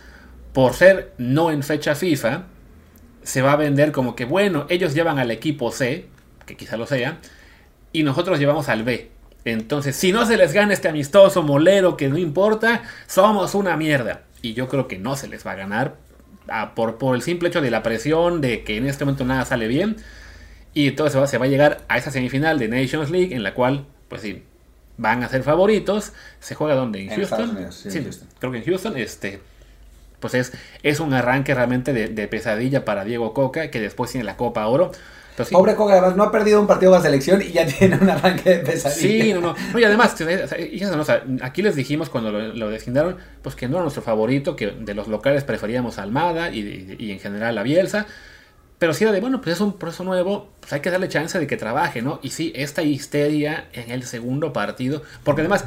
por 0.54 0.76
ser 0.76 1.14
no 1.18 1.50
en 1.50 1.64
fecha 1.64 1.96
FIFA, 1.96 2.44
se 3.24 3.42
va 3.42 3.54
a 3.54 3.56
vender 3.56 3.92
como 3.92 4.16
que, 4.16 4.26
bueno, 4.26 4.68
ellos 4.70 4.94
llevan 4.94 5.18
al 5.18 5.32
equipo 5.32 5.72
C, 5.72 6.06
que 6.46 6.56
quizá 6.56 6.78
lo 6.78 6.86
sea, 6.86 7.18
y 7.92 8.04
nosotros 8.04 8.40
llevamos 8.40 8.70
al 8.70 8.84
B. 8.84 9.10
Entonces, 9.46 9.96
si 9.96 10.12
no 10.12 10.26
se 10.26 10.38
les 10.38 10.54
gana 10.54 10.74
este 10.74 10.90
amistoso 10.90 11.42
molero 11.42 11.96
que 11.96 12.10
no 12.10 12.18
importa, 12.18 12.84
somos 13.08 13.56
una 13.56 13.78
mierda. 13.78 14.24
Y 14.42 14.54
yo 14.54 14.68
creo 14.68 14.88
que 14.88 14.98
no 14.98 15.16
se 15.16 15.28
les 15.28 15.46
va 15.46 15.52
a 15.52 15.56
ganar 15.56 15.96
ah, 16.50 16.74
por, 16.76 16.98
por 16.98 17.16
el 17.16 17.22
simple 17.22 17.50
hecho 17.50 17.62
de 17.62 17.72
la 17.72 17.82
presión, 17.84 18.42
de 18.42 18.64
que 18.64 18.78
en 18.78 18.88
este 18.88 19.06
momento 19.06 19.26
nada 19.26 19.46
sale 19.46 19.68
bien. 19.68 19.98
Y 20.74 20.88
entonces 20.90 21.14
se 21.14 21.20
va, 21.20 21.28
se 21.28 21.38
va 21.38 21.46
a 21.46 21.48
llegar 21.48 21.82
a 21.88 21.98
esa 21.98 22.12
semifinal 22.12 22.60
de 22.60 22.68
Nations 22.68 23.10
League 23.10 23.34
en 23.34 23.42
la 23.42 23.54
cual, 23.54 23.86
pues 24.10 24.22
sí, 24.22 24.44
van 24.98 25.24
a 25.24 25.30
ser 25.30 25.44
favoritos. 25.44 26.14
Se 26.40 26.54
juega 26.54 26.76
donde? 26.76 27.02
En, 27.04 27.10
Houston. 27.10 27.72
sí, 27.72 28.08
Creo 28.40 28.52
que 28.52 28.58
en 28.60 28.66
Houston. 28.66 28.98
Este, 28.98 29.40
pues 30.20 30.34
es, 30.34 30.54
es 30.84 31.00
un 31.00 31.14
arranque 31.14 31.54
realmente 31.54 31.94
de, 31.94 32.10
de, 32.10 32.28
pesadilla 32.28 32.86
para 32.86 33.06
Diego 33.06 33.34
Coca, 33.34 33.72
que 33.72 33.80
después 33.80 34.12
tiene 34.12 34.26
la 34.26 34.36
Copa 34.36 34.68
Oro. 34.68 34.92
Pobre 35.46 35.76
Coca, 35.76 35.94
además 35.94 36.16
no 36.16 36.24
ha 36.24 36.32
perdido 36.32 36.60
un 36.60 36.68
partido 36.68 36.92
de 36.92 36.98
la 36.98 37.04
selección 37.04 37.42
y 37.42 37.52
ya 37.52 37.66
tiene 37.80 37.98
un 37.98 38.10
arranque 38.10 38.50
de 38.50 38.60
pesadilla. 38.60 39.24
Sí, 39.24 39.34
no, 39.34 39.42
no. 39.42 39.80
y 39.80 39.84
además, 39.84 40.16
aquí 41.42 41.62
les 41.62 41.76
dijimos 41.76 42.10
cuando 42.10 42.32
lo, 42.32 42.54
lo, 42.54 42.70
designaron, 42.70 43.18
pues 43.42 43.56
que 43.56 43.68
no 43.68 43.76
era 43.76 43.84
nuestro 43.84 44.02
favorito, 44.02 44.56
que 44.56 44.72
de 44.72 44.94
los 44.94 45.08
locales 45.08 45.44
preferíamos 45.44 46.00
a 46.00 46.04
Almada 46.04 46.52
y, 46.52 47.12
en 47.12 47.20
general 47.20 47.58
a 47.58 47.64
Bielsa. 47.64 48.08
Pero 48.80 48.94
sí 48.94 49.04
era 49.04 49.14
de, 49.14 49.22
bueno, 49.22 49.42
pues 49.42 49.56
es 49.56 49.62
un 49.62 49.78
proceso 49.78 50.04
nuevo, 50.04 50.50
pues 50.60 50.72
hay 50.74 50.82
que 50.82 50.92
darle 50.92 51.08
chance 51.08 51.38
de 51.40 51.48
que 51.48 51.58
trabaje, 51.58 52.04
¿no? 52.04 52.20
Y 52.22 52.30
sí, 52.30 52.54
esta 52.56 52.84
histeria 52.84 53.68
en 53.74 53.90
el 53.90 54.04
segundo 54.04 54.54
partido, 54.54 55.02
porque 55.24 55.42
además, 55.42 55.66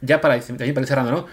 ya 0.00 0.20
para, 0.20 0.40
también 0.40 0.74
para 0.74 0.82
ir 0.82 0.88
cerrando, 0.88 1.12
¿no? 1.12 1.26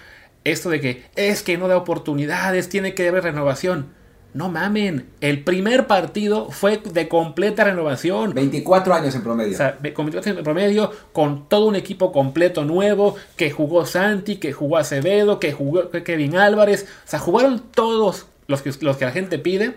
Esto 0.43 0.69
de 0.69 0.79
que 0.79 1.03
es 1.15 1.41
que 1.41 1.57
no 1.57 1.67
da 1.67 1.77
oportunidades, 1.77 2.69
tiene 2.69 2.93
que 2.93 3.07
haber 3.07 3.23
renovación. 3.23 3.98
No 4.33 4.49
mamen, 4.49 5.07
el 5.21 5.43
primer 5.43 5.87
partido 5.87 6.51
fue 6.51 6.77
de 6.77 7.07
completa 7.07 7.63
renovación. 7.63 8.33
24 8.35 8.93
años 8.93 9.15
en 9.15 9.23
promedio. 9.23 9.53
O 9.53 9.57
sea, 9.57 9.77
con 9.77 10.05
24 10.05 10.19
años 10.29 10.37
en 10.37 10.43
promedio, 10.43 10.91
con 11.13 11.49
todo 11.49 11.65
un 11.65 11.75
equipo 11.75 12.11
completo 12.11 12.63
nuevo, 12.63 13.15
que 13.35 13.49
jugó 13.49 13.87
Santi, 13.87 14.35
que 14.35 14.53
jugó 14.53 14.77
Acevedo, 14.77 15.39
que 15.39 15.51
jugó 15.51 15.89
Kevin 15.89 16.35
Álvarez. 16.35 16.85
O 17.05 17.09
sea, 17.09 17.19
jugaron 17.19 17.63
todos 17.73 18.27
los 18.47 18.61
que, 18.61 18.71
los 18.81 18.97
que 18.97 19.05
la 19.05 19.11
gente 19.11 19.39
pide. 19.39 19.75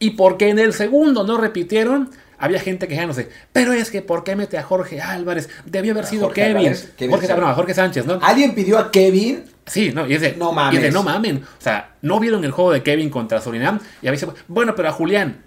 Y 0.00 0.10
porque 0.10 0.48
en 0.48 0.58
el 0.58 0.72
segundo 0.72 1.24
no 1.24 1.38
repitieron, 1.38 2.10
había 2.44 2.60
gente 2.60 2.86
quejándose. 2.86 3.28
Pero 3.52 3.72
es 3.72 3.90
que, 3.90 4.02
¿por 4.02 4.22
qué 4.22 4.36
mete 4.36 4.58
a 4.58 4.62
Jorge 4.62 5.00
Álvarez? 5.00 5.48
Debió 5.64 5.92
haber 5.92 6.06
sido 6.06 6.30
Kevin. 6.30 6.74
Jorge, 7.10 7.28
no, 7.36 7.54
Jorge 7.54 7.74
Sánchez, 7.74 8.06
¿no? 8.06 8.18
Alguien 8.22 8.54
pidió 8.54 8.78
a 8.78 8.90
Kevin 8.90 9.44
Sí, 9.66 9.92
no, 9.94 10.06
y 10.06 10.14
es 10.14 10.20
de, 10.20 10.36
no 10.36 10.52
mames. 10.52 10.92
no 10.92 11.02
mamen. 11.02 11.38
O 11.38 11.62
sea, 11.62 11.92
no 12.02 12.20
vieron 12.20 12.44
el 12.44 12.50
juego 12.50 12.70
de 12.72 12.82
Kevin 12.82 13.08
contra 13.08 13.40
Surinam 13.40 13.80
y 14.02 14.08
a 14.08 14.10
veces, 14.10 14.28
bueno, 14.46 14.74
pero 14.74 14.88
a 14.88 14.92
Julián, 14.92 15.42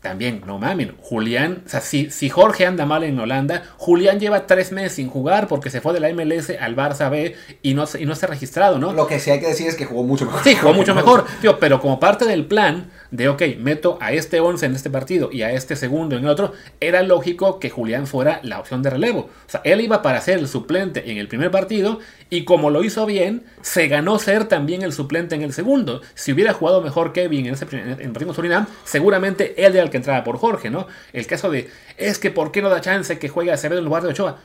también, 0.00 0.42
no 0.46 0.58
mamen. 0.58 0.96
Julián, 1.00 1.62
o 1.66 1.68
sea, 1.68 1.82
si, 1.82 2.10
si, 2.10 2.30
Jorge 2.30 2.64
anda 2.64 2.86
mal 2.86 3.04
en 3.04 3.18
Holanda, 3.20 3.64
Julián 3.76 4.18
lleva 4.18 4.46
tres 4.46 4.72
meses 4.72 4.94
sin 4.94 5.10
jugar 5.10 5.46
porque 5.46 5.68
se 5.68 5.82
fue 5.82 5.92
de 5.92 6.00
la 6.00 6.08
MLS 6.14 6.50
al 6.58 6.74
Barça 6.74 7.10
B 7.10 7.36
y 7.60 7.74
no, 7.74 7.84
y 7.98 8.06
no 8.06 8.14
está 8.14 8.26
registrado, 8.26 8.78
¿no? 8.78 8.94
Lo 8.94 9.06
que 9.06 9.20
sí 9.20 9.30
hay 9.30 9.40
que 9.40 9.48
decir 9.48 9.66
es 9.66 9.76
que 9.76 9.84
jugó 9.84 10.02
mucho 10.02 10.24
mejor. 10.24 10.42
Sí, 10.42 10.54
jugó 10.54 10.72
mucho 10.72 10.94
mejor, 10.96 11.26
tío, 11.42 11.58
pero 11.58 11.80
como 11.80 12.00
parte 12.00 12.24
del 12.24 12.46
plan 12.46 12.90
de, 13.10 13.28
ok, 13.28 13.42
meto 13.58 13.98
a 14.00 14.12
este 14.12 14.40
11 14.40 14.66
en 14.66 14.74
este 14.74 14.88
partido 14.88 15.30
y 15.30 15.42
a 15.42 15.52
este 15.52 15.76
segundo 15.76 16.16
en 16.16 16.24
el 16.24 16.30
otro, 16.30 16.54
era 16.80 17.02
lógico 17.02 17.58
que 17.58 17.68
Julián 17.68 18.06
fuera 18.06 18.40
la 18.42 18.58
opción 18.58 18.82
de 18.82 18.90
relevo. 18.90 19.20
O 19.20 19.50
sea, 19.50 19.60
él 19.64 19.82
iba 19.82 20.00
para 20.00 20.20
ser 20.22 20.38
el 20.38 20.48
suplente 20.48 21.10
en 21.10 21.18
el 21.18 21.28
primer 21.28 21.50
partido 21.50 21.98
y 22.30 22.44
como 22.44 22.70
lo 22.70 22.84
hizo 22.84 23.04
bien, 23.06 23.44
se 23.60 23.88
ganó 23.88 24.18
ser 24.20 24.46
también 24.46 24.82
el 24.82 24.92
suplente 24.92 25.34
en 25.34 25.42
el 25.42 25.52
segundo. 25.52 26.00
Si 26.14 26.32
hubiera 26.32 26.52
jugado 26.52 26.80
mejor 26.80 27.12
Kevin 27.12 27.46
en 27.46 27.54
ese 27.54 27.66
en 27.72 28.12
partido 28.12 28.32
Surinam, 28.32 28.66
seguramente 28.84 29.66
él 29.66 29.74
era 29.74 29.82
el 29.82 29.90
que 29.90 29.96
entraba 29.96 30.22
por 30.22 30.38
Jorge, 30.38 30.70
¿no? 30.70 30.86
El 31.12 31.26
caso 31.26 31.50
de, 31.50 31.68
es 31.96 32.18
que 32.18 32.30
¿por 32.30 32.52
qué 32.52 32.62
no 32.62 32.70
da 32.70 32.80
chance 32.80 33.18
que 33.18 33.28
juegue 33.28 33.50
a 33.50 33.54
Acevedo 33.54 33.80
en 33.80 33.84
lugar 33.84 34.04
de 34.04 34.10
Ochoa? 34.10 34.38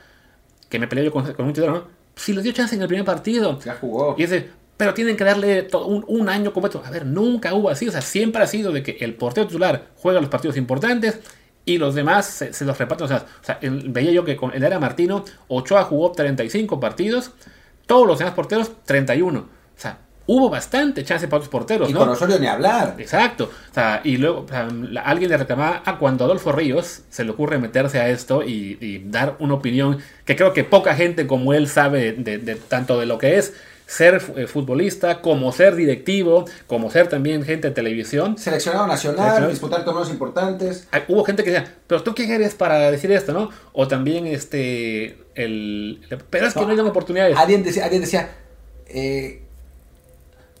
Que 0.68 0.80
me 0.80 0.88
peleé 0.88 1.04
yo 1.04 1.12
con, 1.12 1.24
un 1.24 1.52
titular, 1.52 1.70
¿no? 1.70 1.84
Si 2.16 2.32
les 2.32 2.42
dio 2.42 2.52
chance 2.52 2.74
en 2.74 2.82
el 2.82 2.88
primer 2.88 3.04
partido. 3.04 3.60
Ya 3.60 3.74
jugó. 3.74 4.16
Y 4.18 4.24
es 4.24 4.44
pero 4.76 4.92
tienen 4.92 5.16
que 5.16 5.24
darle 5.24 5.62
todo 5.62 5.86
un, 5.86 6.04
un, 6.06 6.28
año 6.28 6.52
completo. 6.52 6.82
A 6.84 6.90
ver, 6.90 7.06
nunca 7.06 7.54
hubo 7.54 7.70
así. 7.70 7.88
O 7.88 7.92
sea, 7.92 8.02
siempre 8.02 8.42
ha 8.42 8.46
sido 8.46 8.72
de 8.72 8.82
que 8.82 8.98
el 9.00 9.14
portero 9.14 9.46
titular 9.46 9.86
juega 9.96 10.20
los 10.20 10.28
partidos 10.28 10.58
importantes 10.58 11.18
y 11.66 11.78
los 11.78 11.94
demás 11.94 12.26
se, 12.26 12.64
los 12.64 12.78
reparten. 12.78 13.04
O 13.04 13.08
sea, 13.08 13.26
veía 13.60 14.12
yo 14.12 14.24
que 14.24 14.36
con 14.36 14.54
el 14.54 14.62
era 14.62 14.78
Martino, 14.78 15.24
Ochoa 15.48 15.82
jugó 15.82 16.12
35 16.12 16.80
partidos, 16.80 17.32
todos 17.86 18.06
los 18.06 18.18
demás 18.18 18.34
porteros 18.34 18.70
31. 18.84 19.38
O 19.38 19.46
sea, 19.76 19.98
hubo 20.26 20.50
bastante 20.50 21.04
chance 21.04 21.28
para 21.28 21.40
los 21.40 21.48
porteros. 21.48 21.88
Y 21.88 21.92
con 21.92 22.08
Osorio 22.08 22.38
ni 22.38 22.46
hablar. 22.46 22.96
Exacto. 22.98 23.50
O 23.70 23.74
sea, 23.74 24.00
y 24.04 24.16
luego 24.16 24.46
alguien 25.04 25.30
le 25.30 25.36
reclamaba 25.36 25.82
a 25.84 25.98
cuando 25.98 26.24
Adolfo 26.24 26.52
Ríos 26.52 27.02
se 27.08 27.24
le 27.24 27.30
ocurre 27.30 27.58
meterse 27.58 28.00
a 28.00 28.08
esto 28.08 28.42
y, 28.42 29.04
dar 29.06 29.36
una 29.38 29.54
opinión 29.54 29.98
que 30.24 30.36
creo 30.36 30.52
que 30.52 30.64
poca 30.64 30.94
gente 30.94 31.26
como 31.26 31.52
él 31.54 31.68
sabe 31.68 32.12
de 32.12 32.56
tanto 32.56 32.98
de 32.98 33.06
lo 33.06 33.18
que 33.18 33.38
es 33.38 33.54
ser 33.86 34.20
eh, 34.36 34.46
futbolista, 34.46 35.20
como 35.22 35.52
ser 35.52 35.76
directivo, 35.76 36.44
como 36.66 36.90
ser 36.90 37.08
también 37.08 37.44
gente 37.44 37.68
de 37.68 37.74
televisión. 37.74 38.36
Seleccionado 38.36 38.86
nacional, 38.86 39.48
disputar 39.48 39.84
torneos 39.84 40.10
importantes. 40.10 40.88
Hubo 41.08 41.24
gente 41.24 41.44
que 41.44 41.52
decía, 41.52 41.72
pero 41.86 42.02
tú 42.02 42.14
quién 42.14 42.30
eres 42.32 42.54
para 42.54 42.90
decir 42.90 43.12
esto, 43.12 43.32
¿no? 43.32 43.50
O 43.72 43.86
también 43.86 44.26
este, 44.26 45.18
el... 45.34 46.00
Pero 46.30 46.46
es 46.46 46.54
que 46.54 46.60
no, 46.60 46.70
hay 46.70 46.78
oportunidades. 46.80 47.36
Alguien 47.36 47.62
decía, 47.62 47.84
alguien 47.84 48.02
decía 48.02 48.30
eh, 48.88 49.45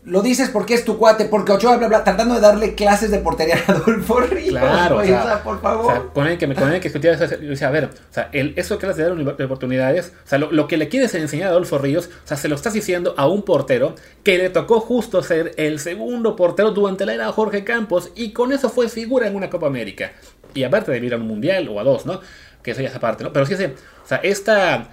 lo 0.06 0.22
dices 0.22 0.50
porque 0.50 0.74
es 0.74 0.84
tu 0.84 0.98
cuate, 0.98 1.24
porque 1.24 1.50
Ochoa, 1.50 1.78
bla, 1.78 1.88
bla, 1.88 2.04
tratando 2.04 2.36
de 2.36 2.40
darle 2.40 2.76
clases 2.76 3.10
de 3.10 3.18
portería 3.18 3.58
a 3.66 3.72
Adolfo 3.72 4.20
Ríos. 4.20 4.50
Claro, 4.50 4.98
o 4.98 5.04
sea, 5.04 5.42
por 5.42 5.60
favor. 5.60 5.84
O 5.84 5.90
sea, 5.90 6.02
con 6.14 6.28
él 6.28 6.38
que 6.38 6.46
me, 6.46 6.54
con 6.54 6.70
que 6.70 6.78
discutía 6.78 7.12
eso, 7.12 7.26
yo 7.40 7.50
decía, 7.50 7.66
a 7.66 7.72
ver, 7.72 7.86
o 7.86 8.14
sea, 8.14 8.28
el, 8.32 8.54
eso 8.56 8.78
que 8.78 8.86
le 8.86 8.94
dar 8.94 9.12
oportunidades, 9.44 10.12
o 10.24 10.28
sea, 10.28 10.38
lo, 10.38 10.52
lo, 10.52 10.68
que 10.68 10.76
le 10.76 10.88
quieres 10.88 11.12
enseñar 11.16 11.48
a 11.48 11.50
Adolfo 11.50 11.78
Ríos, 11.78 12.08
o 12.24 12.28
sea, 12.28 12.36
se 12.36 12.48
lo 12.48 12.54
estás 12.54 12.72
diciendo 12.72 13.14
a 13.16 13.26
un 13.26 13.42
portero 13.42 13.96
que 14.22 14.38
le 14.38 14.48
tocó 14.48 14.78
justo 14.78 15.24
ser 15.24 15.52
el 15.56 15.80
segundo 15.80 16.36
portero 16.36 16.70
durante 16.70 17.04
la 17.04 17.14
era 17.14 17.26
de 17.26 17.32
Jorge 17.32 17.64
Campos 17.64 18.12
y 18.14 18.32
con 18.32 18.52
eso 18.52 18.70
fue 18.70 18.88
figura 18.88 19.26
en 19.26 19.34
una 19.34 19.50
Copa 19.50 19.66
América. 19.66 20.12
Y 20.54 20.62
aparte 20.62 20.92
de 20.92 20.98
ir 20.98 21.14
a 21.14 21.16
un 21.16 21.26
mundial 21.26 21.68
o 21.68 21.80
a 21.80 21.84
dos, 21.84 22.06
¿no? 22.06 22.20
Que 22.62 22.70
eso 22.70 22.80
ya 22.80 22.90
es 22.90 22.94
aparte, 22.94 23.24
¿no? 23.24 23.32
Pero 23.32 23.44
sí, 23.44 23.56
sí, 23.56 23.64
o 23.64 24.06
sea, 24.06 24.18
esta, 24.18 24.88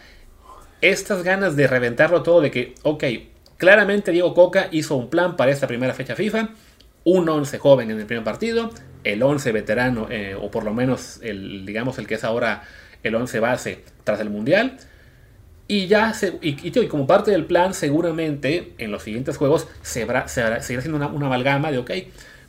estas 0.81 1.21
ganas 1.21 1.55
de 1.55 1.67
reventarlo 1.67 2.23
todo, 2.23 2.41
de 2.41 2.49
que, 2.49 2.73
ok, 2.81 3.03
Claramente 3.63 4.11
Diego 4.11 4.33
Coca 4.33 4.67
hizo 4.71 4.97
un 4.97 5.09
plan 5.09 5.37
para 5.37 5.49
esta 5.49 5.67
primera 5.67 5.93
fecha 5.93 6.17
FIFA. 6.17 6.49
Un 7.05 7.29
11 7.29 7.59
joven 7.59 7.91
en 7.91 7.99
el 8.01 8.05
primer 8.05 8.25
partido. 8.25 8.71
el 9.05 9.23
11 9.23 9.53
veterano, 9.53 10.07
eh, 10.09 10.35
o 10.37 10.51
por 10.51 10.65
lo 10.65 10.73
menos 10.73 11.21
el, 11.23 11.65
digamos, 11.65 11.97
el 11.97 12.05
que 12.05 12.15
es 12.15 12.25
ahora 12.25 12.63
el 13.03 13.15
11 13.15 13.39
base 13.39 13.83
tras 14.03 14.19
el 14.19 14.29
Mundial. 14.29 14.79
Y 15.69 15.87
ya, 15.87 16.13
se, 16.13 16.39
y, 16.41 16.71
como 16.89 17.07
parte 17.07 17.31
del 17.31 17.45
plan, 17.45 17.73
seguramente 17.73 18.73
en 18.79 18.91
los 18.91 19.03
siguientes 19.03 19.37
juegos 19.37 19.69
se, 19.81 20.05
se 20.25 20.27
seguirá 20.27 20.57
haciendo 20.57 20.97
una, 20.97 21.07
una 21.07 21.27
amalgama 21.27 21.71
de, 21.71 21.77
ok, 21.77 21.91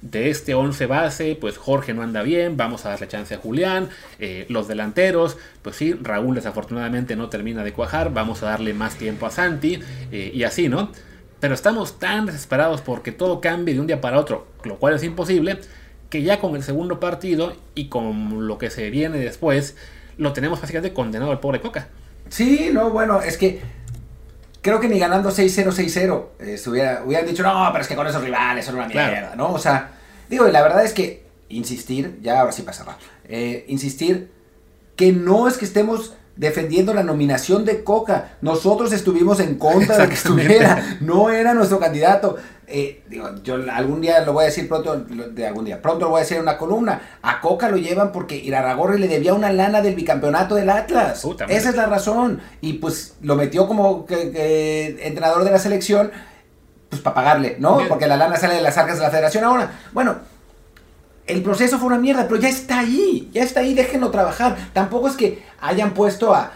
de 0.04 0.28
este 0.28 0.54
11 0.54 0.84
base, 0.84 1.36
pues 1.40 1.56
Jorge 1.56 1.94
no 1.94 2.02
anda 2.02 2.22
bien, 2.22 2.58
vamos 2.58 2.84
a 2.84 2.90
darle 2.90 3.08
chance 3.08 3.34
a 3.34 3.38
Julián, 3.38 3.88
eh, 4.18 4.44
los 4.50 4.68
delanteros, 4.68 5.38
pues 5.62 5.76
sí, 5.76 5.94
Raúl 5.94 6.34
desafortunadamente 6.34 7.16
no 7.16 7.30
termina 7.30 7.64
de 7.64 7.72
cuajar, 7.72 8.12
vamos 8.12 8.42
a 8.42 8.46
darle 8.46 8.74
más 8.74 8.96
tiempo 8.96 9.24
a 9.24 9.30
Santi 9.30 9.80
eh, 10.12 10.30
y 10.34 10.44
así, 10.44 10.68
¿no? 10.68 10.90
Pero 11.40 11.54
estamos 11.54 11.98
tan 11.98 12.26
desesperados 12.26 12.82
porque 12.82 13.12
todo 13.12 13.40
cambie 13.40 13.74
de 13.74 13.80
un 13.80 13.86
día 13.86 14.02
para 14.02 14.20
otro, 14.20 14.46
lo 14.64 14.76
cual 14.76 14.94
es 14.94 15.02
imposible, 15.02 15.58
que 16.10 16.22
ya 16.22 16.38
con 16.38 16.54
el 16.54 16.62
segundo 16.62 17.00
partido 17.00 17.56
y 17.74 17.88
con 17.88 18.46
lo 18.46 18.58
que 18.58 18.68
se 18.68 18.90
viene 18.90 19.18
después, 19.18 19.74
lo 20.18 20.34
tenemos 20.34 20.60
básicamente 20.60 20.94
condenado 20.94 21.30
al 21.30 21.40
pobre 21.40 21.62
Coca. 21.62 21.88
Sí, 22.28 22.68
no, 22.72 22.90
bueno, 22.90 23.22
es 23.22 23.38
que 23.38 23.62
creo 24.64 24.80
que 24.80 24.88
ni 24.88 24.98
ganando 24.98 25.30
6-0, 25.30 25.72
6-0, 25.72 26.24
eh, 26.38 26.58
hubieran 27.04 27.26
dicho, 27.26 27.42
no, 27.42 27.68
pero 27.70 27.82
es 27.82 27.86
que 27.86 27.94
con 27.94 28.06
esos 28.06 28.24
rivales 28.24 28.64
son 28.64 28.76
una 28.76 28.86
mierda, 28.86 29.34
¿no? 29.36 29.52
O 29.52 29.58
sea, 29.58 29.90
digo, 30.30 30.48
y 30.48 30.52
la 30.52 30.62
verdad 30.62 30.82
es 30.82 30.94
que 30.94 31.22
insistir, 31.50 32.18
ya 32.22 32.40
ahora 32.40 32.50
sí 32.50 32.62
pasará, 32.62 32.96
eh, 33.28 33.66
insistir 33.68 34.30
que 34.96 35.12
no 35.12 35.48
es 35.48 35.58
que 35.58 35.66
estemos 35.66 36.14
defendiendo 36.36 36.92
la 36.94 37.02
nominación 37.02 37.64
de 37.64 37.84
Coca. 37.84 38.36
Nosotros 38.40 38.92
estuvimos 38.92 39.40
en 39.40 39.56
contra 39.56 39.98
de 39.98 40.08
que 40.08 40.14
estuviera. 40.14 40.82
No 41.00 41.30
era 41.30 41.54
nuestro 41.54 41.78
candidato. 41.78 42.36
Eh, 42.66 43.02
digo, 43.08 43.28
yo 43.42 43.56
algún 43.72 44.00
día 44.00 44.24
lo 44.24 44.32
voy 44.32 44.44
a 44.44 44.46
decir 44.46 44.68
pronto, 44.68 44.96
de 44.96 45.46
algún 45.46 45.66
día, 45.66 45.82
pronto 45.82 46.06
lo 46.06 46.12
voy 46.12 46.18
a 46.18 46.22
decir 46.22 46.38
en 46.38 46.42
una 46.42 46.56
columna. 46.56 47.18
A 47.22 47.40
Coca 47.40 47.68
lo 47.68 47.76
llevan 47.76 48.10
porque 48.10 48.36
Iraragorri 48.36 48.98
le 48.98 49.08
debía 49.08 49.34
una 49.34 49.52
lana 49.52 49.82
del 49.82 49.94
bicampeonato 49.94 50.54
del 50.54 50.70
Atlas. 50.70 51.24
Esa 51.48 51.70
es 51.70 51.76
la 51.76 51.86
razón. 51.86 52.40
Y 52.60 52.74
pues 52.74 53.16
lo 53.20 53.36
metió 53.36 53.66
como 53.66 54.06
entrenador 54.08 55.44
de 55.44 55.50
la 55.50 55.58
selección, 55.58 56.10
pues 56.88 57.02
para 57.02 57.14
pagarle, 57.14 57.56
¿no? 57.58 57.80
Porque 57.88 58.06
la 58.06 58.16
lana 58.16 58.36
sale 58.36 58.54
de 58.54 58.62
las 58.62 58.78
arcas 58.78 58.96
de 58.96 59.02
la 59.02 59.10
federación 59.10 59.44
ahora. 59.44 59.70
Bueno, 59.92 60.16
el 61.26 61.42
proceso 61.42 61.78
fue 61.78 61.86
una 61.88 61.98
mierda, 61.98 62.28
pero 62.28 62.40
ya 62.40 62.48
está 62.48 62.80
ahí, 62.80 63.28
ya 63.32 63.42
está 63.42 63.60
ahí, 63.60 63.74
déjenlo 63.74 64.10
trabajar. 64.10 64.56
Tampoco 64.72 65.08
es 65.08 65.16
que 65.16 65.42
hayan 65.60 65.94
puesto 65.94 66.34
a 66.34 66.52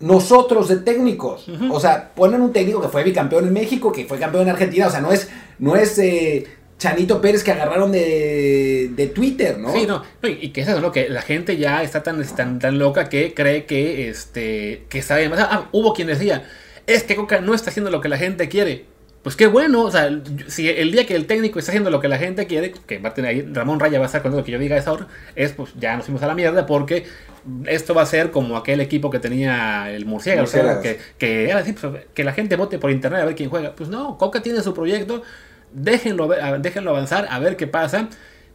nosotros 0.00 0.68
de 0.68 0.76
técnicos. 0.76 1.46
O 1.70 1.78
sea, 1.78 2.12
ponen 2.14 2.40
un 2.40 2.52
técnico 2.52 2.80
que 2.80 2.88
fue 2.88 3.04
bicampeón 3.04 3.46
en 3.46 3.52
México, 3.52 3.92
que 3.92 4.04
fue 4.04 4.18
campeón 4.18 4.44
en 4.44 4.50
Argentina. 4.50 4.88
O 4.88 4.90
sea, 4.90 5.00
no 5.00 5.12
es, 5.12 5.28
no 5.60 5.76
es 5.76 5.96
eh, 5.98 6.44
Chanito 6.78 7.20
Pérez 7.20 7.44
que 7.44 7.52
agarraron 7.52 7.92
de, 7.92 9.12
Twitter, 9.14 9.56
¿no? 9.58 9.72
Sí, 9.72 9.86
no, 9.86 10.02
y 10.26 10.48
que 10.48 10.62
es 10.62 10.68
eso, 10.68 10.80
¿no? 10.80 10.90
Que 10.90 11.08
la 11.08 11.22
gente 11.22 11.56
ya 11.56 11.84
está 11.84 12.02
tan, 12.02 12.20
tan, 12.34 12.58
tan 12.58 12.78
loca 12.80 13.08
que 13.08 13.34
cree 13.34 13.66
que, 13.66 14.08
este, 14.08 14.84
que 14.88 15.02
sabe 15.02 15.28
más. 15.28 15.38
Ah, 15.40 15.68
hubo 15.70 15.94
quien 15.94 16.08
decía, 16.08 16.44
es 16.88 17.04
que 17.04 17.14
Coca 17.14 17.40
no 17.40 17.54
está 17.54 17.70
haciendo 17.70 17.92
lo 17.92 18.00
que 18.00 18.08
la 18.08 18.18
gente 18.18 18.48
quiere. 18.48 18.86
Pues 19.22 19.36
qué 19.36 19.46
bueno, 19.46 19.84
o 19.84 19.90
sea, 19.90 20.10
si 20.48 20.68
el 20.68 20.90
día 20.90 21.06
que 21.06 21.14
el 21.14 21.26
técnico 21.26 21.60
está 21.60 21.70
haciendo 21.70 21.90
lo 21.90 22.00
que 22.00 22.08
la 22.08 22.18
gente 22.18 22.48
quiere, 22.48 22.72
que 22.72 23.00
ahí, 23.24 23.42
Ramón 23.52 23.78
Raya 23.78 23.98
va 23.98 24.04
a 24.04 24.06
estar 24.06 24.20
con 24.20 24.34
lo 24.34 24.42
que 24.42 24.50
yo 24.50 24.58
diga 24.58 24.74
a 24.74 24.80
esa 24.80 24.92
hora, 24.92 25.06
es 25.36 25.52
pues 25.52 25.74
ya 25.78 25.96
nos 25.96 26.06
fuimos 26.06 26.22
a 26.24 26.26
la 26.26 26.34
mierda 26.34 26.66
porque 26.66 27.04
esto 27.66 27.94
va 27.94 28.02
a 28.02 28.06
ser 28.06 28.32
como 28.32 28.56
aquel 28.56 28.80
equipo 28.80 29.10
que 29.10 29.20
tenía 29.20 29.90
el 29.92 30.06
Murciélago, 30.06 30.44
o 30.44 30.50
sea, 30.50 30.80
que, 30.80 30.98
que 31.18 31.48
era 31.48 31.58
decir, 31.58 31.76
pues, 31.80 32.04
que 32.12 32.24
la 32.24 32.32
gente 32.32 32.56
vote 32.56 32.80
por 32.80 32.90
internet 32.90 33.22
a 33.22 33.24
ver 33.26 33.36
quién 33.36 33.48
juega. 33.48 33.76
Pues 33.76 33.88
no, 33.88 34.18
Coca 34.18 34.42
tiene 34.42 34.60
su 34.60 34.74
proyecto, 34.74 35.22
déjenlo, 35.72 36.28
déjenlo 36.58 36.90
avanzar, 36.90 37.28
a 37.30 37.38
ver 37.38 37.56
qué 37.56 37.68
pasa. 37.68 38.08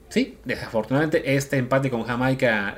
Sí, 0.10 0.38
desafortunadamente 0.44 1.36
este 1.36 1.58
empate 1.58 1.90
con 1.90 2.04
Jamaica 2.04 2.78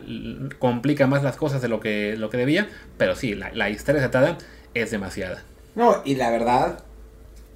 complica 0.58 1.08
más 1.08 1.24
las 1.24 1.38
cosas 1.38 1.62
de 1.62 1.70
lo 1.70 1.80
que, 1.80 2.16
lo 2.18 2.30
que 2.30 2.38
debía, 2.38 2.70
pero 2.98 3.16
sí, 3.16 3.34
la, 3.34 3.52
la 3.54 3.70
historia 3.72 4.02
desatada 4.02 4.38
es 4.76 4.92
demasiada. 4.92 5.44
No, 5.76 6.02
y 6.06 6.16
la 6.16 6.32
verdad, 6.32 6.84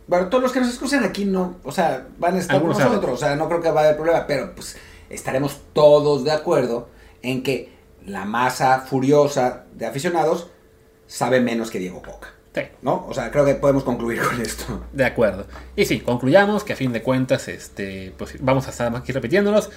bueno, 0.07 0.27
todos 0.27 0.43
los 0.43 0.51
que 0.51 0.59
nos 0.59 0.69
escuchan 0.69 1.03
aquí 1.03 1.25
no, 1.25 1.57
o 1.63 1.71
sea, 1.71 2.07
van 2.17 2.35
a 2.35 2.39
estar 2.39 2.59
con 2.59 2.69
nosotros, 2.69 3.13
o 3.13 3.17
sea, 3.17 3.35
no 3.35 3.47
creo 3.47 3.61
que 3.61 3.71
va 3.71 3.81
a 3.81 3.83
haber 3.85 3.95
problema, 3.95 4.27
pero 4.27 4.53
pues 4.53 4.75
estaremos 5.09 5.61
todos 5.73 6.23
de 6.23 6.31
acuerdo 6.31 6.89
en 7.21 7.43
que 7.43 7.71
la 8.05 8.25
masa 8.25 8.81
furiosa 8.81 9.63
de 9.73 9.85
aficionados 9.85 10.49
sabe 11.07 11.39
menos 11.39 11.71
que 11.71 11.79
Diego 11.79 12.01
Coca. 12.01 12.33
Sí. 12.53 12.61
¿No? 12.81 13.05
O 13.07 13.13
sea, 13.13 13.31
creo 13.31 13.45
que 13.45 13.55
podemos 13.55 13.83
concluir 13.83 14.21
con 14.21 14.39
esto. 14.41 14.83
De 14.91 15.05
acuerdo. 15.05 15.47
Y 15.75 15.85
sí, 15.85 16.01
concluyamos 16.01 16.63
que 16.63 16.73
a 16.73 16.75
fin 16.75 16.93
de 16.93 17.01
cuentas, 17.01 17.47
este, 17.47 18.13
pues 18.17 18.35
vamos 18.41 18.67
a 18.67 18.71
estar 18.71 18.95
aquí 18.95 19.11
repitiéndonos. 19.11 19.71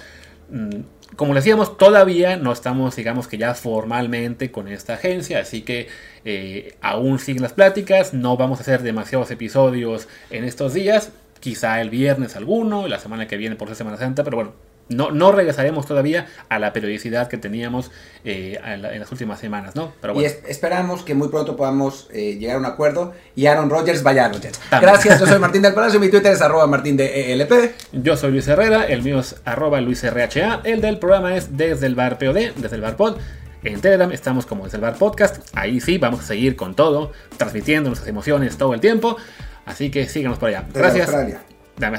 Mm, 0.49 0.81
como 1.15 1.33
les 1.33 1.43
decíamos, 1.43 1.77
todavía 1.77 2.37
no 2.37 2.51
estamos, 2.51 2.95
digamos 2.95 3.27
que 3.27 3.37
ya 3.37 3.53
formalmente 3.55 4.51
con 4.51 4.67
esta 4.67 4.95
agencia, 4.95 5.39
así 5.39 5.61
que 5.61 5.87
eh, 6.25 6.75
aún 6.81 7.19
siguen 7.19 7.43
las 7.43 7.53
pláticas, 7.53 8.13
no 8.13 8.37
vamos 8.37 8.59
a 8.59 8.61
hacer 8.61 8.81
demasiados 8.83 9.31
episodios 9.31 10.07
en 10.29 10.43
estos 10.43 10.73
días, 10.73 11.11
quizá 11.39 11.81
el 11.81 11.89
viernes 11.89 12.35
alguno, 12.35 12.87
la 12.87 12.99
semana 12.99 13.27
que 13.27 13.37
viene 13.37 13.55
por 13.55 13.73
Semana 13.75 13.97
Santa, 13.97 14.23
pero 14.23 14.37
bueno, 14.37 14.53
no, 14.89 15.11
no 15.11 15.31
regresaremos 15.31 15.85
todavía 15.85 16.27
a 16.49 16.59
la 16.59 16.73
periodicidad 16.73 17.27
que 17.27 17.37
teníamos 17.37 17.91
eh, 18.23 18.59
en, 18.63 18.81
las 18.81 19.11
últimas 19.11 19.39
semanas, 19.39 19.75
¿no? 19.75 19.93
Pero 20.01 20.19
Y 20.19 20.25
esperamos 20.25 21.03
que 21.03 21.13
muy 21.13 21.29
pronto 21.29 21.55
podamos 21.55 22.09
eh, 22.11 22.37
llegar 22.37 22.57
a 22.57 22.59
un 22.59 22.65
acuerdo 22.65 23.13
y 23.35 23.45
Aaron 23.47 23.69
Rodgers 23.69 24.03
vaya 24.03 24.25
a 24.25 24.31
Jets. 24.31 24.59
Gracias, 24.69 25.19
yo 25.19 25.25
soy 25.25 25.39
Martín 25.47 25.61
del 25.61 25.73
Palacio, 25.73 25.99
mi 25.99 26.09
Twitter 26.09 26.31
es 26.31 26.41
arroba 26.41 26.67
martín 26.67 26.97
de 26.97 27.33
ELP. 27.33 27.73
Yo 27.91 28.17
soy 28.17 28.31
Luis 28.31 28.47
Herrera, 28.47 28.85
el 28.85 29.01
mío 29.01 29.19
es 29.19 29.35
arroba 29.45 29.81
luisrha, 29.81 30.61
el 30.63 30.81
del 30.81 30.99
programa 30.99 31.35
es 31.35 31.57
desde 31.57 31.87
el 31.87 31.95
bar 31.95 32.17
POD, 32.17 32.53
desde 32.55 32.75
el 32.75 32.81
bar 32.81 32.95
pod. 32.95 33.17
En 33.63 33.81
Telegram 33.81 34.11
estamos 34.11 34.45
como 34.45 34.65
desde 34.65 34.77
el 34.77 34.81
bar 34.81 34.95
podcast, 34.95 35.45
ahí 35.53 35.81
sí 35.81 35.97
vamos 35.97 36.21
a 36.21 36.23
seguir 36.23 36.55
con 36.55 36.75
todo, 36.75 37.11
transmitiendo 37.37 37.89
nuestras 37.89 38.07
emociones 38.07 38.57
todo 38.57 38.73
el 38.73 38.79
tiempo, 38.79 39.17
así 39.65 39.89
que 39.89 40.07
síganos 40.07 40.37
por 40.37 40.49
allá. 40.49 40.65
Gracias. 40.73 41.09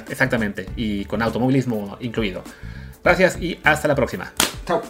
Exactamente, 0.09 0.67
y 0.77 1.05
con 1.05 1.23
automovilismo 1.23 1.97
incluido. 2.01 2.43
Gracias 3.03 3.41
y 3.41 3.59
hasta 3.65 3.89
la 3.89 3.95
próxima. 3.95 4.33
Chao. 4.67 4.83